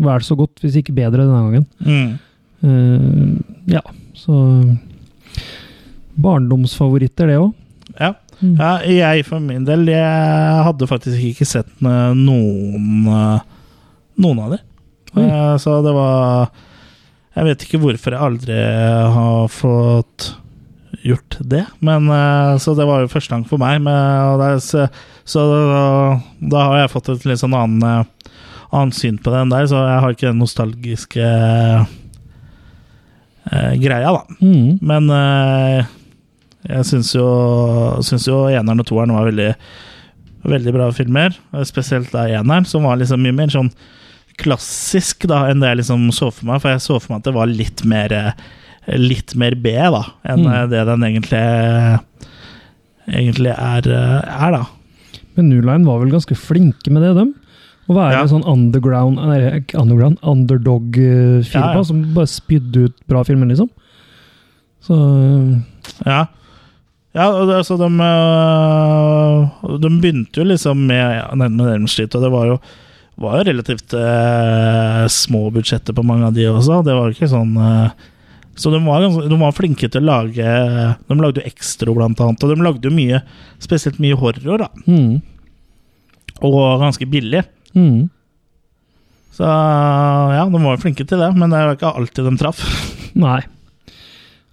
[0.05, 1.65] vel så godt, hvis ikke bedre, denne gangen.
[1.81, 2.11] Mm.
[2.65, 3.81] Eh, ja,
[4.17, 4.35] så
[6.21, 7.51] Barndomsfavoritter, det òg.
[7.97, 8.13] Ja.
[8.41, 8.57] Mm.
[8.59, 13.05] ja, jeg for min del Jeg hadde faktisk ikke sett noen
[14.19, 14.65] Noen av dem.
[15.15, 15.27] Oi.
[15.63, 16.49] Så det var
[17.37, 18.57] Jeg vet ikke hvorfor jeg aldri
[19.15, 20.33] har fått
[21.05, 23.81] gjort det, men eh, Så det var jo første gang for meg.
[23.85, 24.87] Men, er så,
[25.27, 25.45] så
[26.39, 28.31] da har jeg fått et litt sånn annen, eh,
[28.75, 31.27] annet syn på den der, så jeg har ikke den nostalgiske
[33.51, 34.23] eh, greia, da.
[34.41, 34.79] Mm.
[34.81, 35.91] Men eh,
[36.65, 37.27] jeg syns jo,
[38.05, 39.51] syns jo eneren og toeren var veldig,
[40.49, 41.37] veldig bra filmer.
[41.67, 43.71] Spesielt da eneren, som var liksom mye mer sånn
[44.41, 46.61] klassisk da enn det jeg liksom så for meg.
[46.63, 48.31] For jeg så for meg at det var litt mer, eh,
[48.87, 50.51] litt mer B da enn Mm.
[50.53, 51.41] eh, det den egentlig,
[53.07, 54.65] egentlig er, eh, er, da.
[55.35, 57.33] Men New Line var vel ganske flinke med det, dem.
[57.89, 58.21] Å være Ja.
[58.21, 61.83] en sånn underground, nei, ikke underground underdog-firma Ja, ja.
[61.83, 63.69] som bare spydde ut bra filmer, liksom.
[64.81, 64.95] Så
[66.05, 66.27] Ja.
[67.15, 67.87] Ja, altså, de,
[69.79, 72.57] de begynte jo liksom med med Elm Street, og det var jo,
[73.17, 76.83] var jo relativt eh, små budsjetter på mange av de også.
[76.83, 77.89] Det var jo ikke sånn øh,
[78.55, 80.43] Så de var, de var flinke til å lage
[81.09, 82.43] De lagde jo Extro, blant annet.
[82.43, 83.19] Og de lagde jo mye,
[83.63, 84.69] spesielt mye horror, da.
[84.87, 85.19] Mm.
[86.45, 87.43] Og ganske billig.
[87.75, 88.07] Mm.
[89.35, 92.63] Så ja, de var jo flinke til det, men det var ikke alltid de traff.
[93.25, 93.41] Nei.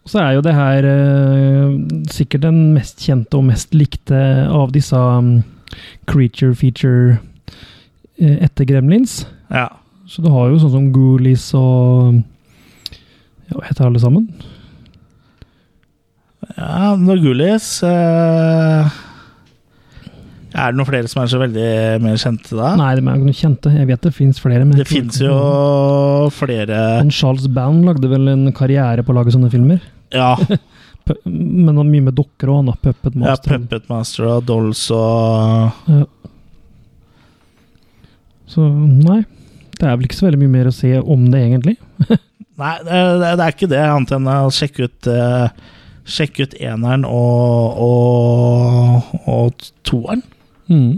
[0.03, 1.75] Og så er jo det her eh,
[2.11, 4.19] sikkert den mest kjente og mest likte
[4.51, 5.37] av disse um,
[6.11, 7.21] creature feature
[8.19, 9.21] eh, etter Gremlins.
[9.55, 9.69] Ja.
[10.11, 12.19] Så du har jo sånn som Goolies og
[13.53, 14.27] Hva heter alle sammen?
[16.57, 18.89] Ja, Norgulis eh,
[20.53, 21.69] Er det noen flere som er så veldig
[22.03, 22.73] mer kjente da?
[22.81, 23.73] Nei, de er ikke noe kjente.
[23.79, 24.67] Jeg vet det fins flere.
[24.67, 25.37] men Det fins jo
[26.35, 29.81] flere Han Charles Band lagde vel en karriere på å lage sånne filmer?
[30.13, 30.35] Ja.
[31.27, 32.77] Men han mye med dokker og annet.
[32.85, 36.05] Puppet ja Puppet Master og Dolls og Ja.
[38.53, 39.23] Så nei.
[39.79, 41.75] Det er vel ikke så veldig mye mer å se om det, egentlig.
[42.61, 42.99] Nei, det,
[43.39, 45.49] det er ikke det, annet enn å sjekke ut uh,
[46.03, 50.25] Sjekke ut eneren og, og, og toeren.
[50.67, 50.97] Mm.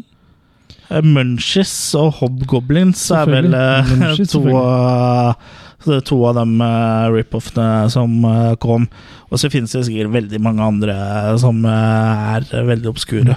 [0.89, 7.90] Eh, Munchies og Hobgoblins er vel eh, Munchies, to, er to av de uh, rip-offene
[7.93, 8.16] som
[8.64, 8.86] kom.
[9.28, 10.97] Og så finnes det sikkert veldig mange andre
[11.43, 13.36] som er veldig obskure.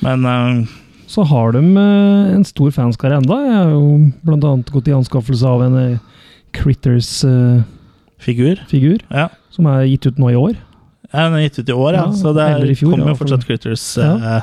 [0.00, 0.72] Men eh,
[1.12, 3.36] Så har de en stor fanskare enda.
[3.44, 3.84] Jeg har jo
[4.24, 5.78] blant annet gått i anskaffelse av en
[6.52, 9.28] Critters-figur, figur Ja.
[9.50, 10.56] som er gitt ut nå i år.
[11.12, 12.04] Ja, Den er gitt ut i år, ja.
[12.06, 14.16] Ja, så det er, fjor, kommer jo for- fortsatt Critters Ja.
[14.38, 14.42] eh,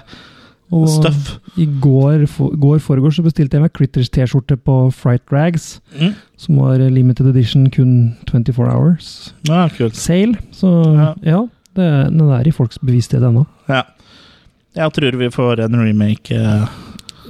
[0.72, 1.40] Og stuff.
[1.58, 6.14] i går, for, går foregårs så bestilte jeg meg Critters-T-skjorte på Fright Rags, Mm.
[6.38, 9.34] som var limited edition kun 24 hours.
[9.44, 9.96] Ja, kult.
[9.96, 10.36] Sale.
[10.52, 11.48] Så Ja.
[11.76, 13.46] det, den er i folks bevissthet ennå.
[13.68, 13.82] Ja.
[14.76, 16.32] Jeg tror vi får en remake.
[16.32, 16.68] Uh,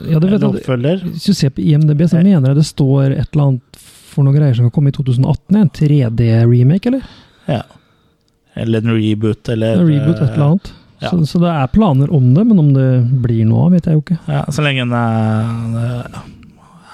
[0.09, 0.51] Ja, det vet jeg.
[1.11, 3.61] Hvis du ser på IMDb, så mener jeg det står et eller annet
[4.19, 5.55] for noen greier som komme i 2018.
[5.55, 7.07] En 3D-remake, eller?
[7.47, 7.63] Ja.
[8.59, 10.71] Eller en reboot, eller En reboot, et eller annet.
[10.99, 11.13] Ja.
[11.13, 12.87] Så, så det er planer om det, men om det
[13.23, 14.17] blir noe av, vet jeg jo ikke.
[14.27, 16.17] Ja, så lenge den er,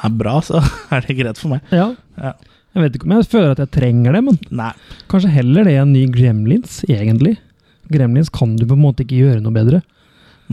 [0.06, 0.62] er bra, så
[0.94, 1.74] er det greit for meg.
[1.74, 1.90] Ja.
[2.22, 2.36] Ja.
[2.76, 4.70] Jeg vet ikke om jeg føler at jeg trenger det, men Nei.
[5.10, 7.38] kanskje heller det en ny Gremlins, egentlig.
[7.90, 9.80] Gremlins kan du på en måte ikke gjøre noe bedre.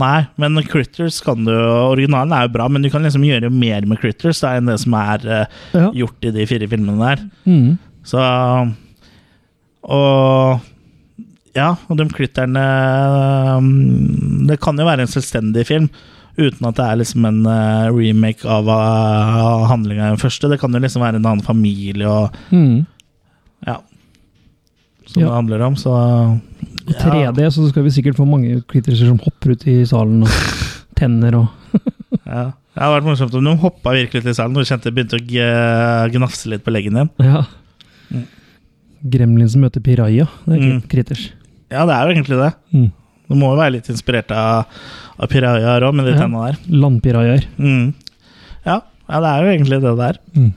[0.01, 3.85] Nei, men Critters kan du Originalen er jo bra, men du kan liksom gjøre mer
[3.85, 5.43] med Critters da, enn det som er uh,
[5.75, 5.89] Ja.
[5.93, 7.21] gjort i de fire filmene der.
[7.45, 7.75] Mm.
[8.07, 8.23] Så
[9.83, 10.59] Og
[11.53, 12.63] Ja, og de critterne
[13.59, 15.89] um, Det kan jo være en selvstendig film.
[16.33, 20.49] Uten at det er liksom en uh, remake av uh, handlinga i den første.
[20.49, 22.85] Det kan jo liksom være en annen familie og mm.
[23.67, 23.77] Ja.
[25.05, 25.27] Som Ja.
[25.29, 25.91] det handler om, så
[26.87, 26.93] ja.
[26.99, 30.29] 3D, så skal vi sikkert få mange klitoriser som hopper ut i salen, og
[30.99, 31.47] tenner og
[32.25, 32.51] Ja.
[32.73, 36.09] Det hadde vært morsomt om de hoppa virkelig ut i salen og kjente begynte å
[36.15, 37.09] gnafse litt på leggen din.
[37.21, 37.43] Ja.
[39.03, 40.27] Gremlins møter Piraya.
[40.47, 40.81] Det er Mm.
[40.89, 41.31] Critters.
[41.69, 42.53] Ja, det er jo egentlig det.
[42.73, 42.91] Mm.
[43.29, 44.65] Du må jo være litt inspirert av,
[45.19, 46.19] av pirajaer òg, med de Ja.
[46.21, 46.57] tenna der.
[46.69, 47.45] Landpirajaer.
[47.59, 47.93] Mm.
[48.65, 50.17] Ja, ja, det er jo egentlig det der.
[50.35, 50.53] Mm.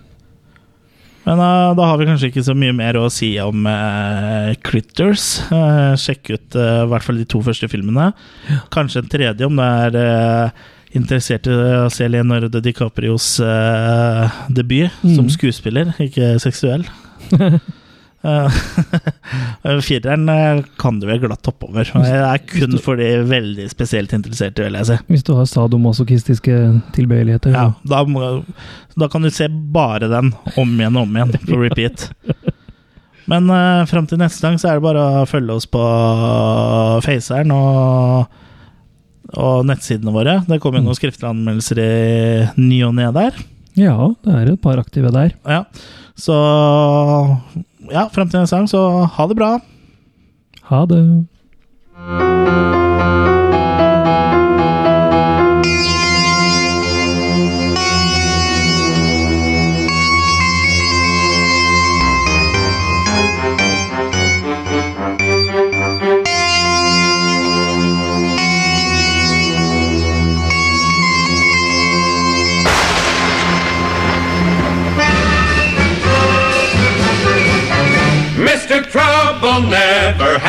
[1.27, 5.25] Men uh, da har vi kanskje ikke så mye mer å si om uh, Critters.
[5.51, 8.13] Uh, sjekk ut i hvert fall de to første filmene.
[8.75, 10.53] Kanskje en tredje om du er
[10.97, 13.33] interessert i å se Leonardo DiCaprios
[14.55, 15.33] debut som Mm.
[15.35, 16.87] skuespiller, ikke seksuell.
[18.27, 21.87] Uh, Fireren uh, kan du vel glatt hoppe over.
[21.87, 24.99] Det er kun for de veldig spesielt interesserte, vil jeg si.
[25.13, 26.57] Hvis du har sadomasochistiske
[26.97, 27.55] tilbøyeligheter.
[27.55, 28.41] Ja, da, må,
[28.99, 32.09] da kan du se bare den om igjen og om igjen på repeat.
[33.31, 35.83] Men uh, fram til neste gang så er det bare å følge oss på
[37.07, 38.41] Faceren og,
[39.35, 40.41] og nettsidene våre.
[40.47, 41.93] Det kommer noen skriftlige anmeldelser i
[42.59, 43.39] ny og ne der.
[43.77, 45.35] Ja, det er et par aktive der.
[45.45, 45.67] Ja,
[46.17, 46.35] så
[47.91, 49.59] ja, fram til neste gang, så ha det bra.
[50.71, 51.03] Ha det.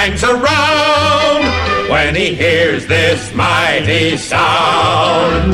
[0.07, 5.53] Hangs around when he hears this mighty sound.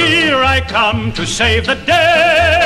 [0.00, 2.57] Here I come to save the day.